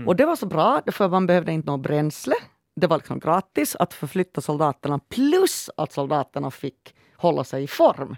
Och 0.07 0.17
det 0.17 0.27
var 0.27 0.37
så 0.37 0.47
bra, 0.47 0.83
för 0.93 1.09
man 1.09 1.27
behövde 1.27 1.53
inte 1.53 1.71
något 1.71 1.81
bränsle. 1.81 2.35
Det 2.77 2.87
var 2.87 2.97
liksom 2.97 3.19
gratis 3.19 3.77
att 3.77 3.95
förflytta 3.95 4.41
soldaterna, 4.41 5.01
plus 5.09 5.71
att 5.77 5.93
soldaterna 5.93 6.51
fick 6.51 6.95
hålla 7.17 7.45
sig 7.45 7.63
i 7.63 7.67
form 7.67 8.17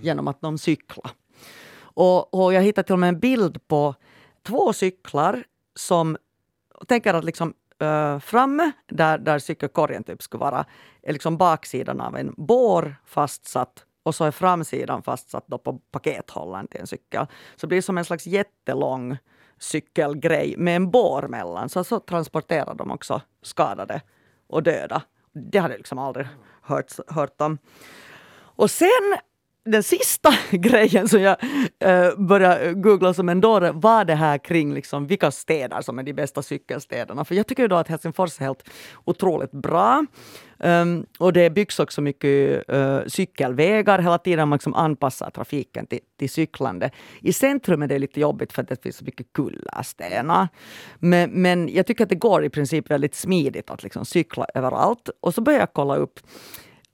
genom 0.00 0.28
att 0.28 0.40
de 0.40 0.58
cyklade. 0.58 1.10
Och, 1.94 2.34
och 2.34 2.54
jag 2.54 2.62
hittade 2.62 2.86
till 2.86 2.92
och 2.92 2.98
med 2.98 3.08
en 3.08 3.20
bild 3.20 3.68
på 3.68 3.94
två 4.42 4.72
cyklar 4.72 5.44
som 5.74 6.16
tänker 6.88 7.14
att 7.14 7.24
liksom 7.24 7.54
Eh, 7.82 8.18
framme, 8.18 8.72
där, 8.88 9.18
där 9.18 9.38
cykelkorgen 9.38 10.04
typ 10.04 10.22
skulle 10.22 10.40
vara, 10.40 10.64
är 11.02 11.12
liksom 11.12 11.36
baksidan 11.36 12.00
av 12.00 12.16
en 12.16 12.34
bår 12.36 12.96
fastsatt 13.06 13.84
och 14.02 14.14
så 14.14 14.24
är 14.24 14.30
framsidan 14.30 15.02
fastsatt 15.02 15.44
då 15.46 15.58
på 15.58 15.78
pakethållaren 15.90 16.66
till 16.66 16.80
en 16.80 16.86
cykel. 16.86 17.26
Så 17.56 17.66
det 17.66 17.68
blir 17.68 17.80
som 17.80 17.98
en 17.98 18.04
slags 18.04 18.26
jättelång 18.26 19.18
cykelgrej 19.58 20.54
med 20.58 20.76
en 20.76 20.90
bår 20.90 21.28
mellan. 21.28 21.68
Så, 21.68 21.84
så 21.84 22.00
transporterar 22.00 22.74
de 22.74 22.90
också 22.90 23.20
skadade 23.42 24.02
och 24.46 24.62
döda. 24.62 25.02
Det 25.32 25.58
hade 25.58 25.74
jag 25.74 25.78
liksom 25.78 25.98
aldrig 25.98 26.26
hört, 26.62 26.92
hört 27.08 27.40
om. 27.40 27.58
Och 28.34 28.70
sen 28.70 29.16
den 29.64 29.82
sista 29.82 30.34
grejen 30.50 31.08
som 31.08 31.20
jag 31.20 31.36
eh, 31.78 32.16
började 32.16 32.74
googla 32.74 33.14
som 33.14 33.28
en 33.28 33.40
dåre 33.40 33.72
var 33.72 34.04
det 34.04 34.14
här 34.14 34.38
kring 34.38 34.74
liksom 34.74 35.06
vilka 35.06 35.30
städer 35.30 35.80
som 35.80 35.98
är 35.98 36.02
de 36.02 36.12
bästa 36.12 36.42
cykelstäderna. 36.42 37.24
För 37.24 37.34
jag 37.34 37.46
tycker 37.46 37.62
ju 37.62 37.68
då 37.68 37.76
att 37.76 37.88
Helsingfors 37.88 38.40
är 38.40 38.44
helt 38.44 38.68
otroligt 39.04 39.52
bra. 39.52 40.06
Um, 40.58 41.06
och 41.18 41.32
det 41.32 41.50
byggs 41.50 41.80
också 41.80 42.00
mycket 42.00 42.64
uh, 42.72 43.00
cykelvägar 43.06 43.98
hela 43.98 44.18
tiden. 44.18 44.48
Man 44.48 44.56
liksom 44.56 44.74
anpassar 44.74 45.30
trafiken 45.30 45.86
till, 45.86 46.00
till 46.18 46.30
cyklande. 46.30 46.90
I 47.20 47.32
centrum 47.32 47.82
är 47.82 47.86
det 47.86 47.98
lite 47.98 48.20
jobbigt 48.20 48.52
för 48.52 48.62
att 48.62 48.68
det 48.68 48.82
finns 48.82 48.96
så 48.96 49.04
mycket 49.04 49.32
kullerstenar. 49.32 50.48
Men, 50.98 51.30
men 51.30 51.68
jag 51.68 51.86
tycker 51.86 52.04
att 52.04 52.10
det 52.10 52.14
går 52.14 52.44
i 52.44 52.50
princip 52.50 52.90
väldigt 52.90 53.14
smidigt 53.14 53.70
att 53.70 53.82
liksom 53.82 54.04
cykla 54.04 54.46
överallt. 54.54 55.10
Och 55.20 55.34
så 55.34 55.40
började 55.40 55.62
jag 55.62 55.72
kolla 55.72 55.96
upp. 55.96 56.20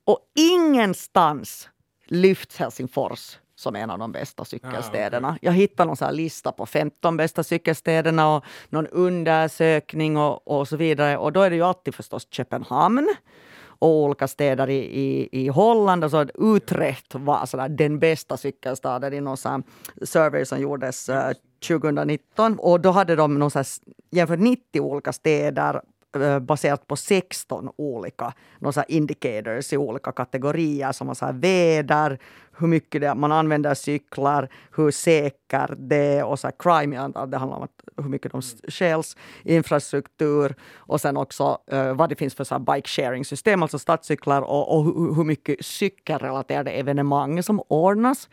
Och 0.04 0.18
ingenstans 0.38 1.68
lyfts 2.08 2.56
Helsingfors 2.56 3.38
som 3.54 3.76
en 3.76 3.90
av 3.90 3.98
de 3.98 4.12
bästa 4.12 4.44
cykelstäderna. 4.44 5.38
Jag 5.42 5.52
hittade 5.52 5.86
någon 5.86 5.96
så 5.96 6.10
lista 6.10 6.52
på 6.52 6.66
15 6.66 7.16
bästa 7.16 7.42
cykelstäderna 7.42 8.36
och 8.36 8.44
någon 8.68 8.86
undersökning 8.86 10.16
och, 10.16 10.48
och 10.48 10.68
så 10.68 10.76
vidare. 10.76 11.18
Och 11.18 11.32
då 11.32 11.42
är 11.42 11.50
det 11.50 11.56
ju 11.56 11.62
alltid 11.62 11.94
förstås 11.94 12.26
Köpenhamn 12.30 13.08
och 13.78 13.88
olika 13.88 14.28
städer 14.28 14.70
i, 14.70 14.78
i, 14.78 15.28
i 15.32 15.48
Holland. 15.48 16.04
Alltså 16.04 16.26
Utrecht 16.34 17.14
var 17.14 17.46
sådär 17.46 17.68
den 17.68 17.98
bästa 17.98 18.36
cykelstaden 18.36 19.12
i 19.12 19.20
någon 19.20 19.36
sån 19.36 19.62
survey 20.02 20.44
som 20.44 20.60
gjordes 20.60 21.08
eh, 21.08 21.32
2019. 21.68 22.58
Och 22.58 22.80
då 22.80 22.90
hade 22.90 23.16
de 23.16 23.38
någon 23.38 23.50
så 23.50 23.62
jämfört 24.10 24.38
90 24.38 24.80
olika 24.80 25.12
städer 25.12 25.74
eh, 25.74 25.80
baserat 26.40 26.86
på 26.86 26.96
16 26.96 27.70
olika 27.76 28.32
några 28.58 28.84
indicators 28.84 29.72
i 29.72 29.76
olika 29.76 30.12
kategorier 30.12 30.92
som 30.92 31.08
har 31.08 31.14
så 31.14 31.26
här 31.26 31.32
väder, 31.32 32.18
hur 32.58 32.66
mycket 32.66 33.00
det, 33.00 33.14
man 33.14 33.32
använder 33.32 33.74
cyklar, 33.74 34.48
hur 34.76 34.90
säkert 34.90 35.70
det 35.76 35.96
är 35.96 36.24
och 36.24 36.38
så 36.38 36.50
crime, 36.58 36.96
jag 36.96 37.04
antar 37.04 37.22
att 37.22 37.30
det 37.30 37.36
handlar 37.36 37.56
om 37.56 37.62
att, 37.62 38.04
hur 38.04 38.10
mycket 38.10 38.32
de 38.32 38.42
stjäls, 38.42 39.16
infrastruktur 39.42 40.54
och 40.76 41.00
sen 41.00 41.16
också 41.16 41.58
eh, 41.66 41.94
vad 41.94 42.08
det 42.08 42.16
finns 42.16 42.34
för 42.34 42.44
så 42.44 42.58
bike 42.58 42.88
sharing 42.88 43.24
system, 43.24 43.62
alltså 43.62 43.78
stadscyklar 43.78 44.42
och, 44.42 44.76
och 44.76 44.84
hur, 44.84 45.14
hur 45.14 45.24
mycket 45.24 45.64
cykelrelaterade 45.64 46.70
evenemang 46.70 47.42
som 47.42 47.62
ordnas 47.68 48.28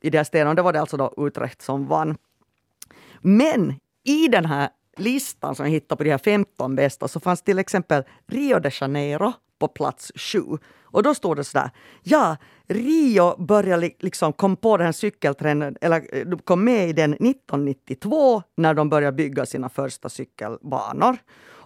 i 0.00 0.10
de 0.10 0.16
här 0.16 0.24
städerna. 0.24 0.54
Det 0.54 0.62
var 0.62 0.72
det 0.72 0.80
alltså 0.80 0.96
då 0.96 1.14
Utrecht 1.16 1.62
som 1.62 1.86
vann. 1.86 2.16
Men 3.20 3.74
i 4.04 4.28
den 4.28 4.44
här 4.44 4.68
listan 4.98 5.54
som 5.54 5.66
jag 5.66 5.72
hittade 5.72 5.96
på 5.96 6.04
de 6.04 6.10
här 6.10 6.18
15 6.18 6.76
bästa 6.76 7.08
så 7.08 7.20
fanns 7.20 7.42
till 7.42 7.58
exempel 7.58 8.02
Rio 8.26 8.58
de 8.58 8.70
Janeiro 8.80 9.32
på 9.58 9.68
plats 9.68 10.12
sju. 10.14 10.42
Och 10.90 11.02
då 11.02 11.14
stod 11.14 11.36
det 11.36 11.44
så 11.44 11.58
där, 11.58 11.70
ja, 12.02 12.36
Rio 12.66 13.42
började 13.42 13.90
liksom 13.98 14.32
kom 14.32 14.56
på 14.56 14.76
den 14.76 14.86
här 14.86 14.92
cykeltrenden, 14.92 15.76
eller 15.80 16.16
eh, 16.16 16.38
kom 16.44 16.64
med 16.64 16.88
i 16.88 16.92
den 16.92 17.12
1992 17.12 18.42
när 18.56 18.74
de 18.74 18.88
började 18.88 19.16
bygga 19.16 19.46
sina 19.46 19.68
första 19.68 20.08
cykelbanor. 20.08 21.16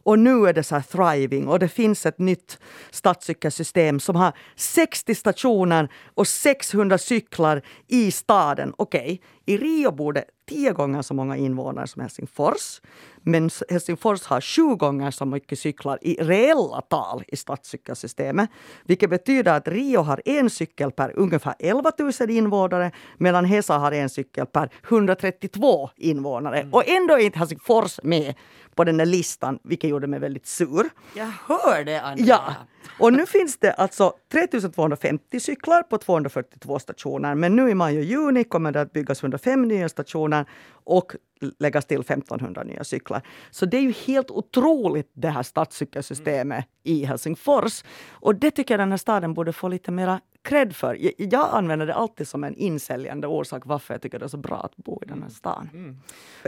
Och 0.04 0.18
nu 0.18 0.48
är 0.48 0.52
det 0.52 0.62
så 0.62 0.74
här 0.74 0.82
thriving 0.82 1.48
och 1.48 1.58
det 1.58 1.68
finns 1.68 2.06
ett 2.06 2.18
nytt 2.18 2.58
stadscykelsystem 2.90 4.00
som 4.00 4.16
har 4.16 4.32
60 4.56 5.14
stationer 5.14 5.88
och 6.14 6.28
600 6.28 6.98
cyklar 6.98 7.62
i 7.88 8.10
staden. 8.10 8.74
Okej, 8.76 9.00
okay. 9.00 9.18
i 9.54 9.56
Rio 9.56 9.90
bor 9.90 10.12
det 10.12 10.24
tio 10.52 10.72
gånger 10.72 11.02
så 11.02 11.14
många 11.14 11.36
invånare 11.36 11.86
som 11.86 12.02
Helsingfors. 12.02 12.80
Men 13.22 13.50
Helsingfors 13.68 14.26
har 14.26 14.40
sju 14.40 14.74
gånger 14.74 15.10
så 15.10 15.24
mycket 15.24 15.58
cyklar 15.58 15.98
i 16.02 16.14
reella 16.14 16.80
tal 16.80 17.24
i 17.28 17.36
stadscykelsystemet. 17.36 18.50
Vilket 18.84 19.10
betyder 19.10 19.52
att 19.56 19.68
Rio 19.68 20.00
har 20.00 20.22
en 20.24 20.50
cykel 20.50 20.90
per 20.90 21.18
ungefär 21.18 21.54
11 21.58 21.92
000 21.98 22.30
invånare 22.30 22.90
medan 23.18 23.44
Hesa 23.44 23.78
har 23.78 23.92
en 23.92 24.08
cykel 24.08 24.46
per 24.46 24.70
132 24.88 25.90
invånare. 25.96 26.60
Mm. 26.60 26.74
Och 26.74 26.88
ändå 26.88 27.14
är 27.14 27.24
inte 27.24 27.38
Helsingfors 27.38 28.00
med 28.02 28.34
på 28.74 28.84
den 28.84 28.96
där 28.96 29.06
listan, 29.06 29.58
vilket 29.62 29.90
gjorde 29.90 30.06
mig 30.06 30.20
väldigt 30.20 30.46
sur. 30.46 30.90
Jag 31.14 31.32
hör 31.46 31.84
det, 31.84 32.00
Andrea. 32.02 32.26
Ja. 32.26 32.54
Och 32.98 33.12
nu 33.12 33.26
finns 33.26 33.58
det 33.58 33.72
alltså 33.72 34.12
3250 34.32 35.40
cyklar 35.40 35.82
på 35.82 35.98
242 35.98 36.78
stationer. 36.78 37.34
Men 37.34 37.56
nu 37.56 37.70
i 37.70 37.74
maj 37.74 37.98
och 37.98 38.04
juni 38.04 38.44
kommer 38.44 38.72
det 38.72 38.80
att 38.80 38.92
byggas 38.92 39.22
105 39.22 39.62
nya 39.62 39.88
stationer 39.88 40.46
och 40.84 41.16
läggas 41.58 41.84
till 41.84 42.00
1500 42.00 42.62
nya 42.62 42.84
cyklar. 42.84 43.22
Så 43.50 43.66
det 43.66 43.76
är 43.76 43.82
ju 43.82 43.92
helt 43.92 44.30
otroligt 44.30 45.10
det 45.12 45.28
här 45.28 45.42
stadscykelsystemet 45.42 46.64
i 46.82 47.04
Helsingfors. 47.04 47.84
Och 48.10 48.34
det 48.34 48.50
tycker 48.50 48.74
jag 48.74 48.80
den 48.80 48.90
här 48.90 48.96
staden 48.96 49.34
borde 49.34 49.52
få 49.52 49.68
lite 49.68 49.90
mera 49.90 50.20
cred 50.42 50.76
för. 50.76 50.94
Jag, 50.94 51.12
jag 51.16 51.48
använder 51.52 51.87
det 51.87 51.94
alltid 51.94 52.28
som 52.28 52.44
en 52.44 52.55
insäljande 52.55 53.26
orsak 53.26 53.62
varför 53.66 53.94
jag 53.94 54.02
tycker 54.02 54.18
det 54.18 54.24
är 54.24 54.28
så 54.28 54.37
bra 54.37 54.61
att 54.61 54.76
bo 54.76 55.02
i 55.02 55.07
den 55.07 55.22
här 55.22 55.31
stan. 55.31 55.68
Mm. 55.72 55.96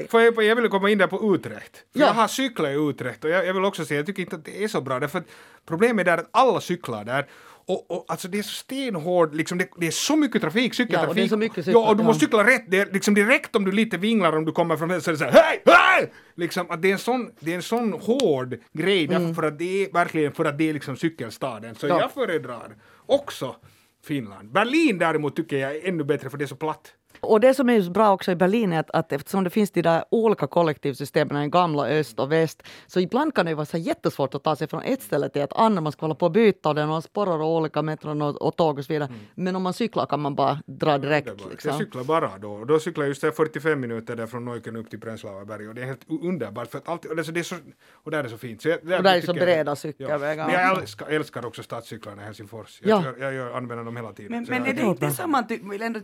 För 0.08 0.20
jag, 0.20 0.44
jag 0.44 0.56
vill 0.56 0.68
komma 0.68 0.90
in 0.90 0.98
där 0.98 1.06
på 1.06 1.34
Utrecht. 1.34 1.84
ja. 1.92 2.06
Jag 2.06 2.14
har 2.14 2.28
cyklat 2.28 2.70
i 2.70 2.74
Utrecht 2.74 3.24
och 3.24 3.30
jag, 3.30 3.46
jag, 3.46 3.54
vill 3.54 3.64
också 3.64 3.84
säga, 3.84 3.98
jag 3.98 4.06
tycker 4.06 4.22
inte 4.22 4.36
att 4.36 4.44
det 4.44 4.64
är 4.64 4.68
så 4.68 4.80
bra 4.80 5.00
därför 5.00 5.18
att 5.18 5.26
problemet 5.66 6.06
är 6.06 6.18
att 6.18 6.28
alla 6.32 6.60
cyklar 6.60 7.04
där 7.04 7.26
och, 7.66 7.90
och 7.90 8.04
alltså 8.08 8.28
det 8.28 8.38
är 8.38 8.42
så 8.42 8.54
stenhård, 8.54 9.34
liksom 9.34 9.58
det, 9.58 9.68
det 9.76 9.86
är 9.86 9.90
så 9.90 10.16
mycket 10.16 10.42
trafik, 10.42 10.74
cykeltrafik. 10.74 11.18
Ja, 11.18 11.22
och 11.22 11.28
så 11.28 11.36
mycket 11.36 11.64
cyklar, 11.64 11.80
ja, 11.80 11.88
och 11.88 11.96
du 11.96 12.04
måste 12.04 12.24
cykla 12.24 12.46
rätt. 12.46 12.64
Det 12.68 12.80
är 12.80 12.88
liksom 12.92 13.14
direkt 13.14 13.56
om 13.56 13.64
du 13.64 13.72
lite 13.72 13.96
vinglar 13.96 14.36
om 14.36 14.44
du 14.44 14.52
kommer 14.52 14.76
från 14.76 15.00
så 15.00 15.10
är 15.10 15.12
det 15.12 15.18
så 15.18 15.24
här, 15.24 15.32
hej, 15.32 15.62
hej! 15.66 16.12
Liksom 16.34 16.70
att 16.70 16.82
det 16.82 16.88
är 16.88 16.92
en 16.92 16.98
sån, 16.98 17.30
det 17.40 17.50
är 17.50 17.56
en 17.56 17.62
sån 17.62 17.92
hård 17.92 18.56
grej 18.72 19.04
mm. 19.04 19.34
för 19.34 19.42
att 19.42 19.58
det 19.58 19.84
är 19.84 19.92
verkligen 19.92 20.32
för 20.32 20.44
att 20.44 20.58
det 20.58 20.68
är 20.68 20.72
liksom 20.72 20.96
cykelstaden. 20.96 21.74
Så 21.74 21.86
ja. 21.86 22.00
jag 22.00 22.12
föredrar 22.12 22.76
också 23.06 23.56
Finland. 24.04 24.52
Berlin 24.52 24.98
däremot 24.98 25.36
tycker 25.36 25.56
jag 25.58 25.76
är 25.76 25.88
ännu 25.88 26.04
bättre 26.04 26.30
för 26.30 26.38
det 26.38 26.44
är 26.44 26.46
så 26.46 26.56
platt. 26.56 26.94
Och 27.24 27.40
det 27.40 27.54
som 27.54 27.70
är 27.70 27.82
så 27.82 27.90
bra 27.90 28.12
också 28.12 28.32
i 28.32 28.36
Berlin 28.36 28.72
är 28.72 28.80
att, 28.80 28.90
att 28.90 29.12
eftersom 29.12 29.44
det 29.44 29.50
finns 29.50 29.70
de 29.70 29.82
där 29.82 30.04
olika 30.10 30.46
kollektivsystemen 30.46 31.42
i 31.42 31.48
gamla 31.48 31.88
öst 31.88 32.18
och 32.20 32.32
väst, 32.32 32.62
så 32.86 33.00
ibland 33.00 33.34
kan 33.34 33.46
det 33.46 33.54
vara 33.54 33.66
så 33.66 33.78
jättesvårt 33.78 34.34
att 34.34 34.42
ta 34.42 34.56
sig 34.56 34.68
från 34.68 34.82
ett 34.82 35.02
ställe 35.02 35.28
till 35.28 35.42
ett 35.42 35.52
annat. 35.52 35.82
Man 35.82 35.92
ska 35.92 36.00
hålla 36.00 36.14
på 36.14 36.26
och 36.26 36.32
byta 36.32 36.68
och 36.68 36.74
det 36.74 36.82
är 36.82 36.86
några 36.86 37.00
spårar 37.00 37.38
och 37.38 37.56
olika 37.56 37.82
metron 37.82 38.22
och, 38.22 38.42
och 38.42 38.56
tåg 38.56 38.78
och 38.78 38.84
så 38.84 38.92
vidare. 38.92 39.08
Mm. 39.08 39.20
Men 39.34 39.56
om 39.56 39.62
man 39.62 39.72
cyklar 39.72 40.06
kan 40.06 40.20
man 40.20 40.34
bara 40.34 40.58
dra 40.66 40.98
direkt. 40.98 41.28
Ja, 41.28 41.34
bara, 41.34 41.48
liksom. 41.50 41.70
Jag 41.70 41.78
cyklar 41.78 42.04
bara 42.04 42.38
då. 42.38 42.64
Då 42.64 42.78
cyklar 42.78 43.04
jag 43.04 43.08
just 43.08 43.20
45 43.20 43.80
minuter 43.80 44.16
där 44.16 44.26
från 44.26 44.44
Neukölln 44.44 44.76
upp 44.76 44.90
till 44.90 45.00
Pränslavaberg 45.00 45.68
och 45.68 45.74
det 45.74 45.82
är 45.82 45.86
helt 45.86 46.10
underbart 46.22 46.70
för 46.70 46.78
att 46.78 46.88
alltid, 46.88 47.10
alltså 47.10 47.32
det 47.32 47.40
är 47.40 47.44
så, 47.44 47.56
och 47.92 48.10
där 48.10 48.24
är 48.24 48.28
så 48.28 48.38
fint. 48.38 48.62
Så 48.62 48.68
jag, 48.68 48.78
där 48.82 48.98
och 48.98 49.04
där 49.04 49.16
är 49.16 49.20
så 49.20 49.34
breda 49.34 49.76
cykelvägar. 49.76 50.36
Ja. 50.36 50.46
Men 50.46 50.54
jag 50.54 50.80
älskar, 50.80 51.06
älskar 51.06 51.46
också 51.46 51.62
stadscyklarna 51.62 52.22
i 52.22 52.24
Helsingfors. 52.24 52.80
Jag, 52.82 53.04
ja. 53.04 53.12
jag, 53.18 53.34
jag, 53.34 53.56
använder 53.56 53.84
dem 53.84 53.96
hela 53.96 54.12
tiden. 54.12 54.32
Men, 54.32 54.46
men 54.48 54.66
är 54.66 54.74
det 54.74 54.82
inte 54.82 55.10
så 55.10 55.26
man 55.26 55.44
vill 55.70 55.82
ändå, 55.82 56.00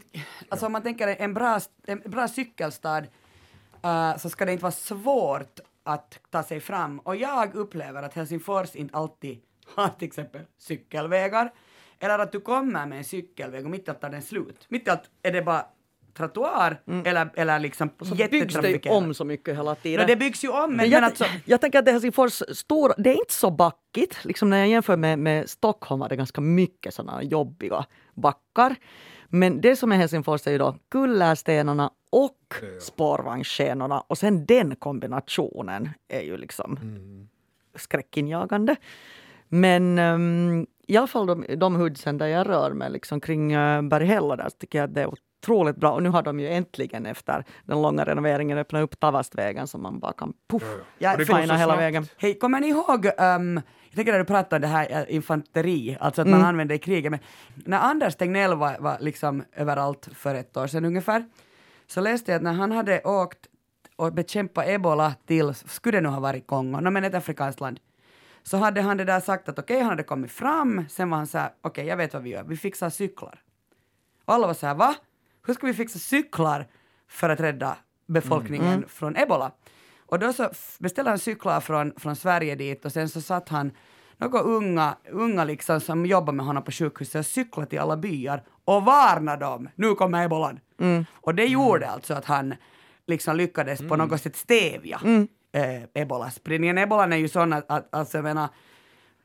alltså 0.48 0.66
om 0.66 0.72
man 0.72 0.82
tänker 0.82 1.09
en 1.18 1.34
bra 1.34 1.60
en 1.86 2.02
bra 2.04 2.28
cykelstad 2.28 3.02
uh, 3.84 4.16
så 4.18 4.30
ska 4.30 4.44
det 4.44 4.52
inte 4.52 4.62
vara 4.62 4.72
svårt 4.72 5.60
att 5.82 6.18
ta 6.30 6.42
sig 6.42 6.60
fram. 6.60 6.98
Och 6.98 7.16
jag 7.16 7.54
upplever 7.54 8.02
att 8.02 8.14
Helsingfors 8.14 8.74
inte 8.76 8.96
alltid 8.96 9.38
har 9.74 9.88
till 9.88 10.08
exempel 10.08 10.42
cykelvägar. 10.58 11.52
Eller 11.98 12.18
att 12.18 12.32
du 12.32 12.40
kommer 12.40 12.86
med 12.86 12.98
en 12.98 13.04
cykelväg 13.04 13.64
och 13.64 13.70
mitt 13.70 13.88
i 13.88 13.90
allt 13.90 14.00
tar 14.00 14.10
den 14.10 14.22
slut. 14.22 14.66
Mitt 14.68 14.86
i 14.86 14.90
allt 14.90 15.10
är 15.22 15.32
det 15.32 15.42
bara 15.42 15.66
trottoar 16.14 16.80
mm. 16.86 17.06
eller, 17.06 17.30
eller 17.34 17.58
liksom 17.58 17.90
så 18.02 18.14
byggs 18.14 18.54
det 18.54 18.70
ju 18.70 18.90
om 18.90 19.14
så 19.14 19.24
mycket 19.24 19.56
hela 19.56 19.74
tiden. 19.74 20.00
No, 20.00 20.06
det 20.06 20.16
byggs 20.16 20.44
ju 20.44 20.48
om. 20.48 20.70
Men, 20.70 20.76
men 20.76 20.90
jag, 20.90 21.04
alltså... 21.04 21.24
jag 21.44 21.60
tänker 21.60 21.78
att 21.78 21.84
det 21.84 21.92
Helsingfors 21.92 22.42
stor, 22.52 22.92
det 22.98 23.10
är 23.10 23.14
inte 23.14 23.34
så 23.34 23.50
backigt. 23.50 24.24
Liksom 24.24 24.50
när 24.50 24.58
jag 24.58 24.68
jämför 24.68 24.96
med, 24.96 25.18
med 25.18 25.50
Stockholm 25.50 26.00
var 26.00 26.08
det 26.08 26.16
ganska 26.16 26.40
mycket 26.40 26.94
sådana 26.94 27.22
jobbiga 27.22 27.84
backar. 28.14 28.76
Men 29.30 29.60
det 29.60 29.76
som 29.76 29.92
är 29.92 29.96
Helsingfors 29.96 30.46
är 30.46 30.50
ju 30.50 30.58
då 30.58 30.76
kullerstenarna 30.88 31.90
och 32.10 32.54
spårvagnsskenorna 32.80 34.00
och 34.00 34.18
sen 34.18 34.46
den 34.46 34.76
kombinationen 34.76 35.88
är 36.08 36.20
ju 36.20 36.36
liksom 36.36 36.76
mm. 36.82 37.28
skräckinjagande. 37.74 38.76
Men 39.48 39.98
um, 39.98 40.66
i 40.86 40.96
alla 40.96 41.06
fall 41.06 41.26
de, 41.26 41.44
de 41.56 41.74
hoodsen 41.76 42.18
där 42.18 42.26
jag 42.26 42.48
rör 42.48 42.72
mig 42.72 42.90
liksom 42.90 43.20
kring 43.20 43.56
uh, 43.56 43.82
Berghälla 43.82 44.36
där 44.36 44.50
tycker 44.50 44.78
jag 44.78 44.88
att 44.88 44.94
det 44.94 45.02
är 45.02 45.14
otroligt 45.42 45.76
bra. 45.76 45.92
Och 45.92 46.02
nu 46.02 46.08
har 46.08 46.22
de 46.22 46.40
ju 46.40 46.48
äntligen 46.48 47.06
efter 47.06 47.44
den 47.64 47.82
långa 47.82 48.04
renoveringen 48.04 48.58
öppnat 48.58 48.82
upp 48.82 49.00
Tavastvägen 49.00 49.66
så 49.66 49.78
man 49.78 49.98
bara 49.98 50.12
kan 50.12 50.32
puff, 50.50 50.62
ja, 50.98 51.16
ja. 51.18 51.24
fina 51.24 51.56
hela 51.56 51.76
vägen. 51.76 52.06
Hej, 52.16 52.38
kommer 52.38 52.60
ni 52.60 52.68
ihåg 52.68 53.06
um, 53.18 53.60
jag 53.90 53.96
tänker 53.96 54.12
när 54.12 54.18
du 54.18 54.24
pratar 54.24 54.56
om 54.56 54.60
det 54.60 54.68
här 54.68 54.90
äh, 54.90 55.14
infanteri, 55.14 55.96
alltså 56.00 56.22
att 56.22 56.26
mm. 56.26 56.40
man 56.40 56.48
använder 56.48 56.74
i 56.74 56.78
kriget, 56.78 57.10
men 57.10 57.20
när 57.54 57.78
Anders 57.78 58.16
Tegnell 58.16 58.54
var, 58.54 58.78
var 58.78 58.98
liksom 59.00 59.44
överallt 59.52 60.08
för 60.14 60.34
ett 60.34 60.56
år 60.56 60.66
sedan 60.66 60.84
ungefär, 60.84 61.24
så 61.86 62.00
läste 62.00 62.32
jag 62.32 62.36
att 62.36 62.42
när 62.42 62.52
han 62.52 62.72
hade 62.72 63.02
åkt 63.02 63.38
och 63.96 64.12
bekämpat 64.12 64.68
ebola 64.68 65.14
till, 65.26 65.54
skulle 65.54 65.98
det 65.98 66.02
nu 66.02 66.08
ha 66.08 66.20
varit 66.20 66.46
Kongo, 66.46 66.80
no, 66.80 66.90
men 66.90 67.04
ett 67.04 67.14
afrikanskt 67.14 67.60
land, 67.60 67.80
så 68.42 68.56
hade 68.56 68.80
han 68.80 68.96
det 68.96 69.04
där 69.04 69.20
sagt 69.20 69.48
att 69.48 69.58
okej, 69.58 69.74
okay, 69.74 69.82
han 69.82 69.90
hade 69.90 70.02
kommit 70.02 70.30
fram, 70.30 70.84
sen 70.88 71.10
var 71.10 71.16
han 71.16 71.26
så 71.26 71.38
här, 71.38 71.48
okej, 71.48 71.70
okay, 71.70 71.84
jag 71.84 71.96
vet 71.96 72.14
vad 72.14 72.22
vi 72.22 72.30
gör, 72.30 72.44
vi 72.44 72.56
fixar 72.56 72.90
cyklar. 72.90 73.42
Och 74.24 74.34
alla 74.34 74.46
var 74.46 74.54
så 74.54 74.66
här, 74.66 74.74
va? 74.74 74.94
Hur 75.46 75.54
ska 75.54 75.66
vi 75.66 75.74
fixa 75.74 75.98
cyklar 75.98 76.66
för 77.08 77.28
att 77.28 77.40
rädda 77.40 77.76
befolkningen 78.06 78.72
mm. 78.72 78.88
från 78.88 79.16
ebola? 79.16 79.52
Och 80.06 80.18
då 80.18 80.32
så 80.32 80.50
beställde 80.78 81.10
han 81.10 81.18
cyklar 81.18 81.60
från, 81.60 81.92
från 81.96 82.16
Sverige 82.16 82.54
dit 82.54 82.84
och 82.84 82.92
sen 82.92 83.08
så 83.08 83.20
satt 83.20 83.48
han 83.48 83.72
några 84.16 84.40
unga, 84.40 84.96
unga 85.10 85.44
liksom 85.44 85.80
som 85.80 86.06
jobbar 86.06 86.32
med 86.32 86.46
honom 86.46 86.62
på 86.62 86.72
sjukhuset 86.72 87.18
och 87.18 87.26
cyklade 87.26 87.70
till 87.70 87.78
alla 87.78 87.96
byar 87.96 88.42
och 88.64 88.82
varnade 88.84 89.44
dem. 89.44 89.68
Nu 89.74 89.94
kommer 89.94 90.24
ebolan. 90.24 90.60
Mm. 90.80 91.04
Och 91.12 91.34
det 91.34 91.44
gjorde 91.44 91.84
mm. 91.84 91.94
alltså 91.94 92.14
att 92.14 92.24
han 92.24 92.54
liksom 93.06 93.36
lyckades 93.36 93.80
mm. 93.80 93.88
på 93.88 93.96
något 93.96 94.20
sätt 94.20 94.36
stävja 94.36 95.00
mm. 95.04 95.28
eh, 95.52 96.02
ebola-spridningen. 96.02 96.78
Ebolan 96.78 97.12
är 97.12 97.16
ju 97.16 97.28
sån 97.28 97.52
att, 97.52 97.70
att 97.70 97.94
alltså, 97.94 98.18
jag 98.18 98.24
menar, 98.24 98.48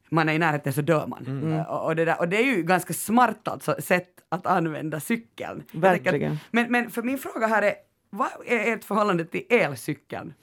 man 0.09 0.29
är 0.29 0.33
i 0.33 0.39
närheten 0.39 0.73
så 0.73 0.81
dör 0.81 1.07
man. 1.07 1.25
Mm. 1.25 1.53
Uh, 1.53 1.61
och, 1.61 1.95
det 1.95 2.05
där, 2.05 2.19
och 2.19 2.29
det 2.29 2.37
är 2.37 2.55
ju 2.55 2.63
ganska 2.63 2.93
smart 2.93 3.47
alltså, 3.47 3.75
sätt 3.79 4.09
att 4.29 4.45
använda 4.45 4.99
cykeln. 4.99 5.63
Verkligen. 5.71 6.37
Men, 6.51 6.71
men 6.71 6.91
för 6.91 7.03
min 7.03 7.17
fråga 7.17 7.47
här 7.47 7.61
är, 7.61 7.73
vad 8.09 8.29
är 8.45 8.73
ert 8.73 8.83
förhållande 8.83 9.25
till 9.25 9.43
elcykeln? 9.49 10.33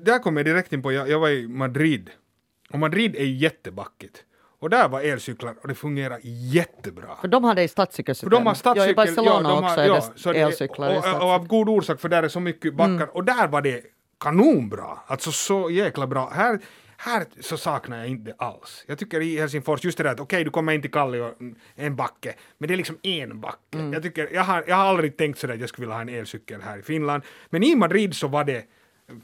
där 0.00 0.18
kom 0.18 0.36
jag 0.36 0.46
direkt 0.46 0.72
in 0.72 0.82
på, 0.82 0.92
jag, 0.92 1.08
jag 1.08 1.18
var 1.18 1.28
i 1.28 1.48
Madrid. 1.48 2.10
Och 2.70 2.78
Madrid 2.78 3.16
är 3.16 3.24
ju 3.24 3.36
jättebackigt. 3.36 4.24
Och 4.60 4.70
där 4.70 4.88
var 4.88 5.00
elcyklar 5.00 5.54
och 5.62 5.68
det 5.68 5.74
fungerar 5.74 6.20
jättebra. 6.22 7.16
För 7.20 7.28
de 7.28 7.44
hade 7.44 7.68
stadssykelsystem. 7.68 8.30
För 8.30 8.36
de 8.36 8.46
har 8.46 8.54
stadscykel, 8.54 8.94
ja, 8.96 9.04
i 9.04 9.06
Barcelona 9.06 9.48
ja, 9.48 9.76
de 9.76 9.90
har, 9.90 9.98
också 9.98 10.28
ja, 10.28 10.30
är 10.30 10.34
det 10.34 10.40
elcyklar. 10.40 10.98
Och, 10.98 11.14
och, 11.14 11.22
och, 11.22 11.30
av 11.30 11.46
god 11.46 11.68
orsak 11.68 12.00
för 12.00 12.08
där 12.08 12.22
är 12.22 12.28
så 12.28 12.40
mycket 12.40 12.74
backar. 12.74 12.94
Mm. 12.94 13.08
Och 13.08 13.24
där 13.24 13.48
var 13.48 13.62
det 13.62 13.82
kanonbra. 14.20 14.98
Alltså 15.06 15.32
så 15.32 15.70
jäkla 15.70 16.06
bra. 16.06 16.30
Här, 16.34 16.60
här 17.02 17.26
så 17.40 17.56
saknar 17.56 17.98
jag 17.98 18.08
inte 18.08 18.34
alls. 18.38 18.84
Jag 18.86 18.98
tycker 18.98 19.20
i 19.20 19.38
Helsingfors, 19.38 19.84
just 19.84 19.98
det 19.98 20.04
där 20.04 20.10
att 20.10 20.20
okej, 20.20 20.36
okay, 20.36 20.44
du 20.44 20.50
kommer 20.50 20.72
in 20.72 20.82
till 20.82 20.90
Kallio, 20.90 21.34
en 21.74 21.96
backe, 21.96 22.34
men 22.58 22.68
det 22.68 22.74
är 22.74 22.76
liksom 22.76 22.98
en 23.02 23.40
backe. 23.40 23.78
Mm. 23.78 23.92
Jag, 23.92 24.02
tycker, 24.02 24.28
jag, 24.32 24.42
har, 24.42 24.64
jag 24.66 24.76
har 24.76 24.84
aldrig 24.84 25.16
tänkt 25.16 25.38
sådär 25.38 25.54
att 25.54 25.60
jag 25.60 25.68
skulle 25.68 25.86
vilja 25.86 25.94
ha 25.94 26.02
en 26.02 26.08
elcykel 26.08 26.60
här 26.60 26.78
i 26.78 26.82
Finland. 26.82 27.22
Men 27.50 27.62
i 27.62 27.76
Madrid 27.76 28.16
så 28.16 28.28
var 28.28 28.44
det 28.44 28.64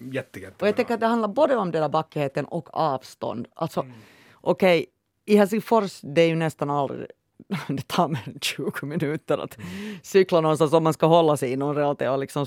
jätte, 0.01 0.41
jättebra. 0.41 0.53
Och 0.61 0.69
jag 0.69 0.77
tänker 0.77 0.95
att 0.95 1.01
det 1.01 1.07
handlar 1.07 1.29
både 1.29 1.57
om 1.57 1.71
den 1.71 1.83
där 1.83 1.89
backigheten 1.89 2.45
och 2.45 2.69
avstånd. 2.73 3.47
Alltså, 3.55 3.87
okej, 4.35 4.87
i 5.25 5.37
Helsingfors, 5.37 6.01
det 6.01 6.23
är 6.23 6.29
ju 6.29 6.37
nästan 6.37 6.71
aldrig 6.71 7.07
det 7.69 7.89
tar 7.89 8.05
än 8.05 8.39
20 8.41 8.87
minuter 8.87 9.39
att 9.39 9.59
cykla 10.03 10.41
någonstans 10.41 10.73
om 10.73 10.85
man 10.85 10.93
ska 10.93 11.07
hålla 11.07 11.37
sig 11.37 11.53
inom 11.53 11.75
relativt 11.75 12.21
liksom 12.21 12.47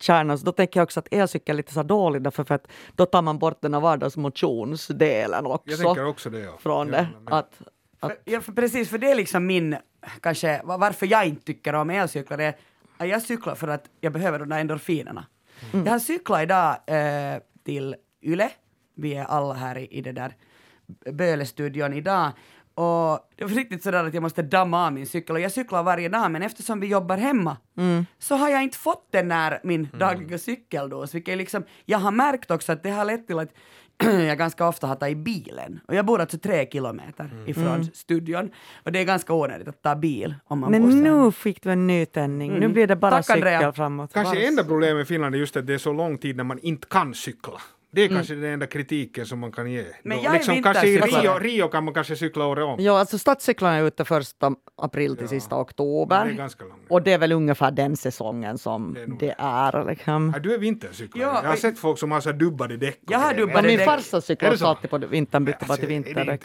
stadskärnan. 0.00 0.38
Så 0.38 0.44
då 0.44 0.52
tänker 0.52 0.80
jag 0.80 0.84
också 0.84 1.00
att 1.00 1.08
elcykel 1.10 1.54
är 1.54 1.56
lite 1.56 1.72
så 1.72 1.82
dålig 1.82 2.22
därför 2.22 2.44
för 2.44 2.54
att 2.54 2.68
då 2.96 3.06
tar 3.06 3.22
man 3.22 3.38
bort 3.38 3.58
den 3.62 3.74
här 3.74 3.80
vardagsmotionsdelen 3.80 5.46
också. 5.46 5.70
Jag 5.70 5.78
tänker 5.80 6.04
också 6.06 6.30
det. 6.30 6.40
Ja. 6.40 6.52
från 6.58 6.88
Ja, 6.88 6.92
det. 6.92 7.08
men- 7.24 7.32
Att, 7.34 7.60
att, 8.00 8.10
För, 8.10 8.18
ja, 8.24 8.40
för 8.40 8.52
precis, 8.52 8.90
för 8.90 8.98
det 8.98 9.10
är 9.10 9.14
liksom 9.14 9.46
min, 9.46 9.76
kanske, 10.20 10.60
va- 10.64 10.76
varför 10.78 11.06
jag 11.06 11.26
inte 11.26 11.44
tycker 11.44 11.72
om 11.74 11.90
elcyklar 11.90 12.38
är 12.38 12.54
att 12.98 13.08
jag 13.08 13.22
cyklar 13.22 13.54
för 13.54 13.68
att 13.68 13.84
jag 14.00 14.12
behöver 14.12 14.38
de 14.38 14.48
där 14.48 14.58
endorfinerna. 14.58 15.26
Mm. 15.72 15.86
Jag 15.86 15.92
har 15.92 15.98
cyklat 15.98 16.42
idag 16.42 16.76
eh, 16.86 17.40
till 17.64 17.96
Yle, 18.22 18.50
vi 18.96 19.14
är 19.14 19.24
alla 19.24 19.54
här 19.54 19.78
i, 19.78 19.86
i 19.86 20.00
det 20.00 20.12
där 20.12 20.36
Böle-studion 21.12 21.92
idag. 21.94 22.30
Och 22.78 23.18
det 23.36 23.44
var 23.44 23.50
riktigt 23.50 23.82
sådär 23.82 24.04
att 24.04 24.14
jag 24.14 24.22
måste 24.22 24.42
damma 24.42 24.86
av 24.86 24.92
min 24.92 25.06
cykel 25.06 25.36
och 25.36 25.40
jag 25.40 25.52
cyklar 25.52 25.82
varje 25.82 26.08
dag 26.08 26.30
men 26.30 26.42
eftersom 26.42 26.80
vi 26.80 26.86
jobbar 26.86 27.16
hemma 27.16 27.56
Mm. 27.78 28.06
så 28.18 28.34
har 28.36 28.48
jag 28.48 28.62
inte 28.62 28.78
fått 28.78 29.08
den 29.12 29.28
där 29.28 29.60
min 29.64 29.88
dagliga 29.98 30.38
cykeldos. 30.38 31.14
Vilket 31.14 31.32
är 31.32 31.36
liksom, 31.36 31.64
jag 31.84 31.98
har 31.98 32.10
märkt 32.10 32.50
också 32.50 32.72
att 32.72 32.82
det 32.82 32.90
har 32.90 33.04
lett 33.04 33.26
till 33.26 33.38
att 33.38 33.48
jag 34.04 34.38
ganska 34.38 34.68
ofta 34.68 34.86
har 34.86 34.94
tagit 34.96 35.18
bilen. 35.18 35.80
Och 35.88 35.94
jag 35.94 36.06
bor 36.06 36.20
alltså 36.20 36.38
tre 36.38 36.66
kilometer 36.72 37.30
ifrån 37.46 37.84
studion. 37.94 38.50
Och 38.84 38.92
det 38.92 38.98
är 39.00 39.04
ganska 39.04 39.32
onödigt 39.34 39.68
att 39.68 39.82
ta 39.82 39.94
bil 39.96 40.34
om 40.44 40.58
man 40.58 40.72
bor 40.72 40.78
men 40.80 40.92
här. 41.06 41.24
nu 41.24 41.32
fick 41.32 41.62
du 41.62 41.70
en 41.72 41.86
nytändning. 41.86 42.52
Nu 42.58 42.68
blir 42.68 42.86
det 42.86 42.96
bara 42.96 43.10
Tack, 43.22 43.30
Andrea. 43.30 43.58
cykel 43.58 43.72
framåt. 43.72 44.12
Kanske 44.12 44.46
enda 44.46 44.64
problemet 44.64 45.02
i 45.04 45.08
Finland 45.08 45.34
är 45.34 45.38
just 45.38 45.56
att 45.56 45.66
det 45.66 45.74
är 45.74 45.78
så 45.78 45.92
lång 45.92 46.18
tid 46.18 46.36
när 46.36 46.44
man 46.44 46.58
inte 46.58 46.86
kan 46.88 47.14
cykla. 47.14 47.60
Det 47.90 48.02
är 48.02 48.08
kanske 48.08 48.34
den 48.34 48.44
enda 48.44 48.66
kritiken 48.66 49.26
som 49.26 49.38
man 49.38 49.52
kan 49.52 49.70
ge. 49.70 49.84
Men 50.02 50.22
jag 50.22 50.32
liksom, 50.32 50.62
kanske 50.62 50.86
i. 50.88 50.98
Rio, 50.98 51.38
Rio 51.38 51.68
kan 51.68 51.84
man 51.84 51.94
kanske 51.94 52.16
cykla 52.16 52.46
året 52.46 52.64
om. 52.64 52.76
Ja, 52.84 52.98
alltså 52.98 53.18
stadscyklarna 53.18 53.76
är 53.76 53.82
ute 53.82 54.04
första 54.04 54.52
april 54.76 55.16
till 55.16 55.24
Ja. 55.24 55.28
sista 55.28 55.60
oktober. 55.60 56.24
det 56.24 56.30
är 56.30 56.34
ganska 56.34 56.64
långt. 56.64 56.82
Och 56.88 57.02
det 57.02 57.12
är 57.12 57.18
väl 57.18 57.32
ungefär 57.32 57.70
den 57.70 57.96
säsongen 57.96 58.58
som 58.58 58.94
Det 58.94 59.00
är 59.00 59.06
det 59.18 59.34
är. 59.38 59.84
Liksom. 59.84 60.30
Ja, 60.34 60.40
du 60.40 60.54
är 60.54 60.58
vintercyklare. 60.58 61.22
Ja, 61.34 61.40
jag 61.42 61.48
har 61.50 61.56
sett 61.56 61.78
folk 61.78 61.98
som 61.98 62.10
har 62.12 62.20
så 62.20 62.32
dubbade 62.32 62.76
däck. 62.76 63.00
Jag 63.08 63.18
har 63.18 63.34
dubbade 63.34 63.54
Men 63.62 63.66
min 63.66 63.76
däck. 63.78 63.86
farsa 63.88 64.20
cyklade 64.20 64.54
det 64.54 64.58
så? 64.58 64.66
alltid 64.66 64.90
på 64.90 64.98
vintern, 64.98 65.44
bytte 65.44 65.58
bara 65.60 65.64
Alltså, 65.72 65.76
till 65.86 65.88
vinterdäck. 65.88 66.44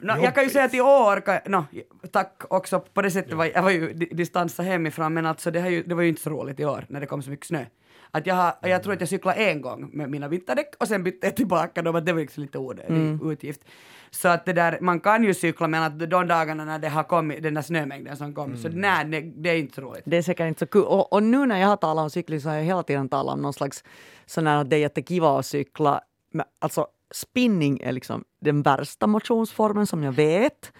No, 0.00 0.14
jag 0.22 0.34
kan 0.34 0.44
ju 0.44 0.50
säga 0.50 0.64
att 0.64 0.74
i 0.74 0.80
år, 0.80 1.20
kan, 1.20 1.38
no, 1.46 1.64
tack 2.12 2.42
också 2.50 2.80
på 2.80 3.02
det 3.02 3.10
sättet, 3.10 3.32
var, 3.32 3.44
jag 3.54 3.62
var 3.62 3.70
ju 3.70 3.92
di- 3.92 4.08
distansa 4.14 4.62
hemifrån, 4.62 5.14
men 5.14 5.26
alltså 5.26 5.50
det, 5.50 5.68
ju, 5.70 5.82
det 5.82 5.94
var 5.94 6.02
ju 6.02 6.08
inte 6.08 6.20
så 6.22 6.30
roligt 6.30 6.60
i 6.60 6.64
år 6.64 6.86
när 6.88 7.00
det 7.00 7.06
kom 7.06 7.22
så 7.22 7.30
mycket 7.30 7.46
snö. 7.46 7.64
Att 8.10 8.26
jag, 8.26 8.34
har, 8.34 8.54
jag 8.62 8.82
tror 8.82 8.92
att 8.92 9.00
jag 9.00 9.08
cyklade 9.08 9.50
en 9.50 9.60
gång 9.60 9.90
med 9.92 10.10
mina 10.10 10.28
vinterdäck 10.28 10.74
och 10.78 10.88
sen 10.88 11.02
bytte 11.02 11.26
jag 11.26 11.36
tillbaka 11.36 11.82
dem, 11.82 11.96
att 11.96 12.06
det 12.06 12.12
var 12.12 12.20
liksom 12.20 12.42
lite 12.42 12.58
onödig 12.58 13.18
utgift. 13.32 13.64
Så 14.10 14.28
att 14.28 14.44
det 14.44 14.52
där, 14.52 14.78
man 14.80 15.00
kan 15.00 15.24
ju 15.24 15.34
cykla 15.34 15.68
men 15.68 15.82
att 15.82 15.98
de 15.98 16.06
dagarna 16.06 16.64
när 16.64 16.78
det 16.78 16.88
har 16.88 17.02
kommit, 17.02 17.42
den 17.42 17.54
där 17.54 17.62
snömängden 17.62 18.16
som 18.16 18.34
kom, 18.34 18.56
så 18.56 18.68
nej, 18.68 19.04
det, 19.04 19.20
det 19.20 19.50
är 19.50 19.56
inte 19.56 19.80
roligt. 19.80 20.02
Det 20.04 20.16
är 20.16 20.22
säkert 20.22 20.48
inte 20.48 20.58
så 20.58 20.66
kul. 20.66 20.82
Och, 20.82 21.12
och 21.12 21.22
nu 21.22 21.46
när 21.46 21.60
jag 21.60 21.68
har 21.68 21.76
talat 21.76 22.02
om 22.02 22.10
cykling 22.10 22.40
så 22.40 22.48
har 22.48 22.56
jag 22.56 22.64
hela 22.64 22.82
tiden 22.82 23.08
talat 23.08 23.34
om 23.34 23.42
någon 23.42 23.52
slags 23.52 23.84
sån 24.26 24.46
här 24.46 24.56
att 24.56 24.70
det 24.70 24.76
är 24.76 24.80
jättekiva 24.80 25.38
att 25.38 25.46
cykla. 25.46 26.00
Men 26.32 26.46
alltså 26.58 26.86
spinning 27.14 27.80
är 27.80 27.92
liksom 27.92 28.24
den 28.40 28.62
värsta 28.62 29.06
motionsformen 29.06 29.86
som 29.86 30.02
jag 30.02 30.12
vet. 30.12 30.72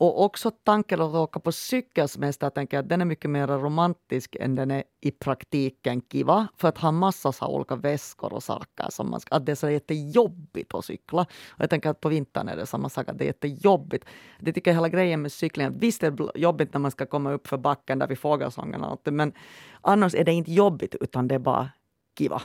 Och 0.00 0.24
också 0.24 0.50
tanken 0.50 1.00
att 1.00 1.14
åka 1.14 1.40
på 1.40 1.52
cykelsemester, 1.52 2.50
tänker 2.50 2.76
jag 2.76 2.82
att 2.82 2.88
den 2.88 3.00
är 3.00 3.04
mycket 3.04 3.30
mer 3.30 3.46
romantisk 3.46 4.36
än 4.40 4.54
den 4.54 4.70
är 4.70 4.84
i 5.00 5.10
praktiken 5.10 6.00
kiva. 6.00 6.48
För 6.56 6.68
att 6.68 6.78
ha 6.78 6.92
massa 6.92 7.32
så 7.32 7.46
olika 7.46 7.76
väskor 7.76 8.32
och 8.32 8.42
saker 8.42 8.86
som 8.90 9.10
man 9.10 9.20
ska, 9.20 9.36
att 9.36 9.46
det 9.46 9.52
är 9.52 9.56
så 9.56 9.70
jättejobbigt 9.70 10.74
att 10.74 10.84
cykla. 10.84 11.22
Och 11.22 11.60
jag 11.60 11.70
tänker 11.70 11.90
att 11.90 12.00
på 12.00 12.08
vintern 12.08 12.48
är 12.48 12.56
det 12.56 12.66
samma 12.66 12.88
sak, 12.88 13.08
att 13.08 13.18
det 13.18 13.24
är 13.24 13.26
jättejobbigt. 13.26 14.04
Det 14.40 14.52
tycker 14.52 14.70
jag 14.70 14.76
hela 14.76 14.88
grejen 14.88 15.22
med 15.22 15.32
cyklingen, 15.32 15.78
visst 15.78 16.02
är 16.02 16.10
det 16.10 16.30
jobbigt 16.34 16.72
när 16.72 16.80
man 16.80 16.90
ska 16.90 17.06
komma 17.06 17.32
upp 17.32 17.46
för 17.46 17.58
backen 17.58 17.98
där 17.98 18.06
vid 18.06 18.18
fågelsången 18.18 18.82
och 18.84 18.90
allt, 18.90 19.06
men 19.06 19.32
annars 19.80 20.14
är 20.14 20.24
det 20.24 20.32
inte 20.32 20.52
jobbigt 20.52 20.94
utan 21.00 21.28
det 21.28 21.34
är 21.34 21.38
bara 21.38 21.70
kiva. 22.18 22.42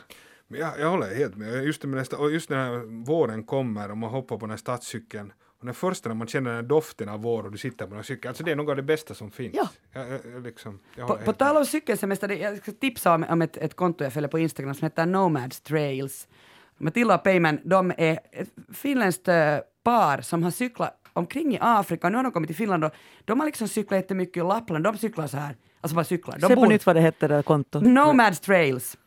Jag, 0.47 0.80
jag 0.80 0.89
håller 0.89 1.16
helt 1.16 1.36
med. 1.36 1.64
Just, 1.64 1.84
med 1.84 1.97
nästa, 1.97 2.18
och 2.18 2.32
just 2.32 2.49
när 2.49 3.04
våren 3.06 3.43
kommer 3.43 3.91
och 3.91 3.97
man 3.97 4.10
hoppar 4.10 4.38
på 4.38 4.45
den 4.45 4.49
här 4.49 4.58
stadscykeln 4.58 5.34
och 5.64 5.68
den 5.68 5.76
första 5.76 6.09
när 6.09 6.16
man 6.16 6.28
känner 6.28 6.55
den 6.55 6.68
doften 6.68 7.09
av 7.09 7.22
vår 7.22 7.43
och 7.43 7.51
du 7.51 7.57
sitter 7.57 7.88
på 7.88 7.95
den 7.95 8.03
cykeln, 8.03 8.30
alltså 8.30 8.43
det 8.43 8.51
är 8.51 8.55
något 8.55 8.70
av 8.70 8.76
det 8.76 8.84
bästa 8.84 9.14
som 9.14 9.32
finns. 9.32 9.55
Ja. 9.55 9.70
Jag, 9.93 10.07
jag, 10.34 10.43
liksom, 10.43 10.80
jag 10.97 11.07
På, 11.07 11.18
på 11.18 11.34
tal 11.34 11.57
om 11.57 11.66
cykelsemester, 11.66 12.30
jag 12.30 12.57
ska 12.57 12.72
tipsa 12.72 13.14
om, 13.16 13.26
om 13.30 13.41
ett, 13.41 13.57
ett 13.57 13.76
konto 13.76 14.03
jag 14.03 14.14
följer 14.14 14.30
på 14.30 14.39
Instagram 14.39 14.74
som 14.76 14.86
heter 14.86 15.05
Nomads 15.05 15.61
Trails. 15.61 16.28
Matilda 16.78 17.16
och 17.16 17.24
Peyman, 17.24 17.59
de 17.64 17.91
är 17.97 18.20
ett 18.32 18.49
finländskt 18.74 19.28
eh, 19.28 19.57
par 19.84 20.22
som 20.22 20.43
har 20.43 20.51
cyklat 20.51 20.99
omkring 21.14 21.53
i 21.53 21.57
Afrika. 21.61 22.09
Nu 22.09 22.16
har 22.18 22.24
de 22.24 22.32
kommit 22.32 22.47
till 22.47 22.55
Finland 22.55 22.84
och 22.86 22.91
de 23.26 23.39
har 23.39 23.45
liksom 23.47 23.68
cyklat 23.68 23.97
jättemycket 23.97 24.38
i 24.38 24.47
Lappland. 24.47 24.84
De 24.84 24.97
cyklar 24.97 25.28
så 25.28 25.38
här, 25.38 25.55
alltså 25.82 25.95
bara 25.95 26.05
cyklar. 26.05 26.38
De 26.39 26.47
Se 26.47 26.55
på 26.55 26.61
bor- 26.61 26.68
nytt 26.70 26.86
vad 26.86 26.95
det 26.95 27.01
hette 27.01 27.28
det 27.28 27.36
där 27.36 27.43
kontot. 27.43 27.84
Nomads 27.84 28.39
Trails. 28.39 28.97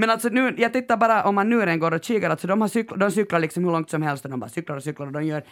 Men 0.00 0.10
alltså 0.10 0.28
nu, 0.28 0.54
jag 0.58 0.72
tittar 0.72 0.96
bara 0.96 1.24
om 1.24 1.34
man 1.34 1.50
nu 1.50 1.60
redan 1.60 1.78
går 1.78 1.94
och 1.94 2.04
kikar, 2.04 2.30
alltså 2.30 2.46
de, 2.46 2.60
har 2.60 2.68
cykla, 2.68 2.96
de 2.96 3.10
cyklar 3.10 3.40
liksom 3.40 3.64
hur 3.64 3.70
långt 3.70 3.90
som 3.90 4.02
helst 4.02 4.24
och 4.24 4.30
de 4.30 4.40
bara 4.40 4.50
cyklar 4.50 4.76
och 4.76 4.82
cyklar 4.82 5.06
och 5.06 5.12
de 5.12 5.24
gör, 5.24 5.42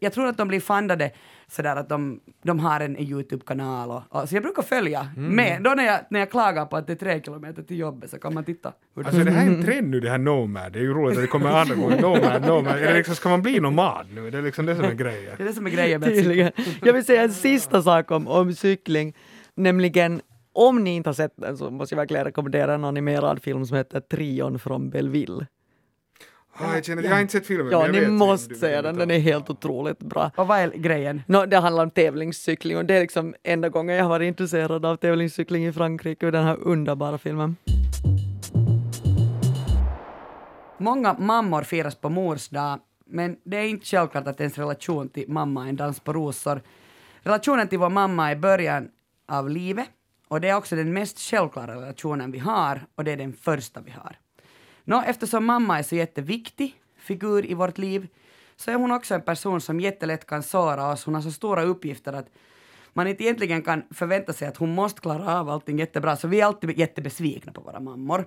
jag 0.00 0.12
tror 0.12 0.26
att 0.26 0.36
de 0.36 0.48
blir 0.48 0.60
fundade 0.60 1.10
sådär 1.48 1.76
att 1.76 1.88
de, 1.88 2.20
de 2.42 2.60
har 2.60 2.80
en 2.80 2.98
Youtube-kanal 2.98 3.90
och, 3.90 4.02
och 4.08 4.28
så 4.28 4.36
jag 4.36 4.42
brukar 4.42 4.62
följa 4.62 5.08
med, 5.16 5.62
då 5.62 5.70
när 5.70 5.84
jag, 5.84 6.00
när 6.10 6.20
jag 6.20 6.30
klagar 6.30 6.66
på 6.66 6.76
att 6.76 6.86
det 6.86 6.92
är 6.92 6.96
tre 6.96 7.22
kilometer 7.22 7.62
till 7.62 7.78
jobbet 7.78 8.10
så 8.10 8.18
kan 8.18 8.34
man 8.34 8.44
titta. 8.44 8.72
Hur 8.96 9.02
de, 9.02 9.08
Alltså 9.08 9.24
det 9.24 9.30
här 9.30 9.46
är 9.46 9.50
en 9.50 9.64
trend 9.64 9.88
nu 9.88 10.00
det 10.00 10.10
här 10.10 10.18
nomad, 10.18 10.72
det 10.72 10.78
är 10.78 10.82
ju 10.82 10.94
roligt 10.94 11.18
att 11.18 11.24
det 11.24 11.28
kommer 11.28 11.50
andra 11.50 11.74
gånger, 11.74 12.00
nomad, 12.00 12.46
nomad. 12.46 12.78
Är 12.78 12.86
det 12.86 12.94
liksom, 12.94 13.14
ska 13.14 13.28
man 13.28 13.42
bli 13.42 13.60
nomad 13.60 14.06
nu? 14.14 14.26
Är 14.26 14.30
det 14.30 14.42
liksom 14.42 14.66
det 14.66 14.76
som 14.76 14.84
är 14.84 14.94
grejen? 14.94 15.34
det 15.36 15.42
är 15.42 15.46
det 15.46 15.54
som 15.54 15.66
är 15.66 15.70
grejen 15.70 16.00
med. 16.00 16.08
Tydligen. 16.08 16.52
Jag 16.82 16.92
vill 16.92 17.04
säga 17.04 17.22
en 17.22 17.32
sista 17.32 17.82
sak 17.82 18.10
om, 18.10 18.28
om 18.28 18.52
cykling, 18.52 19.14
nämligen 19.54 20.20
om 20.60 20.84
ni 20.84 20.96
inte 20.96 21.08
har 21.08 21.14
sett 21.14 21.32
den 21.36 21.58
så 21.58 21.70
måste 21.70 21.94
jag 21.94 22.00
verkligen 22.00 22.24
rekommendera 22.24 22.74
en 22.74 22.84
animerad 22.84 23.42
film 23.42 23.66
som 23.66 23.76
heter 23.76 24.00
Trion 24.00 24.58
från 24.58 24.90
Belleville. 24.90 25.46
Ah, 26.52 26.74
jag, 26.74 26.84
känner, 26.84 27.02
jag 27.02 27.10
har 27.10 27.20
inte 27.20 27.32
sett 27.32 27.46
filmen. 27.46 27.72
Ja, 27.72 27.78
men 27.78 27.86
jag 27.86 27.94
ni 27.94 28.00
vet 28.00 28.10
måste 28.10 28.54
se 28.54 28.82
den, 28.82 28.96
den 28.96 29.10
är 29.10 29.18
helt 29.18 29.50
otroligt 29.50 29.98
bra. 29.98 30.30
Och 30.36 30.46
vad 30.46 30.58
är 30.58 30.70
grejen? 30.70 31.22
No, 31.26 31.46
det 31.46 31.56
handlar 31.56 31.82
om 31.82 31.90
tävlingscykling 31.90 32.76
och 32.76 32.84
det 32.84 32.94
är 32.94 33.00
liksom 33.00 33.34
enda 33.42 33.68
gången 33.68 33.96
jag 33.96 34.04
har 34.04 34.08
varit 34.08 34.26
intresserad 34.26 34.84
av 34.86 34.96
tävlingscykling 34.96 35.66
i 35.66 35.72
Frankrike 35.72 36.26
och 36.26 36.32
den 36.32 36.44
här 36.44 36.58
underbara 36.60 37.18
filmen. 37.18 37.56
Många 40.78 41.12
mammor 41.18 41.62
firas 41.62 41.94
på 41.94 42.08
mors 42.08 42.48
dag, 42.48 42.78
men 43.06 43.36
det 43.44 43.56
är 43.56 43.64
inte 43.64 43.86
självklart 43.86 44.26
att 44.26 44.40
ens 44.40 44.58
relation 44.58 45.08
till 45.08 45.24
mamma 45.28 45.64
är 45.64 45.68
en 45.68 45.76
dans 45.76 46.00
på 46.00 46.12
rosor. 46.12 46.60
Relationen 47.22 47.68
till 47.68 47.78
vår 47.78 47.90
mamma 47.90 48.30
är 48.30 48.36
början 48.36 48.88
av 49.28 49.50
livet 49.50 49.88
och 50.30 50.40
det 50.40 50.48
är 50.48 50.56
också 50.56 50.76
den 50.76 50.92
mest 50.92 51.18
självklara 51.18 51.74
relationen 51.74 52.30
vi 52.30 52.38
har 52.38 52.86
och 52.94 53.04
det 53.04 53.12
är 53.12 53.16
den 53.16 53.32
första 53.32 53.80
vi 53.80 53.90
har. 53.90 54.18
Nå, 54.84 55.02
eftersom 55.06 55.44
mamma 55.44 55.78
är 55.78 55.82
så 55.82 55.96
jätteviktig 55.96 56.74
figur 56.98 57.50
i 57.50 57.54
vårt 57.54 57.78
liv 57.78 58.08
så 58.56 58.70
är 58.70 58.74
hon 58.74 58.92
också 58.92 59.14
en 59.14 59.22
person 59.22 59.60
som 59.60 59.80
jättelätt 59.80 60.26
kan 60.26 60.42
såra 60.42 60.92
oss. 60.92 61.04
Hon 61.04 61.14
har 61.14 61.22
så 61.22 61.30
stora 61.30 61.62
uppgifter 61.62 62.12
att 62.12 62.26
man 62.92 63.06
inte 63.06 63.24
egentligen 63.24 63.62
kan 63.62 63.82
förvänta 63.90 64.32
sig 64.32 64.48
att 64.48 64.56
hon 64.56 64.74
måste 64.74 65.00
klara 65.00 65.40
av 65.40 65.50
allting 65.50 65.78
jättebra, 65.78 66.16
så 66.16 66.28
vi 66.28 66.40
är 66.40 66.44
alltid 66.44 66.78
jättebesvikna 66.78 67.52
på 67.52 67.60
våra 67.60 67.80
mammor. 67.80 68.18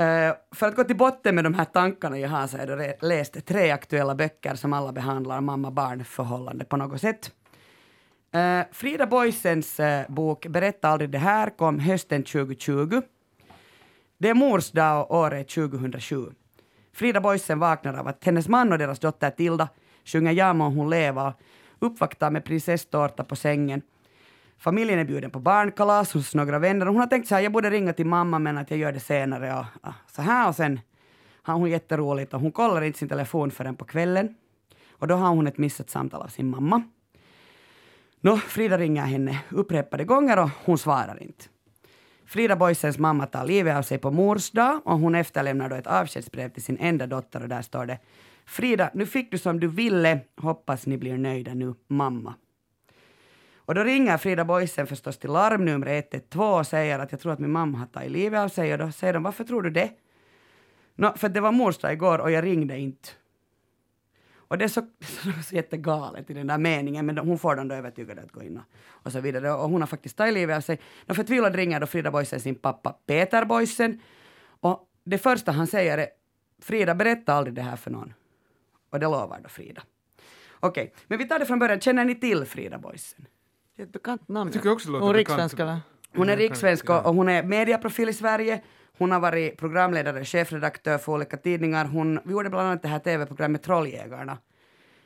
Uh, 0.00 0.32
för 0.52 0.68
att 0.68 0.76
gå 0.76 0.84
till 0.84 0.96
botten 0.96 1.34
med 1.34 1.44
de 1.44 1.54
här 1.54 1.64
tankarna 1.64 2.18
jag 2.18 2.28
har 2.28 2.46
så 2.46 2.58
har 2.58 2.66
jag 2.66 2.78
då 3.00 3.06
läst 3.06 3.46
tre 3.46 3.70
aktuella 3.70 4.14
böcker 4.14 4.54
som 4.54 4.72
alla 4.72 4.92
behandlar 4.92 5.40
mamma-barn-förhållande 5.40 6.64
på 6.64 6.76
något 6.76 7.00
sätt. 7.00 7.30
Uh, 8.34 8.64
Frida 8.72 9.06
Boisens 9.06 9.80
uh, 9.80 9.86
eh, 9.86 10.06
bok 10.08 10.46
Berätta 10.46 10.88
aldrig 10.88 11.10
det 11.10 11.18
här 11.18 11.50
kom 11.50 11.78
hösten 11.78 12.24
2020. 12.24 13.02
Det 14.18 14.28
är 14.28 14.34
mors 14.34 14.70
dag 14.70 15.10
och 15.10 15.16
året 15.16 15.56
är 15.56 15.68
2007. 15.68 16.26
Frida 16.92 17.20
Boisen 17.20 17.58
vaknar 17.58 17.94
av 17.94 18.08
att 18.08 18.24
hennes 18.24 18.48
man 18.48 18.72
och 18.72 18.78
deras 18.78 18.98
dotter 18.98 19.30
Tilda 19.30 19.68
sjunger 20.04 20.32
Ja 20.32 20.52
må 20.52 20.68
hon 20.68 20.90
leva 20.90 21.34
uppvaktar 21.78 22.30
med 22.30 22.44
prinsesstårta 22.44 23.24
på 23.24 23.36
sängen. 23.36 23.82
Familjen 24.58 24.98
är 24.98 25.04
bjuden 25.04 25.30
på 25.30 25.40
barnkalas 25.40 26.14
hos 26.14 26.34
några 26.34 26.58
vänner 26.58 26.86
och 26.86 26.92
hon 26.92 27.00
har 27.00 27.06
tänkt 27.06 27.28
så 27.28 27.34
här, 27.34 27.42
jag 27.42 27.52
borde 27.52 27.70
ringa 27.70 27.92
till 27.92 28.06
mamma 28.06 28.38
men 28.38 28.58
att 28.58 28.70
jag 28.70 28.78
gör 28.78 28.92
det 28.92 29.00
senare 29.00 29.54
och, 29.54 29.88
och 29.88 29.94
så 30.06 30.22
här 30.22 30.48
och 30.48 30.56
sen 30.56 30.80
har 31.42 31.54
hon 31.54 31.70
jätteroligt 31.70 32.34
och 32.34 32.40
hon 32.40 32.52
kollar 32.52 32.82
inte 32.82 32.98
sin 32.98 33.08
telefon 33.08 33.50
förrän 33.50 33.76
på 33.76 33.84
kvällen 33.84 34.34
och 34.90 35.08
då 35.08 35.14
har 35.14 35.28
hon 35.28 35.46
ett 35.46 35.58
missat 35.58 35.90
samtal 35.90 36.22
av 36.22 36.28
sin 36.28 36.50
mamma. 36.50 36.82
Nå, 38.24 38.36
Frida 38.36 38.78
ringer 38.78 39.02
henne 39.02 39.40
upprepade 39.50 40.04
gånger 40.04 40.38
och 40.38 40.50
hon 40.64 40.78
svarar 40.78 41.22
inte. 41.22 41.44
Frida 42.26 42.56
Boisens 42.56 42.98
mamma 42.98 43.26
tar 43.26 43.46
livet 43.46 43.76
av 43.76 43.82
sig 43.82 43.98
på 43.98 44.10
mors 44.10 44.50
dag 44.50 44.80
och 44.84 44.98
hon 44.98 45.14
efterlämnar 45.14 45.68
då 45.68 45.76
ett 45.76 45.86
avskedsbrev 45.86 46.48
till 46.48 46.62
sin 46.62 46.78
enda 46.80 47.06
dotter 47.06 47.42
och 47.42 47.48
där 47.48 47.62
står 47.62 47.86
det 47.86 47.98
Frida, 48.46 48.90
nu 48.94 49.06
fick 49.06 49.30
du 49.30 49.38
som 49.38 49.60
du 49.60 49.68
ville. 49.68 50.20
Hoppas 50.36 50.86
ni 50.86 50.98
blir 50.98 51.18
nöjda 51.18 51.54
nu, 51.54 51.74
mamma. 51.88 52.34
Och 53.56 53.74
då 53.74 53.84
ringer 53.84 54.16
Frida 54.16 54.44
Boisen 54.44 54.86
förstås 54.86 55.18
till 55.18 55.30
larmnummer 55.30 55.86
112 55.86 56.58
och 56.58 56.66
säger 56.66 56.98
att 56.98 57.12
jag 57.12 57.20
tror 57.20 57.32
att 57.32 57.38
min 57.38 57.52
mamma 57.52 57.78
har 57.78 57.86
tagit 57.86 58.10
livet 58.10 58.40
av 58.40 58.48
sig 58.48 58.72
och 58.72 58.78
då 58.78 58.92
säger 58.92 59.12
de 59.12 59.22
varför 59.22 59.44
tror 59.44 59.62
du 59.62 59.70
det? 59.70 59.90
Nå, 60.94 61.12
för 61.16 61.28
det 61.28 61.40
var 61.40 61.52
mors 61.52 61.78
dag 61.78 61.92
igår 61.92 62.18
och 62.18 62.30
jag 62.30 62.44
ringde 62.44 62.78
inte. 62.78 63.08
Och 64.52 64.58
det 64.58 64.64
är 64.64 64.68
så, 64.68 64.82
så, 65.42 65.54
jättegalet 65.54 66.30
i 66.30 66.34
den 66.34 66.46
där 66.46 66.58
meningen, 66.58 67.06
men 67.06 67.18
hon 67.18 67.38
får 67.38 67.56
dem 67.56 67.68
då 67.68 67.74
övertygade 67.74 68.22
att 68.22 68.32
gå 68.32 68.42
in 68.42 68.56
och, 68.56 68.64
och 68.90 69.12
så 69.12 69.20
vidare. 69.20 69.52
Och 69.52 69.70
hon 69.70 69.82
har 69.82 69.86
faktiskt 69.86 70.16
tagit 70.16 70.34
livet 70.34 70.56
av 70.56 70.60
sig. 70.60 70.80
Nå, 71.06 71.14
förtvivlad 71.14 71.54
ringer 71.54 71.80
då 71.80 71.86
Frida 71.86 72.10
Boisen 72.10 72.40
sin 72.40 72.54
pappa 72.54 72.92
Peter 73.06 73.44
Boisen. 73.44 74.00
Och 74.60 74.88
det 75.04 75.18
första 75.18 75.52
han 75.52 75.66
säger 75.66 75.98
är 75.98 76.06
Frida, 76.62 76.94
berätta 76.94 77.34
aldrig 77.34 77.54
det 77.54 77.62
här 77.62 77.76
för 77.76 77.90
någon. 77.90 78.14
Och 78.90 79.00
det 79.00 79.06
lovar 79.06 79.40
då 79.42 79.48
Frida. 79.48 79.82
Okej, 80.60 80.92
men 81.06 81.18
vi 81.18 81.28
tar 81.28 81.38
det 81.38 81.46
från 81.46 81.58
början. 81.58 81.80
Känner 81.80 82.04
ni 82.04 82.14
till 82.14 82.44
Frida 82.44 82.78
Boisen? 82.78 83.26
Det 83.76 83.82
är 83.82 83.86
ett 83.86 83.92
bekant 83.92 84.28
namn. 84.28 84.48
Jag 84.48 84.54
tycker 84.54 84.72
också 84.72 84.88
det 84.88 84.92
låter 84.92 85.06
Hon 85.06 85.12
bekant. 85.12 85.52
Hon 86.14 86.28
är 86.28 86.32
Mm, 86.32 86.42
rikssvensk 86.42 86.90
och 86.90 87.06
och 87.06 87.14
hon 87.14 87.28
är 87.28 87.42
mediaprofil 87.42 88.08
i 88.08 88.12
Sverige. 88.12 88.62
Hon 88.98 89.12
har 89.12 89.20
varit 89.20 89.58
programledare, 89.58 90.24
chefredaktör 90.24 90.98
för 90.98 91.12
olika 91.12 91.36
tidningar. 91.36 91.84
Hon 91.84 92.20
gjorde 92.24 92.50
bland 92.50 92.68
annat 92.68 92.82
det 92.82 92.88
här 92.88 92.98
tv-programmet 92.98 93.62
Trolljägarna 93.62 94.38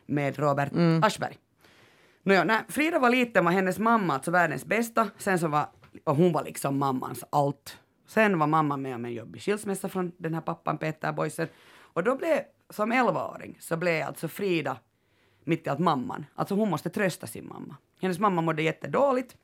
med 0.07 0.39
Robert 0.39 0.73
Aschberg. 1.03 1.39
Nåja, 2.23 2.45
när 2.45 2.61
Frida 2.69 2.99
var 2.99 3.11
liten 3.11 3.45
var 3.45 3.53
hennes 3.53 3.79
mamma 3.79 4.15
alltså 4.15 4.31
världens 4.31 4.65
bästa, 4.65 5.09
sen 5.19 5.39
så 5.39 5.49
var, 5.49 5.67
och 6.05 6.17
hon 6.17 6.33
var 6.33 6.45
liksom 6.45 6.79
mammans 6.79 7.25
allt. 7.31 7.79
Sen 8.07 8.39
var 8.39 8.47
mamma 8.47 8.77
med 8.77 8.95
om 8.95 9.05
en 9.05 9.13
jobbig 9.13 9.43
skilsmässa 9.43 9.89
från 9.89 10.13
den 10.19 10.35
här 10.35 10.41
pappan 10.41 10.79
Peter 10.79 11.13
Boisen. 11.13 11.49
Och 11.79 12.05
då 12.05 12.17
blev, 12.17 12.41
som 12.71 12.93
11-åring, 12.93 13.57
så 13.61 13.77
blev 13.77 14.07
alltså 14.07 14.29
Frida 14.29 14.79
mitt 15.45 15.67
i 15.67 15.71
allt 15.71 15.79
mamman. 15.79 16.27
Alltså 16.35 16.55
hon 16.55 16.71
måste 16.71 16.91
trösta 16.91 17.27
sin 17.27 17.49
mamma. 17.49 17.77
Hennes 18.01 18.19
mamma 18.19 18.43
mådde 18.43 18.63
jättedåligt. 18.63 19.37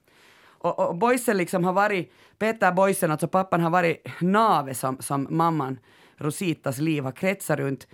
Och, 0.63 0.89
och 0.89 0.97
Boisen 0.97 1.37
liksom 1.37 1.65
har 1.65 1.73
varit, 1.73 2.13
Peter 2.39 2.73
Boisen, 2.73 3.11
alltså 3.11 3.29
pappan 3.29 3.61
har 3.61 3.71
varit 3.71 4.07
navet 4.21 4.77
som, 4.77 4.97
som 5.01 5.27
mamman 5.31 5.79
Rositas 6.17 6.79
liv 6.79 7.05
har 7.05 7.13
kretsat 7.13 7.59
runt. 7.59 7.87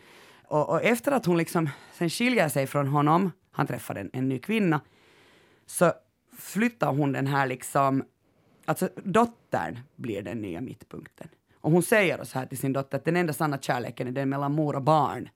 Och, 0.46 0.68
och 0.68 0.82
efter 0.82 1.12
att 1.12 1.26
hon 1.26 1.36
liksom 1.36 1.70
sen 1.92 2.10
skiljer 2.10 2.48
sig 2.48 2.66
från 2.66 2.86
honom, 2.86 3.32
han 3.50 3.66
träffar 3.66 3.94
en, 3.94 4.10
en 4.12 4.28
ny 4.28 4.38
kvinna, 4.38 4.80
så 5.66 5.92
flyttar 6.38 6.92
hon 6.92 7.12
den 7.12 7.26
här 7.26 7.46
liksom, 7.46 8.04
alltså 8.64 8.88
dottern 9.04 9.78
blir 9.96 10.22
den 10.22 10.42
nya 10.42 10.60
mittpunkten. 10.60 11.28
Och 11.60 11.70
hon 11.70 11.82
säger 11.82 12.24
så 12.24 12.38
här 12.38 12.46
till 12.46 12.58
sin 12.58 12.72
dotter 12.72 12.98
att 12.98 13.04
den 13.04 13.16
enda 13.16 13.32
sanna 13.32 13.58
kärleken 13.58 14.08
är 14.08 14.12
den 14.12 14.28
mellan 14.28 14.52
mor 14.52 14.76
och 14.76 14.82
barn. 14.82 15.28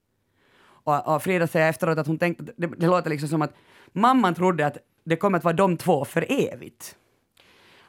Och, 0.62 1.14
och 1.14 1.22
Frida 1.22 1.46
säger 1.46 1.68
efteråt 1.68 1.98
att 1.98 2.06
hon 2.06 2.18
tänkte, 2.18 2.44
det, 2.56 2.66
det 2.66 2.86
låter 2.86 3.10
liksom 3.10 3.28
som 3.28 3.42
att 3.42 3.54
mamman 3.92 4.34
trodde 4.34 4.66
att 4.66 4.78
det 5.04 5.16
kommer 5.16 5.38
att 5.38 5.44
vara 5.44 5.54
de 5.54 5.76
två 5.76 6.04
för 6.04 6.26
evigt. 6.28 6.96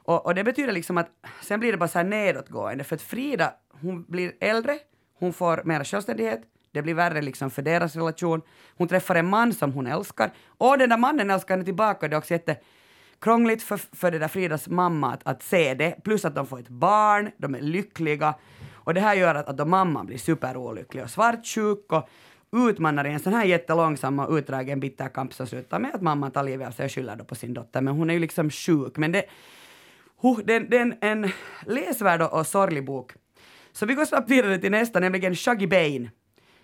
Och, 0.04 0.26
och 0.26 0.36
det 0.36 0.44
betyder 0.44 0.74
liksom 0.74 0.98
att 0.98 1.10
sen 1.42 1.60
blir 1.60 1.72
det 1.72 1.78
bara 1.78 1.88
så 1.88 1.98
här 1.98 2.06
nedåtgående 2.06 2.84
för 2.84 2.96
att 2.96 3.02
Frida, 3.02 3.54
hon 3.82 4.04
blir 4.04 4.34
äldre, 4.40 4.80
hon 5.20 5.34
får 5.34 5.62
mer 5.64 5.84
självständighet, 5.84 6.42
det 6.72 6.82
blir 6.82 6.94
värre 6.94 7.22
liksom 7.22 7.50
för 7.50 7.62
deras 7.62 7.96
relation. 7.96 8.42
Hon 8.78 8.88
träffar 8.88 9.16
en 9.16 9.30
man 9.30 9.54
som 9.54 9.74
hon 9.74 9.88
älskar 9.88 10.32
och 10.48 10.78
den 10.78 10.90
där 10.90 10.98
mannen 10.98 11.30
älskar 11.30 11.54
henne 11.54 11.66
tillbaka. 11.66 12.08
Det 12.08 12.16
är 12.16 12.18
också 12.18 12.34
jättekrångligt 12.34 13.64
för, 13.64 13.78
för 13.78 14.12
det 14.12 14.20
där 14.20 14.28
Fridas 14.28 14.68
mamma 14.68 15.14
att, 15.14 15.28
att 15.28 15.44
se 15.44 15.74
det. 15.74 16.04
Plus 16.04 16.26
att 16.26 16.36
de 16.36 16.48
får 16.48 16.60
ett 16.60 16.70
barn, 16.70 17.32
de 17.38 17.56
är 17.56 17.62
lyckliga. 17.62 18.36
Och 18.74 18.94
det 18.94 19.02
här 19.02 19.16
gör 19.16 19.36
att, 19.36 19.48
att 19.48 19.58
då 19.58 19.66
mamman 19.66 20.06
blir 20.06 20.18
superolycklig 20.18 21.04
och 21.04 21.10
svartsjuk 21.10 21.92
och 21.92 22.10
utmanar 22.70 23.06
i 23.06 23.10
en 23.10 23.20
sån 23.20 23.34
här 23.34 23.46
jättelångsam 23.46 24.20
och 24.20 24.34
utdragen 24.34 24.80
bitter 24.80 25.08
kamp 25.08 25.34
som 25.34 25.48
slutar 25.48 25.80
med 25.80 25.96
att 25.96 26.02
mamman 26.02 26.32
tar 26.32 26.44
livet 26.44 26.68
av 26.68 26.72
sig 26.72 26.86
och 26.86 26.92
skyller 26.92 27.16
då 27.16 27.24
på 27.24 27.36
sin 27.36 27.54
dotter. 27.54 27.82
Men 27.82 27.94
hon 27.94 28.10
är 28.10 28.14
ju 28.14 28.20
liksom 28.20 28.50
sjuk. 28.50 28.98
Men 28.98 29.12
det, 29.12 29.26
huh, 30.24 30.40
det 30.46 30.54
är 30.56 30.98
en, 31.02 31.30
läsvärd 31.66 32.22
och, 32.22 32.48
sorglig 32.48 32.86
bok. 32.86 33.12
Så 33.72 33.86
vi 33.86 33.94
går 33.94 34.06
snabbt 34.06 34.30
vidare 34.32 34.58
till 34.58 34.72
nästa, 34.72 35.00
nämligen 35.00 35.36
Shuggy 35.36 35.68
Bane. 35.68 36.12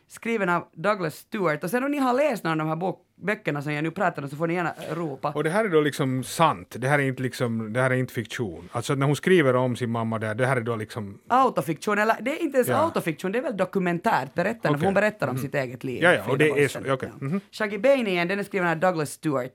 Skriven 0.08 0.50
av 0.50 0.68
Douglas 0.74 1.16
Stewart. 1.16 1.64
Och 1.64 1.70
sen 1.70 1.84
om 1.84 1.92
ni 1.92 1.98
har 1.98 2.14
läst 2.14 2.44
någon 2.44 2.52
av 2.52 2.58
de 2.58 2.68
här 2.68 2.76
bok, 2.76 3.06
böckerna 3.16 3.62
som 3.62 3.74
jag 3.74 3.84
nu 3.84 3.92
pratar 3.92 4.24
om 4.24 4.30
så 4.30 4.36
får 4.36 4.48
ni 4.48 4.54
gärna 4.54 4.74
ropa. 4.92 5.32
Och 5.32 5.44
det 5.44 5.50
här 5.50 5.66
är 5.66 5.70
då 5.70 5.82
liksom 5.82 6.24
sant, 6.24 6.76
det 6.80 6.88
här 6.88 7.00
är 7.00 7.04
inte, 7.04 7.24
liksom, 7.24 7.74
det 7.74 7.82
här 7.82 7.92
är 7.92 7.96
inte 7.96 8.14
fiktion. 8.14 8.70
Alltså 8.72 8.96
när 8.96 9.06
hon 9.06 9.16
skriver 9.16 9.56
om 9.56 9.76
sin 9.76 9.90
mamma 9.92 10.20
där, 10.20 10.36
det 10.36 10.46
här 10.46 10.58
är 10.58 10.62
då 10.62 10.76
liksom... 10.76 11.20
Autofiktion, 11.28 11.98
eller 12.00 12.16
det 12.22 12.32
är 12.32 12.42
inte 12.44 12.58
ens 12.58 12.68
Ja. 12.68 12.76
autofiktion, 12.78 13.32
det 13.32 13.38
är 13.38 13.44
väl 13.44 13.58
dokumentärt 13.58 14.34
berättande, 14.34 14.78
Okej. 14.78 14.86
hon 14.88 14.94
berättar 14.94 15.28
om 15.28 15.36
Mhm. 15.36 15.42
sitt 15.44 15.56
eget 15.56 15.84
liv. 15.84 16.04
Ja, 16.04 16.14
ja, 16.14 16.24
och 16.32 16.38
det 16.38 16.50
är 16.50 16.68
så- 16.68 16.94
okej, 16.94 17.12
mhm. 17.20 17.42
Shaggy 17.52 17.78
Bane 17.78 18.10
igen, 18.10 18.28
den 18.28 18.40
är 18.40 18.44
skriven 18.44 18.68
av 18.68 18.78
Douglas 18.78 19.12
Stewart. 19.12 19.54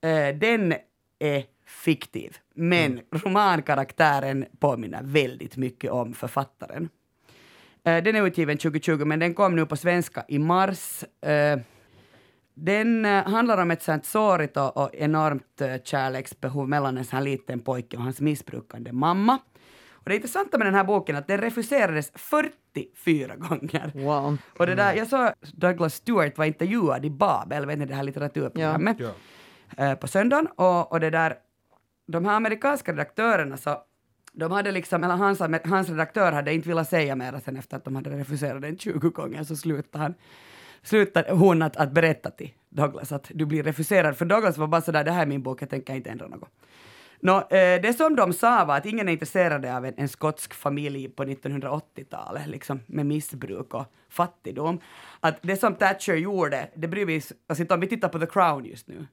Eh, 0.00 0.36
den 0.38 0.74
är 1.18 1.44
fiktiv, 1.70 2.36
men 2.54 2.92
Mm. 2.92 3.04
romankaraktären 3.12 4.46
påminner 4.58 5.00
väldigt 5.02 5.56
mycket 5.56 5.90
om 5.90 6.12
författaren. 6.14 6.88
Eh, 7.84 8.02
den 8.02 8.16
är 8.16 8.26
utgiven 8.26 8.58
2020, 8.58 9.04
men 9.04 9.18
den 9.18 9.34
kom 9.34 9.56
nu 9.56 9.66
på 9.66 9.76
svenska 9.76 10.24
i 10.28 10.38
mars. 10.38 11.04
Eh, 11.22 11.58
den 12.54 13.04
eh, 13.04 13.24
handlar 13.28 13.62
om 13.62 13.70
ett 13.70 13.82
sånt 13.82 14.04
sårigt 14.06 14.56
och, 14.56 14.94
enormt 14.94 15.60
eh, 15.60 15.74
kärleksbehov 15.84 16.68
mellan 16.68 16.98
en 16.98 17.04
sån 17.04 17.16
här 17.16 17.24
liten 17.24 17.60
pojke 17.60 17.96
och 17.96 18.02
hans 18.02 18.20
missbrukande 18.20 18.92
mamma. 18.92 19.38
Och 19.92 20.08
det 20.10 20.14
intressanta 20.16 20.58
med 20.58 20.66
den 20.66 20.74
här 20.74 20.84
boken 20.84 21.16
är 21.16 21.20
att 21.20 21.26
den 21.28 21.38
refuserades 21.40 22.12
44 22.14 23.36
gånger. 23.36 23.92
Wow. 23.94 24.36
Och 24.58 24.66
det 24.66 24.74
där, 24.74 24.94
jag 24.94 25.06
såg 25.08 25.30
Douglas 25.52 25.94
Stewart 25.94 26.38
var 26.38 26.44
intervjuad 26.44 27.04
i 27.04 27.10
Babel, 27.10 27.66
vet 27.66 27.78
ni 27.78 27.86
det 27.86 27.94
här 27.94 28.02
litteraturprogrammet, 28.02 28.96
Ja. 29.76 29.96
på 29.96 30.08
söndagen. 30.08 30.46
Och, 30.46 30.92
och 30.92 31.00
det 31.00 31.10
där, 31.10 31.34
de 32.10 32.24
här 32.24 32.36
amerikanska 32.36 32.92
redaktörerna 32.92 33.56
så 33.56 33.82
de 34.32 34.52
hade 34.52 34.72
liksom, 34.72 35.04
eller 35.04 35.14
hans, 35.14 35.40
hans 35.64 35.88
redaktör 35.88 36.32
hade 36.32 36.54
inte 36.54 36.68
velat 36.68 36.88
säga 36.88 37.16
mer 37.16 37.40
sen 37.44 37.56
efter 37.56 37.76
att 37.76 37.84
de 37.84 37.96
hade 37.96 38.10
refuserat 38.10 38.62
den 38.62 38.78
20 38.78 39.10
gånger 39.10 39.44
så 39.44 39.56
slutade 39.56 40.04
han 40.04 40.14
slutade 40.82 41.32
hon 41.32 41.62
att, 41.62 41.76
att 41.76 41.92
berätta 41.92 42.30
till 42.30 42.50
Douglas 42.68 43.12
att 43.12 43.30
du 43.34 43.46
blir 43.46 43.62
refuserad. 43.62 44.16
För 44.16 44.24
Douglas 44.24 44.58
var 44.58 44.66
bara 44.66 44.80
sådär, 44.80 45.04
det 45.04 45.10
här 45.10 45.22
är 45.22 45.26
min 45.26 45.42
bok, 45.42 45.62
jag 45.62 45.70
tänker 45.70 45.94
inte 45.94 46.10
ändra 46.10 46.28
något. 46.28 46.50
Nå, 47.22 47.36
eh, 47.36 47.82
det 47.82 47.96
som 47.96 48.16
de 48.16 48.32
sa 48.32 48.64
var 48.64 48.76
att 48.76 48.86
ingen 48.86 49.08
är 49.08 49.12
intresserad 49.12 49.66
av 49.66 49.86
en, 49.86 49.94
en 49.96 50.08
skotsk 50.08 50.54
familj 50.54 51.08
på 51.08 51.24
1980-talet, 51.24 52.46
liksom 52.46 52.80
med 52.86 53.06
missbruk 53.06 53.74
och 53.74 53.86
fattigdom. 54.08 54.80
Att 55.20 55.38
det 55.42 55.56
som 55.56 55.74
Thatcher 55.74 56.14
gjorde, 56.14 56.68
det 56.74 56.88
bryr 56.88 57.06
vi 57.06 57.18
oss 57.18 57.32
alltså, 57.48 57.62
inte 57.62 57.74
om. 57.74 57.80
Vi 57.80 57.86
tittar 57.86 58.08
på 58.08 58.18
The 58.18 58.26
Crown 58.26 58.64
just 58.64 58.88
nu. 58.88 59.06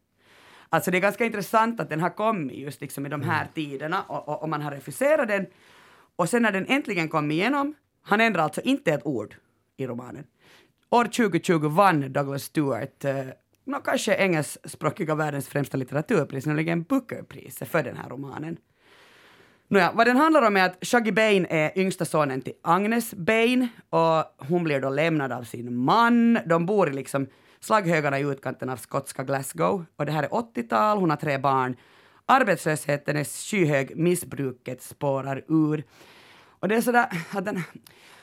Alltså 0.70 0.92
det 0.92 0.98
är 0.98 1.02
ganska 1.02 1.26
intressant 1.26 1.80
att 1.80 1.90
den 1.90 2.00
har 2.00 2.10
kommit 2.10 2.58
just 2.58 2.82
liksom 2.82 3.06
i 3.06 3.10
de 3.10 3.22
här 3.22 3.48
tiderna 3.54 4.02
och, 4.02 4.28
och, 4.28 4.44
och 4.44 4.50
man 4.50 4.62
har 4.62 4.72
refuserat 4.72 5.28
den. 5.28 5.46
Och 6.16 6.30
sen 6.30 6.42
när 6.42 6.52
den 6.52 6.66
äntligen 6.68 7.10
kom 7.10 7.32
igenom, 7.32 7.76
han 8.02 8.22
ändrar 8.22 8.44
alltså 8.44 8.62
inte 8.62 8.92
ett 8.94 9.06
ord 9.06 9.36
i 9.78 9.88
romanen. 9.88 10.24
År 10.90 11.04
2020 11.04 11.68
vann 11.68 12.14
Douglas 12.14 12.44
Stewart 12.44 13.06
eh, 13.06 13.26
nå, 13.66 13.80
kanske 13.80 14.16
engelskspråkiga 14.16 15.16
världens 15.16 15.48
främsta 15.48 15.78
litteraturpris, 15.78 16.46
nämligen 16.46 16.84
Bookerpriset 16.84 17.68
för 17.68 17.84
den 17.84 17.98
här 17.98 18.10
romanen. 18.10 18.58
Nåja, 19.68 19.92
vad 19.94 20.08
den 20.08 20.18
handlar 20.18 20.48
om 20.48 20.58
är 20.58 20.66
att 20.66 20.78
Shuggy 20.82 21.12
Bain 21.12 21.46
är 21.50 21.80
yngsta 21.80 22.06
sonen 22.06 22.42
till 22.42 22.54
Agnes 22.62 23.14
Bain 23.14 23.68
och 23.90 24.48
hon 24.48 24.64
blir 24.64 24.82
då 24.82 24.90
lämnad 24.90 25.32
av 25.32 25.44
sin 25.44 25.76
man. 25.76 26.40
De 26.46 26.66
bor 26.66 26.90
i 26.90 26.94
liksom 26.94 27.28
slagghögarna 27.60 28.20
i 28.20 28.24
utkanten 28.24 28.70
av 28.70 28.78
skotska 28.78 29.24
Glasgow 29.24 29.86
och 29.96 30.06
det 30.06 30.12
här 30.12 30.24
är 30.24 30.28
80-tal, 30.28 30.98
hon 30.98 31.10
har 31.10 31.18
tre 31.18 31.38
barn. 31.38 31.76
Arbetslösheten 32.26 33.18
är 33.18 33.24
skyhög, 33.24 33.98
missbruket 33.98 34.82
spårar 34.82 35.44
ur. 35.48 35.84
Och 36.60 36.68
det 36.68 36.76
är 36.76 36.82
sådär 36.82 37.08
att 37.32 37.46
den, 37.46 37.64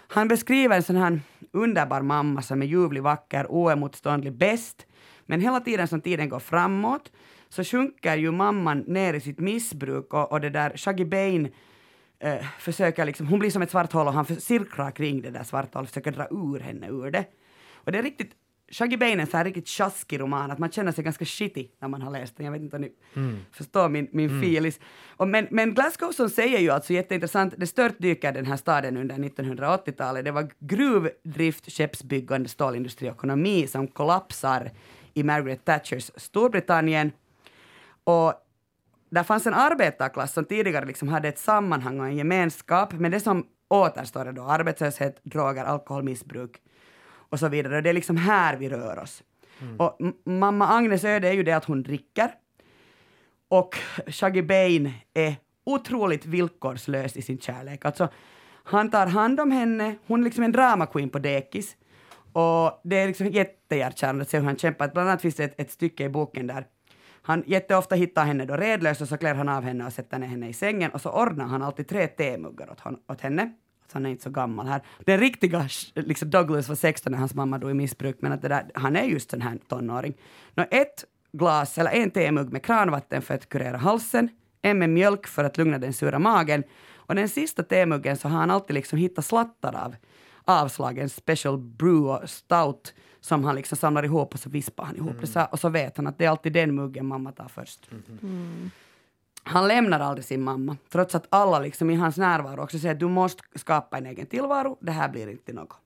han 0.08 0.28
beskriver 0.28 0.76
en 0.76 0.82
sån 0.82 0.96
här 0.96 1.20
underbar 1.52 2.02
mamma 2.02 2.42
som 2.42 2.62
är 2.62 2.66
ljuvlig, 2.66 3.02
vacker, 3.02 3.46
oemotståndlig, 3.48 4.32
bäst. 4.32 4.86
Men 5.26 5.40
hela 5.40 5.60
tiden 5.60 5.88
som 5.88 6.00
tiden 6.00 6.28
går 6.28 6.38
framåt 6.38 7.12
så 7.48 7.64
sjunker 7.64 8.16
ju 8.16 8.30
mamman 8.30 8.78
ner 8.78 9.14
i 9.14 9.20
sitt 9.20 9.38
missbruk 9.38 10.14
och, 10.14 10.32
och 10.32 10.40
det 10.40 10.50
där 10.50 10.76
Shaggy 10.76 11.04
Bain 11.04 11.52
eh, 12.18 12.46
försöker 12.58 13.04
liksom, 13.04 13.26
hon 13.26 13.38
blir 13.38 13.50
som 13.50 13.62
ett 13.62 13.70
svart 13.70 13.92
hål 13.92 14.06
och 14.06 14.12
han 14.12 14.26
cirklar 14.26 14.90
kring 14.90 15.22
det 15.22 15.30
där 15.30 15.42
svarta 15.42 15.78
hålet, 15.78 15.88
och 15.88 15.94
försöker 15.94 16.12
dra 16.12 16.26
ur 16.30 16.60
henne 16.60 16.88
ur 16.88 17.10
det. 17.10 17.24
Och 17.74 17.92
det 17.92 17.98
är 17.98 18.02
riktigt, 18.02 18.32
Shaggy 18.68 18.96
Bain 18.96 19.18
är 19.18 19.22
en 19.22 19.26
så 19.26 19.36
här 19.36 19.44
riktigt 19.44 19.68
tjaskig 19.68 20.20
roman, 20.20 20.50
att 20.50 20.58
man 20.58 20.70
känner 20.70 20.92
sig 20.92 21.04
ganska 21.04 21.24
shitty 21.24 21.68
när 21.78 21.88
man 21.88 22.02
har 22.02 22.10
läst 22.10 22.36
den. 22.36 22.46
Jag 22.46 22.52
vet 22.52 22.62
inte 22.62 22.76
om 22.76 22.82
ni 22.82 22.92
förstår 23.52 23.88
min, 23.88 24.08
min 24.12 24.40
filis. 24.42 24.80
Och 25.16 25.28
men, 25.28 25.46
men 25.50 25.74
Glasgow 25.74 26.12
som 26.12 26.30
säger 26.30 26.58
ju 26.58 26.70
alltså 26.70 26.92
jätteintressant, 26.92 27.54
det 27.56 27.66
störtdyker 27.66 28.32
den 28.32 28.46
här 28.46 28.56
staden 28.56 28.96
under 28.96 29.14
1980-talet. 29.14 30.24
Det 30.24 30.30
var 30.30 30.50
gruvdrift, 30.58 31.72
skeppsbyggande, 31.72 32.48
stålindustri 32.48 33.10
och 33.10 33.14
ekonomi 33.14 33.66
som 33.66 33.88
kollapsar 33.88 34.70
i 35.14 35.22
Margaret 35.22 35.64
Thatchers 35.64 36.10
Storbritannien. 36.16 37.12
Och 38.04 38.34
där 39.10 39.22
fanns 39.22 39.46
en 39.46 39.54
arbetarklass 39.54 40.32
som 40.32 40.44
tidigare 40.44 40.84
liksom 40.84 41.08
hade 41.08 41.28
ett 41.28 41.38
sammanhang 41.38 42.00
och 42.00 42.06
en 42.06 42.16
gemenskap, 42.16 42.92
men 42.92 43.10
det 43.10 43.20
som 43.20 43.46
återstår 43.68 44.26
är 44.26 44.32
då 44.32 44.42
arbetslöshet, 44.42 45.20
droger, 45.22 45.64
alkoholmissbruk 45.64 46.60
och 47.34 47.40
så 47.40 47.48
vidare. 47.48 47.76
Och 47.76 47.82
det 47.82 47.88
är 47.90 47.94
liksom 47.94 48.16
här 48.16 48.56
vi 48.56 48.68
rör 48.68 48.98
oss. 48.98 49.22
Och 49.78 49.96
m- 50.00 50.14
mamma 50.24 50.66
Agnes 50.68 51.04
öde 51.04 51.28
är 51.28 51.32
ju 51.32 51.42
det 51.42 51.52
att 51.52 51.64
hon 51.64 51.82
dricker. 51.82 52.30
Och 53.48 53.76
Shaggy 54.06 54.42
Bain 54.42 54.92
är 55.14 55.34
otroligt 55.66 56.26
villkorslös 56.26 57.16
i 57.16 57.22
sin 57.22 57.38
kärlek. 57.38 57.84
Alltså, 57.84 58.08
Han 58.64 58.90
tar 58.90 59.06
hand 59.06 59.40
om 59.40 59.50
henne, 59.50 59.94
hon 60.06 60.20
är 60.20 60.24
liksom 60.24 60.44
en 60.44 60.52
drama 60.52 60.86
queen 60.86 61.10
på 61.10 61.18
dekis. 61.18 61.76
Och 62.32 62.80
det 62.84 62.96
är 62.96 63.06
liksom 63.06 63.26
jättehjärtkärande 63.26 64.22
att 64.22 64.28
se 64.28 64.38
hur 64.38 64.44
han 64.44 64.56
kämpar. 64.56 64.88
Bland 64.88 65.08
annat 65.08 65.22
finns 65.22 65.34
det 65.34 65.44
ett, 65.44 65.60
ett 65.60 65.70
stycke 65.70 66.04
i 66.04 66.08
boken 66.08 66.46
där 66.46 66.66
han 67.22 67.44
jätteofta 67.46 67.94
hittar 67.94 68.24
henne 68.24 68.44
då 68.44 68.56
redlös 68.56 69.00
och 69.00 69.08
så 69.08 69.16
klär 69.16 69.34
han 69.34 69.48
av 69.48 69.62
henne 69.62 69.86
och 69.86 69.92
sätter 69.92 70.18
ner 70.18 70.26
henne 70.26 70.48
i 70.48 70.52
sängen 70.52 70.90
och 70.90 71.00
så 71.00 71.10
ordnar 71.10 71.44
han 71.46 71.62
alltid 71.62 71.88
tre 71.88 72.06
temuggar 72.06 72.70
åt, 72.70 72.80
hon, 72.80 72.96
åt 73.08 73.20
henne. 73.20 73.52
Han 73.92 74.06
är 74.06 74.10
inte 74.10 74.22
så 74.22 74.30
gammal 74.30 74.66
här. 74.66 74.82
Den 74.98 75.20
riktiga 75.20 75.68
liksom 75.94 76.30
Douglas 76.30 76.68
var 76.68 76.76
16 76.76 77.10
när 77.12 77.18
hans 77.18 77.34
mamma 77.34 77.58
dog 77.58 77.70
i 77.70 77.74
missbruk, 77.74 78.16
men 78.20 78.32
att 78.32 78.42
det 78.42 78.48
där, 78.48 78.70
han 78.74 78.96
är 78.96 79.04
just 79.04 79.30
sån 79.30 79.40
här 79.40 79.58
tonåring. 79.68 80.14
Nå, 80.54 80.64
ett 80.70 81.04
glas, 81.32 81.78
eller 81.78 81.90
en 81.90 82.10
temugg 82.10 82.52
med 82.52 82.62
kranvatten 82.62 83.22
för 83.22 83.34
att 83.34 83.48
kurera 83.48 83.76
halsen, 83.76 84.28
en 84.62 84.78
med 84.78 84.90
mjölk 84.90 85.26
för 85.26 85.44
att 85.44 85.58
lugna 85.58 85.78
den 85.78 85.92
sura 85.92 86.18
magen 86.18 86.62
och 87.06 87.14
den 87.14 87.28
sista 87.28 87.62
temuggen 87.62 88.16
så 88.16 88.28
har 88.28 88.38
han 88.38 88.50
alltid 88.50 88.74
liksom 88.74 88.98
hittat 88.98 89.24
slattar 89.24 89.76
av 89.84 89.96
avslagen 90.44 91.08
special 91.08 91.58
brew 91.58 92.10
och 92.10 92.30
stout 92.30 92.94
som 93.20 93.44
han 93.44 93.54
liksom 93.54 93.78
samlar 93.78 94.04
ihop 94.04 94.34
och 94.34 94.40
så 94.40 94.50
vispar 94.50 94.84
han 94.84 94.96
ihop 94.96 95.10
mm. 95.10 95.20
det 95.20 95.26
så, 95.26 95.44
och 95.52 95.60
så 95.60 95.68
vet 95.68 95.96
han 95.96 96.06
att 96.06 96.18
det 96.18 96.24
är 96.24 96.28
alltid 96.28 96.52
den 96.52 96.74
muggen 96.74 97.06
mamma 97.06 97.32
tar 97.32 97.48
först. 97.48 97.90
Mm. 98.22 98.70
Han 99.44 99.68
lämnar 99.68 100.00
aldrig 100.00 100.24
sin 100.24 100.42
mamma, 100.42 100.76
trots 100.88 101.14
att 101.14 101.26
alla 101.28 101.58
liksom 101.58 101.90
i 101.90 101.94
hans 101.94 102.16
närvaro 102.16 102.62
också 102.62 102.78
säger 102.78 102.94
att 102.94 103.00
du 103.00 103.08
måste 103.08 103.42
skapa 103.54 103.98
en 103.98 104.06
egen 104.06 104.26
tillvaro, 104.26 104.78
det 104.80 104.92
här 104.92 105.08
blir 105.08 105.30
inte 105.30 105.52
något. 105.52 105.76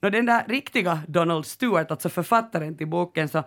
Nå, 0.00 0.10
den 0.10 0.26
där 0.26 0.44
riktiga 0.48 1.00
Donald 1.08 1.46
Stewart, 1.46 1.90
alltså 1.90 2.08
författaren 2.08 2.76
till 2.76 2.88
boken, 2.88 3.28
så 3.28 3.42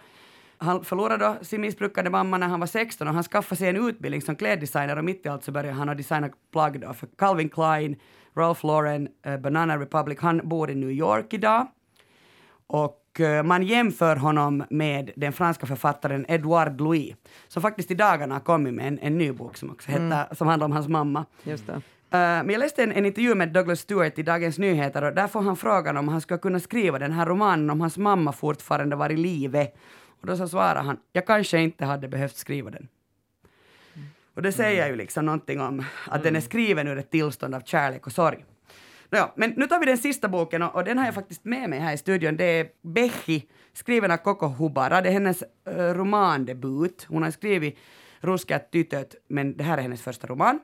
han 0.58 0.84
förlorade 0.84 1.26
då 1.26 1.46
sin 1.46 1.62
missbrukande 1.62 2.10
mamma 2.10 2.38
när 2.38 2.48
han 2.48 2.60
var 2.60 2.68
16 2.68 3.08
och 3.08 3.14
han 3.14 3.24
skaffade 3.24 3.60
sig 3.60 3.70
en 3.70 3.88
utbildning 3.88 4.22
som 4.22 4.36
kläddesigner 4.36 4.98
och 4.98 5.06
mitt 5.06 5.26
i 5.26 5.30
allt 5.30 5.44
så 5.44 5.52
började 5.52 5.78
han 5.78 5.90
att 5.90 5.98
designa 5.98 6.30
plagg 6.52 6.80
då 6.80 6.94
för 6.94 7.08
Calvin 7.18 7.50
Klein, 7.50 7.96
Ralph 8.36 8.66
Lauren, 8.66 9.08
uh, 9.28 9.38
Banana 9.38 9.80
Republic. 9.80 10.20
Han 10.22 10.42
bor 10.44 10.72
i 10.72 10.76
New 10.76 10.92
York 10.92 11.34
idag. 11.34 11.68
Och 12.68 13.09
uh, 13.20 13.44
man 13.44 13.64
jämför 13.64 14.16
honom 14.16 14.64
med 14.70 15.12
den 15.16 15.34
franska 15.34 15.66
författaren 15.66 16.26
Edouard 16.28 16.82
Louis, 16.82 17.16
som 17.48 17.62
faktiskt 17.62 17.92
i 17.92 17.96
dagarna 17.96 18.36
har 18.36 18.40
kommit 18.40 18.74
med 18.74 18.88
en, 18.88 19.00
en 19.00 19.18
ny 19.18 19.32
bok 19.32 19.58
som 19.58 19.70
också 19.70 19.92
heter, 19.92 20.04
mm. 20.04 20.26
som 20.32 20.48
handlar 20.48 20.66
om 20.66 20.72
hans 20.72 20.88
mamma. 20.88 21.26
Just 21.44 21.68
det. 21.68 21.74
Uh, 21.74 21.82
men 22.12 22.50
jag 22.50 22.60
läste 22.60 22.84
en, 22.84 22.92
en, 22.92 23.06
intervju 23.06 23.36
med 23.36 23.50
Douglas 23.50 23.80
Stewart 23.80 24.20
i 24.20 24.24
Dagens 24.24 24.58
Nyheter 24.58 25.04
och 25.04 25.14
där 25.14 25.28
får 25.28 25.42
han 25.42 25.56
frågan 25.58 25.98
om 25.98 26.08
han 26.08 26.22
skulle 26.22 26.38
kunna 26.38 26.60
skriva 26.60 27.00
den 27.00 27.12
här 27.12 27.26
romanen 27.26 27.70
om 27.70 27.82
hans 27.82 27.98
mamma 27.98 28.32
fortfarande 28.32 28.96
var 28.96 29.12
i 29.12 29.18
livet. 29.18 29.76
Och 30.22 30.28
då 30.28 30.38
så 30.38 30.48
svarar 30.48 30.84
han, 30.84 30.98
jag 31.14 31.28
kanske 31.28 31.60
inte 31.60 31.86
hade 31.86 32.08
behövt 32.08 32.36
skriva 32.36 32.72
den. 32.72 32.88
Och 34.34 34.42
det 34.42 34.52
säger 34.52 34.88
ju 34.88 34.96
liksom 34.96 35.26
någonting 35.26 35.62
om 35.62 35.86
att 36.08 36.24
den 36.24 36.36
är 36.36 36.42
skriven 36.42 36.88
ur 36.88 36.98
ett 36.98 37.12
tillstånd 37.12 37.56
av 37.56 37.62
kärlek 37.62 38.08
och 38.08 38.14
sorg. 38.14 38.46
Nåja, 39.12 39.32
men 39.36 39.54
nu 39.58 39.68
tar 39.68 39.80
vi 39.80 39.86
den 39.86 39.98
sista 39.98 40.28
boken 40.28 40.62
och, 40.62 40.76
och, 40.76 40.84
den 40.84 40.98
har 40.98 41.06
jag 41.06 41.16
faktiskt 41.16 41.46
med 41.46 41.70
mig 41.70 41.80
här 41.80 41.94
i 41.94 41.98
studion. 41.98 42.38
Det 42.38 42.44
är 42.44 42.68
Behi, 42.82 43.46
skriven 43.74 44.12
av 44.12 44.18
Koko 44.18 44.48
Hubara. 44.48 45.02
Det 45.02 45.10
är 45.10 45.14
hennes 45.14 45.44
uh, 45.44 45.74
romandebut. 45.74 47.06
Hon 47.10 47.24
har 47.24 47.32
skrivit 47.32 47.78
Ruskeat 48.20 48.72
tytöt, 48.72 49.16
men 49.28 49.58
det 49.58 49.64
här 49.64 49.78
är 49.78 49.82
hennes 49.82 50.02
första 50.02 50.28
roman. 50.28 50.60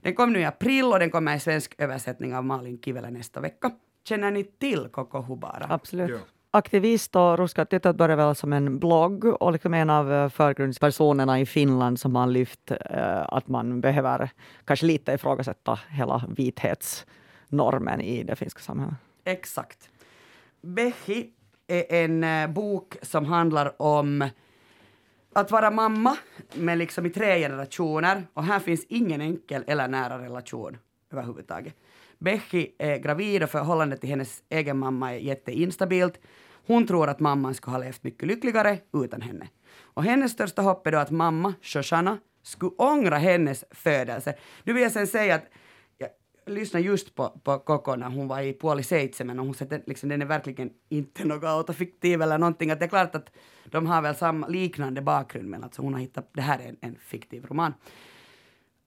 Den 0.00 0.14
kom 0.14 0.32
nu 0.32 0.40
i 0.40 0.44
april 0.44 0.84
och 0.84 0.98
den 0.98 1.10
kommer 1.10 1.36
i 1.36 1.40
svensk 1.40 1.74
översättning 1.78 2.34
av 2.34 2.44
Malin 2.44 2.80
Kivela 2.84 3.10
nästa 3.10 3.40
vecka. 3.40 3.70
Känner 4.04 4.30
ni 4.30 4.44
till 4.44 4.88
Koko 4.92 5.22
Hubara? 5.22 5.66
Absolut. 5.68 6.10
Ja 6.10 6.18
aktivist 6.56 7.16
och 7.16 7.38
Ruskat 7.38 7.70
tytöt 7.70 7.96
började 7.96 8.22
väl 8.22 8.34
som 8.34 8.52
en 8.52 8.78
blogg 8.78 9.24
och 9.24 9.52
liksom 9.52 9.74
en 9.74 9.90
av 9.90 10.12
eh, 10.12 10.28
förgrundspersonerna 10.28 11.40
i 11.40 11.46
Finland 11.46 12.00
som 12.00 12.16
har 12.16 12.26
lyft 12.26 12.70
eh, 12.70 13.22
att 13.28 13.48
man 13.48 13.80
behöver 13.80 14.30
kanske 14.64 14.86
lite 14.86 15.12
ifrågasätta 15.12 15.78
hela 15.88 16.22
normen 17.48 18.00
i 18.00 18.22
det 18.24 18.36
finska 18.36 18.60
samhället. 18.60 18.94
Exakt. 19.24 19.90
Behi 20.60 21.30
är 21.66 22.04
en 22.04 22.24
eh, 22.24 22.50
bok 22.50 22.96
som 23.02 23.24
handlar 23.24 23.82
om 23.82 24.28
att 25.32 25.50
vara 25.50 25.70
mamma 25.70 26.16
men 26.54 26.78
liksom 26.78 27.06
i 27.06 27.10
tre 27.10 27.38
generationer 27.38 28.26
och 28.34 28.44
här 28.44 28.58
finns 28.58 28.84
ingen 28.88 29.20
enkel 29.20 29.64
eller 29.66 29.88
nära 29.88 30.18
relation 30.18 30.78
överhuvudtaget. 31.12 31.74
Behi 32.18 32.74
är 32.78 32.96
gravid 32.96 33.42
och 33.42 33.50
förhållandet 33.50 34.00
till 34.00 34.10
hennes 34.10 34.42
egen 34.48 34.78
mamma 34.78 35.14
är 35.14 35.18
jätteinstabilt. 35.18 36.20
Hon 36.66 36.86
tror 36.86 37.08
att 37.08 37.20
mamman 37.20 37.54
skulle 37.54 37.76
ha 37.76 37.84
levt 37.84 38.04
mycket 38.04 38.28
lyckligare 38.28 38.78
utan 39.04 39.20
henne. 39.20 39.48
Och 39.80 40.04
hennes 40.04 40.32
största 40.32 40.62
hopp 40.62 40.86
är 40.86 40.92
då 40.92 40.98
att 40.98 41.10
mamma, 41.10 41.54
Shoshana, 41.62 42.18
skulle 42.42 42.72
ångra 42.78 43.16
hennes 43.18 43.64
födelse. 43.70 44.34
Nu 44.64 44.72
vill 44.72 44.82
jag 44.82 44.92
sen 44.92 45.06
säga 45.06 45.34
att 45.34 45.44
lyssnade 46.46 46.86
just 46.86 47.14
på, 47.14 47.28
på 47.28 47.58
Koko 47.58 47.96
när 47.96 48.08
hon 48.08 48.28
var 48.28 48.40
i 48.40 48.52
Puoliseitsemän 48.52 49.38
och 49.38 49.46
hon 49.46 49.54
sa 49.54 49.64
att 49.64 49.88
liksom, 49.88 50.08
den 50.08 50.22
är 50.22 50.26
verkligen 50.26 50.70
inte 50.88 51.24
något 51.24 51.44
autofiktiv 51.44 52.22
eller 52.22 52.38
någonting. 52.38 52.70
Att 52.70 52.78
det 52.78 52.84
är 52.84 52.88
klart 52.88 53.14
att 53.14 53.30
de 53.64 53.86
har 53.86 54.02
väl 54.02 54.14
samma 54.14 54.48
liknande 54.48 55.02
bakgrund 55.02 55.48
men 55.48 55.64
alltså 55.64 55.82
hon 55.82 55.92
har 55.94 56.00
hittat, 56.00 56.30
det 56.32 56.42
här 56.42 56.58
är 56.58 56.68
en, 56.68 56.76
en 56.80 56.96
fiktiv 56.98 57.44
roman. 57.46 57.74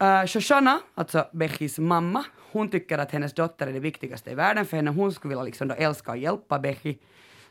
Uh, 0.03 0.25
Shoshana, 0.25 0.79
alltså 0.95 1.27
Bechis 1.33 1.79
mamma, 1.79 2.25
hon 2.51 2.69
tycker 2.69 2.97
att 2.97 3.11
hennes 3.11 3.33
dotter 3.33 3.67
är 3.67 3.73
det 3.73 3.79
viktigaste 3.79 4.31
i 4.31 4.35
världen 4.35 4.65
för 4.65 4.77
henne. 4.77 4.91
Hon 4.91 5.11
skulle 5.11 5.29
vilja 5.29 5.43
liksom 5.43 5.67
då 5.67 5.75
älska 5.75 6.11
och 6.11 6.17
hjälpa 6.17 6.59
Bechi. 6.59 6.99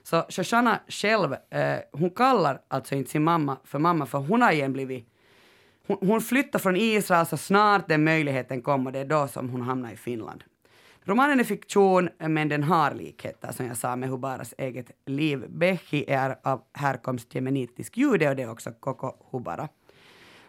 Så 0.03 0.25
Shoshana 0.29 0.81
själv, 0.89 1.33
uh, 1.33 1.39
hon 1.93 2.11
kallar 2.11 2.61
alltså 2.69 2.95
inte 2.95 3.11
sin 3.11 3.25
mamma 3.25 3.57
för 3.65 3.79
mamma 3.79 4.07
för 4.07 4.19
hon 4.19 4.43
har 4.43 4.53
igen 4.53 4.73
blivit 4.73 5.09
hon, 5.89 6.09
hon 6.09 6.21
flyttade 6.21 6.63
från 6.63 6.77
Israel 6.77 7.27
så 7.27 7.37
snart 7.37 7.89
den 7.89 8.05
möjligheten 8.05 8.63
kom 8.63 8.87
och 8.87 8.93
det 8.93 8.99
är 8.99 9.05
då 9.05 9.29
som 9.29 9.51
hon 9.51 9.63
hamnar 9.63 9.93
i 9.93 9.97
Finland. 9.97 10.45
Romanen 11.05 11.41
är 11.41 11.45
fiktion, 11.45 12.09
men 12.19 12.49
den 12.49 12.63
har 12.63 12.95
likheter 12.95 13.53
som 13.53 13.67
jag 13.67 13.77
sa 13.77 13.97
med 13.97 14.09
Hubaras 14.09 14.55
eget 14.59 14.91
liv. 15.07 15.45
Behi 15.49 16.05
är 16.09 16.39
av 16.43 16.63
härkomst 16.73 17.35
jemenitisk 17.35 17.97
jude 17.97 18.29
och 18.29 18.37
det 18.37 18.43
är 18.43 18.51
också 18.51 18.71
Koko 18.81 19.13
Hubara. 19.31 19.69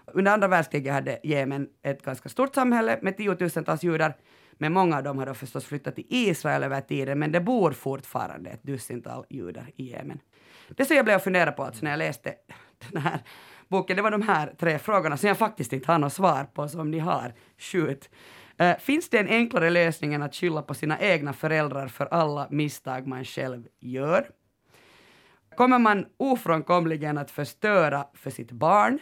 Under 0.05 0.31
andra 0.31 0.47
världskriget 0.47 0.93
hade 0.93 1.19
Jemen 1.23 1.67
ett 1.81 2.03
ganska 2.03 2.29
stort 2.29 2.55
samhälle 2.55 2.99
med 3.01 3.17
tiotusentals 3.17 3.83
judar, 3.83 4.13
men 4.51 4.73
många 4.73 4.97
av 4.97 5.03
dem 5.03 5.17
har 5.17 5.25
då 5.25 5.33
förstås 5.33 5.65
flyttat 5.65 5.95
till 5.95 6.05
Israel 6.09 6.63
över 6.63 6.81
tiden, 6.81 7.19
men 7.19 7.31
det 7.31 7.41
bor 7.41 7.71
fortfarande 7.71 8.49
ett 8.49 8.63
dussintal 8.63 9.25
judar 9.29 9.71
i 9.75 9.91
Jemen. 9.91 10.19
Det 10.69 10.85
som 10.85 10.95
jag 10.95 11.05
blev 11.05 11.17
att 11.17 11.23
fundera 11.23 11.51
på 11.51 11.63
alltså 11.63 11.83
när 11.83 11.91
jag 11.91 11.97
läste 11.97 12.33
den 12.91 13.01
här 13.01 13.19
boken, 13.70 13.95
det 13.95 14.01
var 14.01 14.11
de 14.11 14.22
här 14.22 14.53
tre 14.59 14.80
frågorna 14.80 15.17
som 15.17 15.28
jag 15.28 15.38
faktiskt 15.38 15.74
inte 15.74 15.91
har 15.91 15.99
något 15.99 16.13
svar 16.13 16.43
på, 16.53 16.67
så 16.67 16.82
om 16.82 16.91
ni 16.91 16.99
har, 16.99 17.34
skjut. 17.57 18.09
Uh, 18.61 18.78
finns 18.80 19.09
det 19.09 19.17
en 19.17 19.28
enklare 19.28 19.70
lösning 19.70 20.13
än 20.13 20.24
att 20.24 20.36
skylla 20.36 20.61
på 20.61 20.74
sina 20.74 20.99
egna 20.99 21.34
föräldrar 21.34 21.88
för 21.88 22.05
alla 22.05 22.47
misstag 22.51 23.07
man 23.07 23.26
själv 23.26 23.67
gör? 23.80 24.30
Kommer 25.55 25.80
man 25.80 26.05
ofrånkomligen 26.17 27.17
att 27.17 27.32
förstöra 27.32 28.05
för 28.13 28.30
sitt 28.30 28.51
barn? 28.51 28.99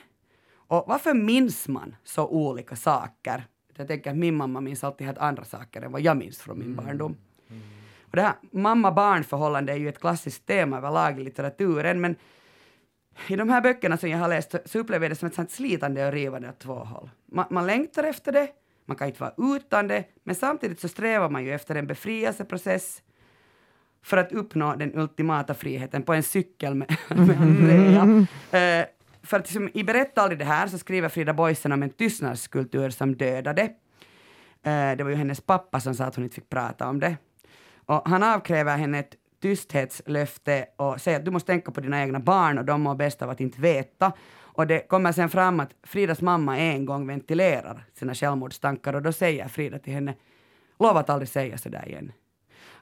Och 0.53 0.84
varför 0.88 1.13
minns 1.13 1.68
man 1.68 1.95
så 2.03 2.28
olika 2.28 2.76
saker? 2.76 3.43
Jag 3.78 3.88
tänker 3.88 4.11
att 4.11 4.18
min 4.18 4.36
mamma 4.36 4.61
minns 4.61 4.84
alltid 4.84 5.07
helt 5.07 5.18
andra 5.18 5.43
saker 5.43 5.82
än 5.82 5.91
vad 5.91 6.01
jag 6.01 6.18
minns 6.18 6.39
från 6.39 6.59
min 6.59 6.74
mm. 6.74 6.86
barndom. 6.86 7.18
Mm. 7.49 7.61
Och 8.01 8.15
det 8.15 8.22
här 8.22 8.34
mamma-barn-förhållande 8.51 9.74
är 9.74 9.78
ju 9.78 9.89
ett 9.89 9.99
klassiskt 9.99 10.45
tema 10.45 10.78
överlag 10.78 11.20
i 11.20 11.24
litteraturen, 11.24 12.01
men 12.01 12.15
i 13.28 13.36
de 13.36 13.49
här 13.49 13.61
böckerna 13.61 13.97
som 13.97 14.09
jag 14.09 14.18
har 14.18 14.28
läst 14.28 14.55
så 14.65 14.80
upplever 14.80 15.05
jag 15.05 15.11
det 15.11 15.15
som 15.15 15.28
ett 15.28 15.36
sånt 15.36 15.51
slitande 15.51 16.05
och 16.05 16.11
rivande 16.11 16.49
åt 16.49 16.59
två 16.59 16.74
håll. 16.74 17.09
Man, 17.26 17.45
man 17.49 17.68
längtar 17.68 18.03
efter 18.03 18.32
det, 18.32 18.49
man 18.86 18.97
kan 18.97 19.07
inte 19.07 19.22
vara 19.22 19.55
utan 19.55 19.88
det, 19.88 20.03
men 20.24 20.36
samtidigt 20.36 20.80
så 20.80 20.88
strävar 20.88 21.30
man 21.30 21.45
ju 21.45 21.53
efter 21.53 21.76
en 21.76 21.88
befrielseprocess 21.88 23.01
för 24.03 24.18
att 24.18 24.32
uppnå 24.32 24.76
den 24.76 24.99
ultimata 24.99 25.53
friheten 25.53 26.03
på 26.03 26.13
en 26.13 26.24
cykel 26.24 26.76
med, 26.76 26.97
med 27.09 27.41
Andrea. 27.41 28.01
Mm. 28.01 28.20
Uh, 28.20 28.86
för 29.24 29.38
att 29.38 29.43
liksom, 29.43 29.70
i 29.74 29.84
Berätta 29.84 30.22
aldrig 30.22 30.39
det 30.39 30.45
här 30.45 30.68
så 30.68 30.78
skriver 30.78 31.09
Frida 31.09 31.34
Boisen 31.34 31.72
om 31.72 31.84
en 31.84 31.89
tystnadskultur 31.89 32.89
som 32.89 33.15
dödade. 33.15 33.63
Uh, 33.63 34.97
det 34.97 35.03
var 35.03 35.09
ju 35.09 35.15
hennes 35.15 35.41
pappa 35.41 35.80
som 35.80 35.95
sa 35.95 36.05
att 36.05 36.15
hon 36.15 36.24
inte 36.24 36.36
fick 36.36 36.49
prata 36.49 36.89
om 36.89 36.99
det. 36.99 37.18
Och 37.86 38.09
han 38.09 38.24
avkräver 38.24 38.78
henne 38.78 38.99
ett 38.99 39.15
tysthetslöfte 39.41 40.65
och 40.75 41.01
säger 41.01 41.19
att 41.19 41.25
du 41.25 41.31
måste 41.31 41.47
tänka 41.47 41.71
på 41.71 41.81
dina 41.81 42.01
egna 42.01 42.19
barn 42.19 42.57
och 42.57 42.65
de 42.65 42.81
mår 42.81 42.95
bäst 42.95 43.21
av 43.21 43.29
att 43.29 43.41
inte 43.41 43.61
veta. 43.61 44.11
Och 44.39 44.67
det 44.67 44.79
kommer 44.79 45.11
sen 45.11 45.29
fram 45.29 45.59
att 45.59 45.69
Fridas 45.83 46.21
mamma 46.21 46.57
en 46.57 46.85
gång 46.85 47.07
ventilerar 47.07 47.85
sina 47.93 48.13
självmordstankar 48.13 48.93
och 48.93 49.01
då 49.01 49.11
säger 49.11 49.47
Frida 49.47 49.79
till 49.79 49.93
henne, 49.93 50.13
lova 50.79 50.99
att 50.99 51.09
aldrig 51.09 51.29
säga 51.29 51.57
så 51.57 51.69
där 51.69 51.88
igen 51.88 52.11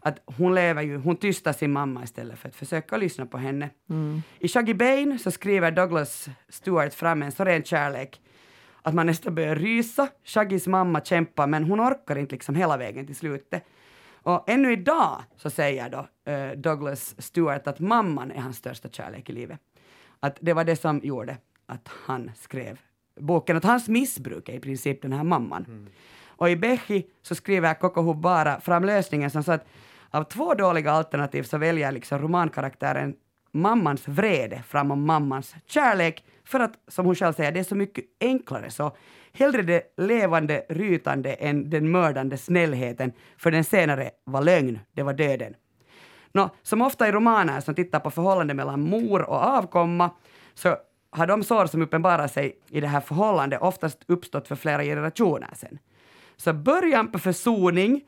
att 0.06 0.20
hon 0.26 0.56
lever 0.56 0.82
ju, 0.82 0.98
hon 0.98 1.16
tystar 1.16 1.54
sin 1.54 1.72
mamma 1.72 2.04
istället 2.04 2.40
för 2.40 2.50
att 2.50 2.56
försöka 2.56 2.98
lyssna 2.98 3.26
på 3.26 3.38
henne. 3.38 3.70
Mm. 3.90 4.22
I 4.40 4.48
Shaggy 4.48 4.74
Bane 4.74 5.20
så 5.20 5.32
skriver 5.32 5.72
Douglas 5.72 6.30
Stewart 6.50 6.94
fram 6.94 7.24
en 7.24 7.32
så 7.32 7.44
ren 7.44 7.64
kärlek 7.64 8.22
att 8.82 8.94
man 8.94 9.06
nästan 9.06 9.36
börjar 9.36 9.56
rysa. 9.56 10.08
Shaggys 10.24 10.68
mamma 10.68 11.02
kämpar 11.02 11.48
men 11.48 11.64
hon 11.64 11.82
orkar 11.82 12.16
inte 12.16 12.36
liksom 12.36 12.56
hela 12.56 12.78
vägen 12.78 13.06
till 13.06 13.16
slutet. 13.16 13.64
Och 14.26 14.50
ännu 14.50 14.72
idag 14.72 15.24
så 15.38 15.50
säger 15.50 15.90
då 15.90 16.32
uh, 16.32 16.52
Douglas 16.52 17.16
Stewart 17.18 17.68
att 17.68 17.80
mamman 17.80 18.32
är 18.32 18.42
hans 18.42 18.58
största 18.58 18.90
kärlek 18.90 19.30
i 19.30 19.34
livet. 19.34 19.60
Att 20.20 20.38
det 20.42 20.54
var 20.54 20.64
det 20.64 20.76
som 20.76 21.00
gjorde 21.04 21.38
att 21.66 21.90
han 22.06 22.32
skrev 22.36 22.80
boken, 23.20 23.58
att 23.58 23.64
hans 23.64 23.88
missbruk 23.88 24.50
är 24.50 24.54
i 24.54 24.60
princip 24.60 25.02
den 25.02 25.14
här 25.14 25.24
mamman. 25.24 25.66
Mm. 25.68 25.88
Och 26.26 26.50
i 26.50 26.56
Bechi 26.56 27.06
så 27.22 27.36
skriver 27.36 27.74
Koko 27.74 28.02
Hubara 28.02 28.60
fram 28.60 28.84
lösningen 28.84 29.32
som 29.32 29.44
så 29.44 29.52
att 29.52 29.66
av 30.10 30.24
två 30.24 30.54
dåliga 30.54 30.92
alternativ 30.92 31.44
så 31.44 31.58
väljer 31.58 31.92
liksom 31.92 32.20
romankaraktären 32.20 33.16
mammans 33.52 34.08
vrede 34.08 34.64
framom 34.68 35.06
mammans 35.06 35.56
kärlek 35.66 36.24
för 36.44 36.60
att, 36.60 36.74
som 36.88 37.06
hon 37.06 37.16
själv 37.16 37.34
säger, 37.34 37.52
det 37.52 37.60
är 37.60 37.64
så 37.64 37.76
mycket 37.76 38.06
enklare. 38.20 38.72
Så 38.72 38.98
hellre 39.36 39.62
det 39.62 39.94
levande, 39.98 40.66
rytande 40.70 41.34
än 41.34 41.70
den 41.70 41.92
mördande 41.92 42.38
snällheten, 42.38 43.12
för 43.38 43.52
den 43.52 43.64
senare 43.64 44.12
var 44.24 44.42
lögn, 44.42 44.80
det 44.92 45.04
var 45.04 45.14
döden. 45.14 45.54
Nå, 46.32 46.50
som 46.64 46.82
ofta 46.82 47.08
i 47.08 47.12
romaner 47.12 47.62
som 47.62 47.76
tittar 47.76 48.00
på 48.00 48.12
förhållandet 48.12 48.56
mellan 48.56 48.82
mor 48.82 49.22
och 49.22 49.36
avkomma, 49.36 50.10
så 50.54 50.76
har 51.10 51.28
de 51.28 51.44
sår 51.44 51.66
som 51.66 51.82
uppenbarar 51.82 52.28
sig 52.28 52.60
i 52.70 52.80
det 52.80 52.88
här 52.88 53.02
förhållandet 53.02 53.62
oftast 53.62 54.04
uppstått 54.08 54.48
för 54.48 54.56
flera 54.56 54.84
generationer 54.84 55.50
sedan. 55.54 55.80
Så 56.38 56.54
början 56.54 57.12
på 57.12 57.20
försoning 57.20 58.02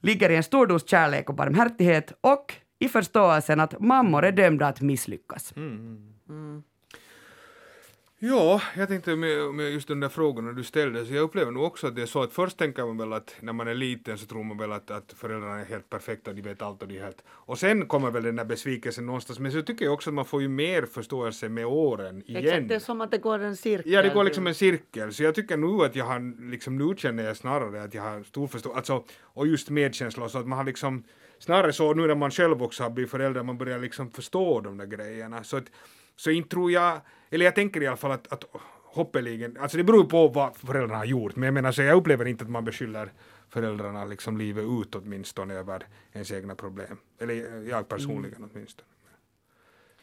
ligger 0.00 0.30
i 0.30 0.36
en 0.36 0.42
stor 0.42 0.66
dos 0.66 0.88
kärlek 0.88 1.28
och 1.28 1.34
barmhärtighet 1.34 2.12
och 2.20 2.54
i 2.78 2.88
förståelsen 2.88 3.60
att 3.60 3.80
mammor 3.80 4.24
är 4.24 4.32
dömda 4.32 4.66
att 4.66 4.80
misslyckas. 4.80 5.52
Ja, 8.22 8.62
jag 8.76 8.88
tänkte 8.88 9.16
med, 9.16 9.54
med 9.54 9.70
just 9.70 9.88
de 9.88 10.00
där 10.00 10.08
frågorna 10.08 10.52
du 10.52 10.64
ställde, 10.64 11.06
så 11.06 11.14
jag 11.14 11.22
upplever 11.22 11.52
nog 11.52 11.64
också 11.64 11.86
att 11.86 11.96
det 11.96 12.02
är 12.02 12.06
så 12.06 12.22
att 12.22 12.32
först 12.32 12.56
tänker 12.56 12.86
man 12.86 12.98
väl 12.98 13.12
att 13.12 13.34
när 13.40 13.52
man 13.52 13.68
är 13.68 13.74
liten 13.74 14.18
så 14.18 14.26
tror 14.26 14.44
man 14.44 14.58
väl 14.58 14.72
att, 14.72 14.90
att 14.90 15.14
föräldrarna 15.16 15.60
är 15.60 15.64
helt 15.64 15.90
perfekta, 15.90 16.32
de 16.32 16.42
vet 16.42 16.62
allt 16.62 16.82
och 16.82 16.88
de 16.88 16.98
är 16.98 17.02
helt... 17.04 17.24
Och 17.28 17.58
sen 17.58 17.86
kommer 17.86 18.10
väl 18.10 18.22
den 18.22 18.36
där 18.36 18.44
besvikelsen 18.44 19.06
någonstans, 19.06 19.38
men 19.38 19.52
så 19.52 19.62
tycker 19.62 19.84
jag 19.84 19.94
också 19.94 20.10
att 20.10 20.14
man 20.14 20.24
får 20.24 20.42
ju 20.42 20.48
mer 20.48 20.82
förståelse 20.82 21.48
med 21.48 21.66
åren 21.66 22.22
igen. 22.26 22.44
Exakt, 22.44 22.68
det 22.68 22.74
är 22.74 22.78
som 22.78 23.00
att 23.00 23.10
det 23.10 23.18
går 23.18 23.38
en 23.38 23.56
cirkel. 23.56 23.92
Ja, 23.92 24.02
det 24.02 24.08
går 24.08 24.24
liksom 24.24 24.46
en 24.46 24.54
cirkel. 24.54 25.14
Så 25.14 25.22
jag 25.22 25.34
tycker 25.34 25.56
nu 25.56 25.84
att 25.84 25.96
jag 25.96 26.04
har, 26.04 26.50
liksom 26.50 26.78
nu 26.78 26.94
känner 26.96 27.24
jag 27.24 27.36
snarare 27.36 27.82
att 27.82 27.94
jag 27.94 28.02
har 28.02 28.22
stor 28.22 28.46
förståelse, 28.46 28.76
alltså, 28.76 29.04
och 29.22 29.46
just 29.46 29.70
medkänsla, 29.70 30.28
så 30.28 30.38
att 30.38 30.46
man 30.46 30.58
har 30.58 30.64
liksom, 30.64 31.04
snarare 31.38 31.72
så 31.72 31.94
nu 31.94 32.06
när 32.06 32.14
man 32.14 32.30
själv 32.30 32.62
också 32.62 32.82
har 32.82 32.90
blivit 32.90 33.10
förälder, 33.10 33.42
man 33.42 33.58
börjar 33.58 33.78
liksom 33.78 34.10
förstå 34.10 34.60
de 34.60 34.76
där 34.76 34.86
grejerna. 34.86 35.44
Så, 35.44 35.56
att, 35.56 35.64
så 36.20 36.30
inte 36.30 36.48
tror 36.48 36.70
jag, 36.70 37.00
eller 37.30 37.44
jag 37.44 37.54
tänker 37.54 37.82
i 37.82 37.86
alla 37.86 37.96
fall 37.96 38.10
att, 38.10 38.32
att 38.32 38.44
hoppeligen, 38.84 39.56
alltså 39.60 39.76
det 39.76 39.84
beror 39.84 40.04
på 40.04 40.28
vad 40.28 40.56
föräldrarna 40.56 40.96
har 40.96 41.04
gjort, 41.04 41.36
men 41.36 41.46
jag 41.46 41.54
menar 41.54 41.72
så 41.72 41.82
jag 41.82 41.96
upplever 41.96 42.24
inte 42.24 42.44
att 42.44 42.50
man 42.50 42.64
beskyller 42.64 43.12
föräldrarna 43.48 44.04
liksom 44.04 44.38
livet 44.38 44.64
ut 44.64 44.94
åtminstone 44.94 45.54
över 45.54 45.86
ens 46.12 46.32
egna 46.32 46.54
problem. 46.54 46.96
Eller 47.20 47.34
jag 47.68 47.88
personligen 47.88 48.36
Mm. 48.36 48.50
åtminstone. 48.54 48.86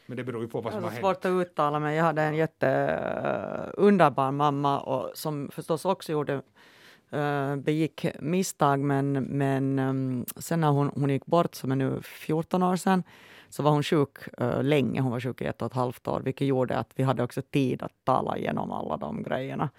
Men 0.06 0.18
det 0.18 0.24
beror 0.24 0.42
ju 0.42 0.48
på 0.48 0.62
vad 0.62 0.74
som 0.74 0.84
har 0.84 0.90
har 0.90 0.98
svårt 0.98 1.24
hänt. 1.24 1.26
att 1.26 1.48
uttala 1.48 1.80
mig. 1.80 1.98
Jag 1.98 2.04
hade 2.04 2.22
en 2.22 2.36
jätteunderbar 2.36 4.32
mamma 4.32 4.80
och 4.80 5.12
som 5.18 5.50
förstås 5.54 5.86
också 5.86 6.12
gjorde, 6.12 6.42
eh, 7.10 7.56
begick 7.56 8.06
misstag 8.20 8.80
men, 8.80 9.12
men 9.24 9.80
um, 9.80 10.26
sen 10.38 10.62
när 10.62 10.70
hon, 10.70 10.92
hon 10.96 11.10
gick 11.10 11.26
bort, 11.26 11.56
som 11.56 11.72
är 11.72 11.76
nu 11.76 12.02
14 12.02 12.64
år 12.64 12.76
sedan, 12.76 13.04
så 13.50 13.64
var 13.64 13.72
hon 13.72 13.84
sjuk 13.84 14.18
eh, 14.38 14.64
länge. 14.64 15.02
Hon 15.02 15.12
var 15.12 15.20
sjuk 15.20 15.42
i 15.42 15.46
ett 15.46 15.62
och 15.62 15.66
ett 15.66 15.74
halvt 15.74 16.08
år, 16.08 16.22
vilket 16.24 16.48
gjorde 16.48 16.78
att 16.78 16.90
vi 16.96 17.04
hade 17.04 17.24
också 17.24 17.42
tid 17.42 17.84
att 17.84 17.94
tala 18.04 18.38
igenom 18.38 18.72
alla 18.72 18.98
de 18.98 19.24
grejerna. 19.24 19.70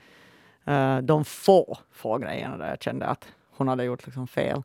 Eh, 0.65 0.99
de 0.99 1.25
få, 1.25 1.79
få 1.93 2.19
grejerna 2.19 2.57
där 2.57 2.69
jag 2.69 2.83
kände 2.83 3.07
att 3.07 3.29
hon 3.51 3.69
hade 3.69 3.85
gjort 3.85 4.07
liksom 4.07 4.27
fel. 4.27 4.63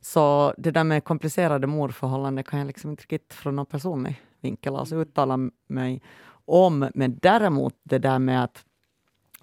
Så 0.00 0.54
det 0.58 0.70
där 0.70 0.84
med 0.84 1.04
komplicerade 1.04 1.66
morförhållanden 1.66 2.44
kan 2.44 2.58
jag 2.58 2.66
liksom 2.66 2.90
inte 2.90 3.02
riktigt 3.02 3.34
från 3.34 3.56
någon 3.56 3.66
personlig 3.66 4.22
vinkel 4.40 4.76
alltså 4.76 4.96
uttala 4.96 5.50
mig 5.66 6.02
om. 6.44 6.90
Men 6.94 7.18
däremot 7.22 7.74
det 7.82 7.98
där 7.98 8.18
med 8.18 8.44
att 8.44 8.64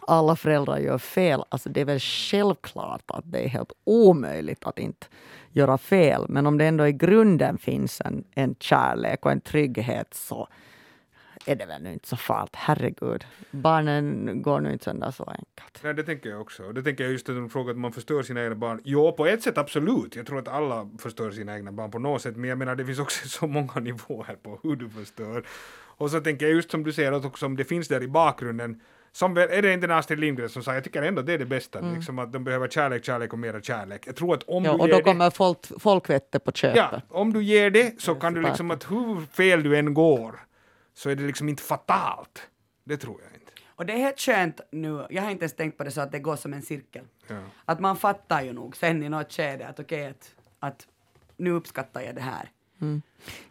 alla 0.08 0.36
föräldrar 0.36 0.78
gör 0.78 0.98
fel, 0.98 1.44
alltså 1.50 1.70
det 1.70 1.82
är 1.82 1.86
väl 1.86 2.00
självklart 2.00 3.04
att 3.08 3.32
det 3.32 3.46
är 3.46 3.48
helt 3.48 3.72
omöjligt 3.84 4.64
att 4.64 4.80
inte 4.80 5.08
göra 5.54 5.78
fel. 5.78 6.26
Men 6.30 6.48
om 6.48 6.58
det 6.58 6.66
ändå 6.66 6.88
i 6.88 6.94
grunden 6.94 7.58
finns 7.58 8.02
en, 8.02 8.24
en 8.36 8.56
kärlek 8.60 9.26
och 9.26 9.32
en 9.32 9.42
trygghet 9.42 10.14
så 10.14 10.48
är 11.46 11.56
det 11.56 11.66
väl 11.66 11.82
nu 11.82 11.94
inte 11.94 12.08
så 12.08 12.18
farligt. 12.18 12.56
Herregud, 12.56 13.26
barnen 13.52 14.42
går 14.42 14.60
nu 14.60 14.74
inte 14.74 14.86
sönder 14.86 15.12
så 15.12 15.24
enkelt. 15.24 15.80
Nej, 15.84 15.94
det 15.94 16.04
tänker 16.04 16.30
jag 16.30 16.42
också. 16.42 16.72
Det 16.72 16.84
tänker 16.84 17.04
jag 17.04 17.14
just 17.14 17.30
att 17.30 17.36
de 17.36 17.50
frågar 17.50 17.72
att 17.72 17.80
man 17.80 17.92
förstör 17.92 18.24
sina 18.24 18.44
egna 18.44 18.56
barn. 18.56 18.82
Jo, 18.84 19.12
på 19.12 19.26
ett 19.26 19.44
sätt 19.44 19.58
absolut. 19.58 20.16
Jag 20.16 20.26
tror 20.26 20.40
att 20.40 20.48
alla 20.48 20.90
förstör 21.00 21.32
sina 21.32 21.56
egna 21.56 21.72
barn 21.72 21.92
på 21.92 22.00
något 22.00 22.22
sätt. 22.22 22.36
Men 22.36 22.50
jag 22.50 22.58
menar, 22.58 22.76
det 22.76 22.86
finns 22.86 23.00
också 23.00 23.28
så 23.40 23.48
många 23.48 23.74
nivåer 23.76 24.38
på 24.44 24.60
hur 24.64 24.76
du 24.76 24.90
förstör. 24.90 25.46
Och 25.98 26.12
så 26.12 26.20
tänker 26.20 26.46
jag 26.46 26.56
just 26.56 26.72
som 26.72 26.84
du 26.84 26.94
säger 26.94 27.12
att 27.12 27.26
också 27.26 27.46
om 27.46 27.56
det 27.56 27.66
finns 27.66 27.88
där 27.88 28.04
i 28.04 28.08
bakgrunden 28.08 28.82
som 29.16 29.34
väl, 29.34 29.50
är 29.52 29.62
det 29.62 29.74
inte 29.74 29.86
en 29.86 29.92
Astrid 29.92 30.20
Lindgren 30.20 30.50
som 30.50 30.64
sa, 30.64 30.74
jag 30.74 30.84
tycker 30.84 31.02
ändå 31.02 31.22
det 31.22 31.34
är 31.34 31.38
det 31.38 31.46
bästa, 31.46 31.80
liksom 31.82 32.20
att 32.20 32.34
de 32.34 32.44
behöver 32.44 32.68
kärlek, 32.68 33.06
kärlek 33.06 33.34
och 33.34 33.40
mera 33.40 33.62
kärlek. 33.62 34.08
Jag 34.08 34.16
tror 34.16 34.34
att 34.34 34.44
om 34.44 34.66
Ja, 34.66 34.72
du 34.74 34.78
och 34.80 34.88
ger 34.88 34.94
då 34.94 34.98
det, 34.98 35.04
kommer 35.04 35.30
folk, 35.30 35.60
folkvette 35.80 36.40
på 36.40 36.52
köpet. 36.52 36.78
ja, 36.78 37.02
om 37.10 37.34
du 37.34 37.44
ger 37.44 37.70
det 37.70 38.02
så 38.02 38.16
kan 38.16 38.34
du 38.34 38.42
liksom 38.42 38.72
att 38.72 38.92
hur 38.92 39.26
fel 39.26 39.64
du 39.64 39.78
än 39.78 39.94
går 39.94 40.40
så 40.94 41.10
är 41.10 41.16
det 41.16 41.24
liksom 41.24 41.50
inte 41.50 41.64
fatalt. 41.64 42.42
Det 42.84 42.98
tror 42.98 43.22
jag 43.24 43.34
inte. 43.40 43.52
Och 43.76 43.86
det 43.86 43.94
är 43.94 43.98
helt 43.98 44.20
skönt 44.20 44.62
nu, 44.72 45.06
jag 45.10 45.24
har 45.24 45.32
inte 45.32 45.44
ens 45.44 45.56
tänkt 45.56 45.78
på 45.78 45.84
det 45.84 45.92
så 45.92 46.02
att 46.02 46.12
det 46.12 46.20
går 46.20 46.36
som 46.36 46.54
en 46.54 46.62
cirkel. 46.62 47.06
Ja. 47.28 47.40
Att 47.66 47.80
man 47.80 47.98
fattar 47.98 48.42
ju 48.42 48.54
nog 48.54 48.76
sen 48.78 49.04
i 49.04 49.10
något 49.10 49.34
skede 49.34 49.68
att 49.68 49.80
okej, 49.80 50.08
att, 50.08 50.36
att 50.60 50.88
nu 51.38 51.52
uppskattar 51.52 52.02
jag 52.02 52.16
det 52.16 52.22
här. 52.22 52.50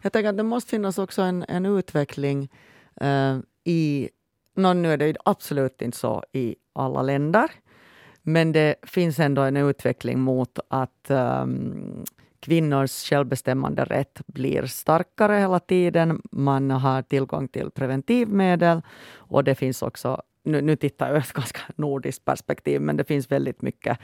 Jag 0.01 0.13
tänker 0.13 0.29
att 0.29 0.37
det 0.37 0.43
måste 0.43 0.69
finnas 0.69 0.97
också 0.97 1.21
en, 1.21 1.45
en 1.47 1.65
utveckling 1.65 2.49
eh, 3.01 3.37
i... 3.63 4.09
Nå, 4.53 4.73
nu 4.73 4.93
är 4.93 4.97
det 4.97 5.15
absolut 5.25 5.81
inte 5.81 5.97
så 5.97 6.23
i 6.31 6.55
alla 6.73 7.01
länder, 7.01 7.51
men 8.21 8.51
det 8.51 8.75
finns 8.83 9.19
ändå 9.19 9.41
en 9.41 9.57
utveckling 9.57 10.19
mot 10.19 10.59
att 10.67 11.09
um, 11.09 12.05
kvinnors 12.39 13.09
självbestämmande 13.09 13.83
rätt 13.83 14.21
blir 14.25 14.65
starkare 14.65 15.35
hela 15.35 15.59
tiden. 15.59 16.21
Man 16.31 16.71
har 16.71 17.01
tillgång 17.01 17.47
till 17.47 17.71
preventivmedel 17.71 18.81
och 19.17 19.43
det 19.43 19.55
finns 19.55 19.81
också 19.81 20.21
nu, 20.43 20.61
nu 20.61 20.75
tittar 20.75 21.07
jag 21.07 21.15
ur 21.17 21.21
ett 21.21 21.33
ganska 21.33 21.61
nordiskt 21.75 22.25
perspektiv, 22.25 22.81
men 22.81 22.97
det 22.97 23.03
finns 23.03 23.31
väldigt 23.31 23.61
mycket 23.61 23.99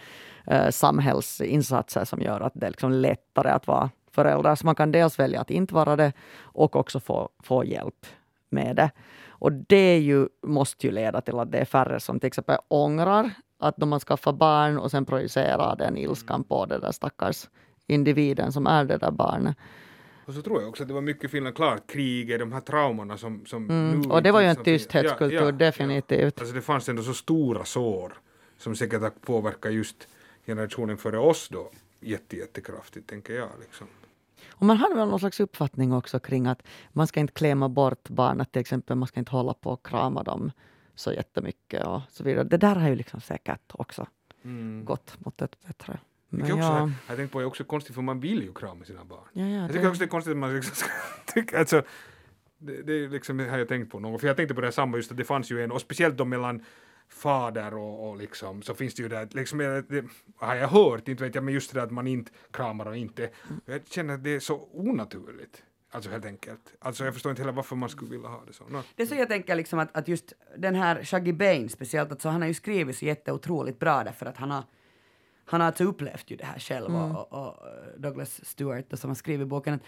eh, 0.48 0.70
samhällsinsatser 0.70 2.06
som 2.06 2.22
gör 2.22 2.42
att 2.42 2.54
det 2.56 2.66
är 2.66 2.70
liksom 2.70 2.92
lättare 2.92 3.50
att 3.50 3.68
vara 3.68 3.90
förälder. 4.12 4.56
Så 4.56 4.66
man 4.66 4.76
kan 4.76 4.92
dels 4.92 5.20
välja 5.20 5.42
att 5.42 5.52
inte 5.52 5.74
vara 5.74 5.96
det 5.96 6.14
och 6.40 6.76
också 6.76 7.00
få, 7.00 7.30
få 7.44 7.66
hjälp 7.66 8.06
med 8.50 8.76
det. 8.76 8.92
Och 9.40 9.52
det 9.52 9.98
ju, 10.00 10.28
måste 10.44 10.88
ju 10.88 10.94
leda 10.94 11.22
till 11.22 11.40
att 11.40 11.52
det 11.52 11.58
är 11.58 11.66
färre 11.66 12.00
som 12.00 12.20
till 12.20 12.28
exempel 12.28 12.58
ångrar 12.68 13.32
att 13.60 13.78
de 13.78 13.92
har 13.92 14.00
skaffat 14.00 14.36
barn 14.36 14.78
och 14.80 14.92
sen 14.92 15.06
projicerar 15.06 15.76
den 15.76 15.98
ilskan 15.98 16.44
på 16.44 16.66
den 16.66 16.82
där 16.82 16.92
stackars 16.92 17.50
individen 17.88 18.52
som 18.52 18.68
är 18.68 18.84
det 18.86 18.98
där 18.98 19.12
barnet. 19.12 19.58
Och 20.26 20.34
så 20.34 20.42
tror 20.42 20.62
jag 20.62 20.70
också 20.70 20.84
att 20.84 20.88
det 20.88 20.94
var 20.94 21.02
mycket 21.02 21.32
Finland 21.32 21.56
klart, 21.56 21.88
kriget, 21.92 22.40
de 22.40 22.52
här 22.54 22.62
traumorna 22.62 23.18
som, 23.18 23.46
som 23.46 23.70
Mm. 23.70 24.00
nu 24.02 24.10
Och 24.10 24.24
det 24.24 24.32
var 24.32 24.42
ju 24.42 24.48
en 24.48 24.56
som 24.56 24.64
finns. 24.64 24.82
tysthetskultur, 24.84 25.52
definitivt. 25.52 26.40
Alltså 26.40 26.56
det 26.56 26.62
fanns 26.62 26.90
ändå 26.90 27.04
så 27.04 27.14
stora 27.14 27.66
sår 27.66 28.14
som 28.58 28.76
säkert 28.76 29.02
har 29.02 29.10
påverkat 29.10 29.74
just 29.74 30.08
generationen 30.46 30.98
före 30.98 31.20
oss 31.20 31.50
då 31.50 31.72
jätte, 32.00 32.38
jättekraftigt, 32.38 33.10
tänker 33.10 33.34
jag. 33.34 33.50
Liksom. 33.62 33.88
Och 34.50 34.66
man 34.66 34.78
hade 34.78 34.96
väl 34.96 35.08
någon 35.10 35.20
slags 35.20 35.40
uppfattning 35.40 35.94
också 35.94 36.20
kring 36.20 36.48
att 36.48 36.64
man 36.92 37.08
ska 37.08 37.20
inte 37.20 37.34
klämma 37.34 37.70
bort 37.70 38.10
barnet 38.10 38.52
till 38.52 38.60
exempel, 38.60 38.96
man 38.98 39.08
ska 39.08 39.20
inte 39.20 39.32
hålla 39.32 39.54
på 39.54 39.70
och 39.72 39.86
krama 39.86 40.24
dem 40.24 40.52
så 40.96 41.12
jättemycket 41.14 41.86
och 41.88 42.02
så 42.10 42.24
vidare. 42.24 42.44
Det 42.44 42.58
där 42.58 42.76
har 42.76 42.90
ju 42.90 42.96
liksom 42.96 43.22
säkert 43.22 43.62
också 43.74 44.08
Mm. 44.44 44.86
gått 44.86 45.26
mot 45.26 45.42
ett 45.42 45.62
bättre. 45.68 46.00
Men 46.30 46.38
Vilket 46.42 46.56
också, 46.56 46.68
ja, 46.68 46.92
jag 47.08 47.18
tänkte 47.18 47.34
på 47.34 47.40
är 47.42 47.46
också 47.46 47.64
konstigt 47.64 47.96
för 47.96 48.02
man 48.02 48.20
vill 48.20 48.42
ju 48.44 48.54
krama 48.54 48.86
sina 48.86 49.06
barn. 49.06 49.20
ja, 49.34 49.42
ja, 49.46 49.48
Jag 49.56 49.68
det, 49.70 49.74
tycker 49.74 49.88
också 49.88 50.00
det 50.00 50.06
är 50.06 50.10
konstigt 50.10 50.32
att 50.32 50.38
man 50.38 50.56
liksom 50.56 50.76
ska 50.76 50.90
tycka, 51.34 51.60
alltså, 51.60 51.82
det, 52.58 52.82
det 52.82 53.08
liksom 53.08 53.38
det 53.38 53.50
har 53.50 53.58
jag 53.58 53.68
tänkt 53.68 53.92
på 53.92 54.00
någon 54.00 54.12
gång. 54.12 54.20
För 54.20 54.28
jag 54.28 54.36
tänkte 54.38 54.56
på 54.56 54.62
det 54.62 54.68
här 54.68 54.72
samma, 54.72 54.98
just 54.98 55.12
att 55.12 55.18
det 55.18 55.24
fanns 55.24 55.52
ju 55.52 55.64
en, 55.64 55.72
och 55.72 55.82
speciellt 55.82 56.18
då 56.18 56.26
mellan 56.26 56.66
fader 57.10 57.74
och, 57.74 58.10
och 58.10 58.18
liksom, 58.18 58.62
så 58.62 58.74
finns 58.74 58.94
det 58.94 59.04
ju 59.04 59.10
där, 59.10 59.28
liksom, 59.32 59.58
det, 59.60 60.04
har 60.38 60.56
jag 60.56 60.68
hört, 60.68 61.08
inte 61.08 61.24
vet 61.24 61.36
jag, 61.36 61.44
men 61.44 61.54
just 61.54 61.74
det 61.74 61.80
där 61.80 61.86
att 61.86 61.92
man 61.92 62.08
inte 62.08 62.32
kramar 62.52 62.86
och 62.86 62.98
inte, 62.98 63.30
jag 63.66 63.88
känner 63.88 64.14
att 64.14 64.24
det 64.24 64.36
är 64.36 64.40
så 64.40 64.70
onaturligt. 64.74 65.64
Alltså 65.92 66.10
helt 66.10 66.26
enkelt. 66.26 66.74
Alltså 66.80 67.06
jag 67.06 67.14
förstår 67.14 67.30
inte 67.30 67.42
heller 67.42 67.54
varför 67.54 67.76
man 67.76 67.90
skulle 67.90 68.12
vilja 68.12 68.28
ha 68.28 68.44
det 68.48 68.54
så. 68.54 68.64
No. 68.64 68.82
Det 68.96 69.08
så 69.08 69.16
jag 69.16 69.28
tänker 69.28 69.56
liksom 69.56 69.80
att, 69.80 69.98
att 69.98 70.08
just 70.08 70.34
den 70.58 70.76
här 70.76 71.04
Shaggy 71.04 71.34
Bain 71.34 71.70
speciellt, 71.70 72.12
alltså 72.12 72.30
han 72.30 72.42
har 72.42 72.48
ju 72.48 72.54
skrivit 72.54 72.98
så 72.98 73.06
jätteotroligt 73.06 73.80
bra 73.80 74.04
därför 74.04 74.26
att 74.26 74.38
han 74.38 74.52
har 74.52 74.64
han 75.46 75.62
har 75.62 75.68
alltså 75.68 75.84
upplevt 75.84 76.32
ju 76.32 76.36
det 76.36 76.46
här 76.46 76.60
själv 76.60 76.86
Mm. 76.86 77.16
och, 77.16 77.34
och, 77.34 77.48
och 77.48 77.56
Douglas 77.98 78.46
Stewart 78.46 78.86
då, 78.90 78.98
som 78.98 79.10
har 79.10 79.16
skrivit 79.16 79.48
boken. 79.48 79.80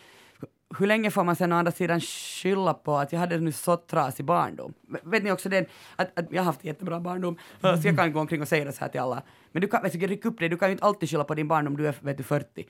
Hur 0.78 0.88
länge 0.88 1.12
får 1.12 1.24
man 1.24 1.36
sen 1.36 1.52
å 1.52 1.56
andra 1.56 1.72
sidan 1.72 2.00
skylla 2.02 2.74
på 2.74 2.98
att 2.98 3.12
jag 3.12 3.20
hade 3.20 3.38
nu 3.38 3.52
så 3.52 3.78
trasig 3.78 4.26
barndom? 4.26 4.74
Vet 5.04 5.24
ni 5.24 5.32
också 5.32 5.50
den, 5.50 5.66
att, 5.96 6.20
att 6.20 6.26
jag 6.32 6.42
har 6.42 6.46
haft 6.46 6.64
jättebra 6.64 7.00
barndom, 7.00 7.38
så 7.62 7.68
jag 7.84 7.98
kan 7.98 8.14
gå 8.14 8.20
omkring 8.20 8.42
och 8.42 8.48
säga 8.48 8.66
det 8.66 8.72
så 8.72 8.80
här 8.80 8.90
till 8.90 9.02
alla 9.02 9.22
Men 9.52 9.62
du 9.62 9.68
kan, 9.68 9.84
vet 9.84 10.00
du, 10.00 10.08
ryck 10.08 10.26
upp 10.26 10.40
det, 10.40 10.48
du 10.48 10.58
kan 10.58 10.70
ju 10.70 10.72
inte 10.72 10.86
alltid 10.86 11.10
skylla 11.10 11.24
på 11.24 11.36
din 11.36 11.48
barn 11.48 11.68
om 11.68 11.78
du 11.78 11.88
är 11.88 11.96
vet 12.00 12.18
du, 12.18 12.24
40. 12.24 12.68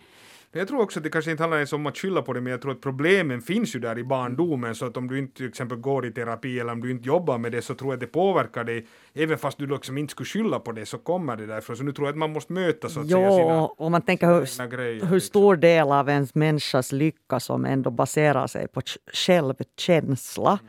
Jag 0.54 0.68
tror 0.68 0.82
också 0.82 1.00
att 1.00 1.04
det 1.04 1.10
kanske 1.10 1.32
inte 1.32 1.44
handlar 1.44 1.58
ens 1.58 1.74
om 1.74 1.86
att 1.86 1.98
skylla 1.98 2.22
på 2.22 2.34
det, 2.34 2.42
men 2.42 2.52
jag 2.52 2.62
tror 2.62 2.72
att 2.72 2.82
problemen 2.82 3.42
finns 3.42 3.76
ju 3.76 3.80
där 3.80 3.98
i 3.98 4.04
barndomen, 4.04 4.76
så 4.76 4.86
att 4.86 4.98
om 4.98 5.08
du 5.08 5.20
inte 5.20 5.38
till 5.38 5.48
exempel 5.48 5.78
går 5.78 6.06
i 6.06 6.12
terapi 6.12 6.60
eller 6.60 6.72
om 6.72 6.82
du 6.82 6.92
inte 6.92 7.08
jobbar 7.08 7.38
med 7.38 7.52
det 7.52 7.62
så 7.62 7.76
tror 7.76 7.92
jag 7.92 7.94
att 7.94 8.00
det 8.00 8.08
påverkar 8.08 8.64
dig. 8.64 8.88
Även 9.14 9.38
fast 9.38 9.58
du 9.58 9.68
liksom 9.68 9.98
inte 9.98 10.12
skulle 10.12 10.28
skylla 10.28 10.60
på 10.60 10.72
det 10.72 10.86
så 10.86 10.98
kommer 10.98 11.38
det 11.38 11.46
därifrån. 11.46 11.78
Så 11.78 11.84
nu 11.84 11.92
tror 11.92 12.08
jag 12.08 12.14
att 12.14 12.18
man 12.18 12.34
måste 12.34 12.54
möta 12.54 12.90
så 12.90 13.00
att 13.00 13.10
säga 13.10 13.32
sina 13.32 13.54
Jo, 13.54 13.76
och 13.78 13.92
man 13.92 14.02
tänker 14.02 14.28
hur, 14.28 14.68
grejer. 14.68 14.94
hur 14.94 15.00
liksom. 15.00 15.20
stor 15.20 15.56
del 15.56 15.92
av 15.92 16.10
ens 16.10 16.36
människas 16.36 16.92
lycka 16.92 17.40
som 17.40 17.66
ändå 17.66 17.92
baserar 17.92 18.48
sig 18.48 18.68
på 18.68 18.82
självkänsla 19.14 20.60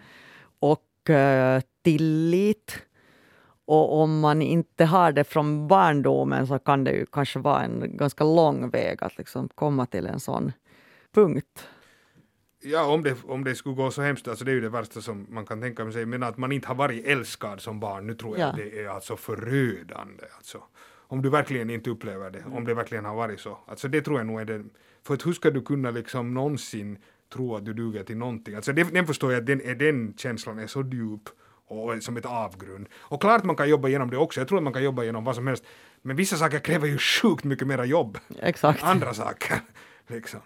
och 0.60 1.10
eh, 1.10 1.62
tillit. 1.84 2.82
Och 3.72 4.00
om 4.02 4.20
man 4.20 4.42
inte 4.42 4.84
har 4.84 5.12
det 5.12 5.24
från 5.24 5.68
barndomen 5.68 6.46
så 6.46 6.58
kan 6.58 6.84
det 6.84 6.92
ju 6.92 7.06
kanske 7.06 7.38
vara 7.38 7.62
en 7.62 7.96
ganska 7.96 8.24
lång 8.24 8.70
väg 8.70 8.98
att 9.00 9.18
liksom 9.18 9.48
komma 9.54 9.86
till 9.86 10.06
en 10.06 10.20
sån 10.20 10.52
punkt. 11.14 11.68
Ja, 12.62 12.86
om 12.86 13.02
det, 13.02 13.16
om 13.24 13.44
det 13.44 13.54
skulle 13.54 13.74
gå 13.74 13.90
så 13.90 14.02
hemskt, 14.02 14.28
alltså 14.28 14.44
det 14.44 14.50
är 14.50 14.54
ju 14.54 14.60
det 14.60 14.68
värsta 14.68 15.00
som 15.00 15.26
man 15.30 15.46
kan 15.46 15.60
tänka 15.60 15.92
sig, 15.92 16.06
men 16.06 16.22
att 16.22 16.38
man 16.38 16.52
inte 16.52 16.68
har 16.68 16.74
varit 16.74 17.06
älskad 17.06 17.60
som 17.60 17.80
barn, 17.80 18.06
nu 18.06 18.14
tror 18.14 18.38
jag 18.38 18.48
Ja. 18.48 18.54
det 18.56 18.82
är 18.82 18.88
alltså 18.88 19.16
förödande. 19.16 20.24
Alltså. 20.36 20.62
Om 21.08 21.22
du 21.22 21.30
verkligen 21.30 21.70
inte 21.70 21.90
upplever 21.90 22.30
det, 22.30 22.44
om 22.52 22.64
det 22.64 22.74
verkligen 22.74 23.04
har 23.04 23.14
varit 23.14 23.40
så. 23.40 23.58
Alltså 23.66 23.88
det 23.88 24.02
tror 24.02 24.18
jag 24.18 24.26
nog 24.26 24.40
är 24.40 24.44
det, 24.44 24.64
för 25.02 25.14
att 25.14 25.26
hur 25.26 25.32
ska 25.32 25.50
du 25.50 25.62
kunna 25.62 25.90
liksom 25.90 26.34
någonsin 26.34 26.98
tro 27.32 27.56
att 27.56 27.64
du 27.64 27.72
duger 27.72 28.04
till 28.04 28.16
någonting? 28.16 28.54
Alltså 28.54 28.72
det, 28.72 28.84
den 28.94 29.06
förstår 29.06 29.32
jag 29.32 29.40
att 29.40 29.46
den, 29.46 29.78
den 29.78 30.14
känslan 30.16 30.58
är 30.58 30.66
så 30.66 30.82
djup 30.82 31.28
och 31.72 32.02
som 32.02 32.16
ett 32.16 32.26
avgrund. 32.26 32.88
Och 32.94 33.20
klart 33.20 33.44
man 33.44 33.56
kan 33.56 33.68
jobba 33.68 33.88
igenom 33.88 34.10
det 34.10 34.16
också, 34.16 34.40
jag 34.40 34.48
tror 34.48 34.58
att 34.58 34.64
man 34.64 34.72
kan 34.72 34.84
jobba 34.84 35.02
igenom 35.02 35.24
vad 35.24 35.34
som 35.34 35.46
helst, 35.46 35.64
men 36.02 36.16
vissa 36.16 36.36
saker 36.36 36.58
kräver 36.58 36.86
ju 36.88 36.98
sjukt 36.98 37.44
mycket 37.44 37.66
mera 37.66 37.84
jobb. 37.84 38.18
Exakt. 38.42 38.82
Andra 38.82 39.14
saker, 39.14 39.60
liksom. 40.06 40.40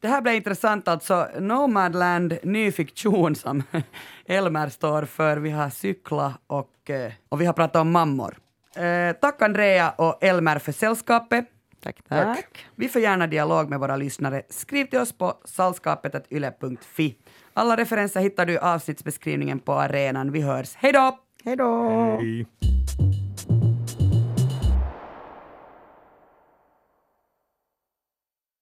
Det 0.00 0.08
här 0.08 0.20
blir 0.20 0.32
intressant 0.32 0.88
alltså. 0.88 1.28
Nomadland, 1.40 2.38
ny 2.42 2.72
fiktion 2.72 3.34
som 3.34 3.62
Elmer 4.26 4.68
står 4.68 5.04
för. 5.04 5.36
Vi 5.36 5.50
har 5.50 5.70
cykla 5.70 6.34
och, 6.46 6.90
eh, 6.90 7.12
och 7.28 7.40
vi 7.40 7.46
har 7.46 7.52
pratat 7.52 7.80
om 7.80 7.90
mammor. 7.90 8.36
Eh, 8.76 9.12
tack 9.20 9.42
Andrea 9.42 9.90
och 9.90 10.24
Elmer 10.24 10.58
för 10.58 10.72
sällskapet. 10.72 11.44
Tack, 11.82 11.96
Tack. 12.08 12.36
tack. 12.36 12.66
Vi 12.74 12.88
får 12.88 13.02
gärna 13.02 13.26
dialog 13.26 13.70
med 13.70 13.80
våra 13.80 13.96
lyssnare. 13.96 14.42
Skriv 14.48 14.86
till 14.86 14.98
oss 14.98 15.18
på 15.18 15.34
salskapet.yle.fi. 15.44 17.14
Alla 17.56 17.76
referenser 17.76 18.20
hittar 18.20 18.46
du 18.46 18.52
i 18.52 18.58
avsnittsbeskrivningen 18.58 19.58
på 19.58 19.72
arenan. 19.72 20.32
Vi 20.32 20.40
hörs. 20.40 20.74
Hej 20.76 20.92
då! 20.92 21.18
Hej 21.44 21.56
då! 21.56 22.18
Hej. 22.20 22.46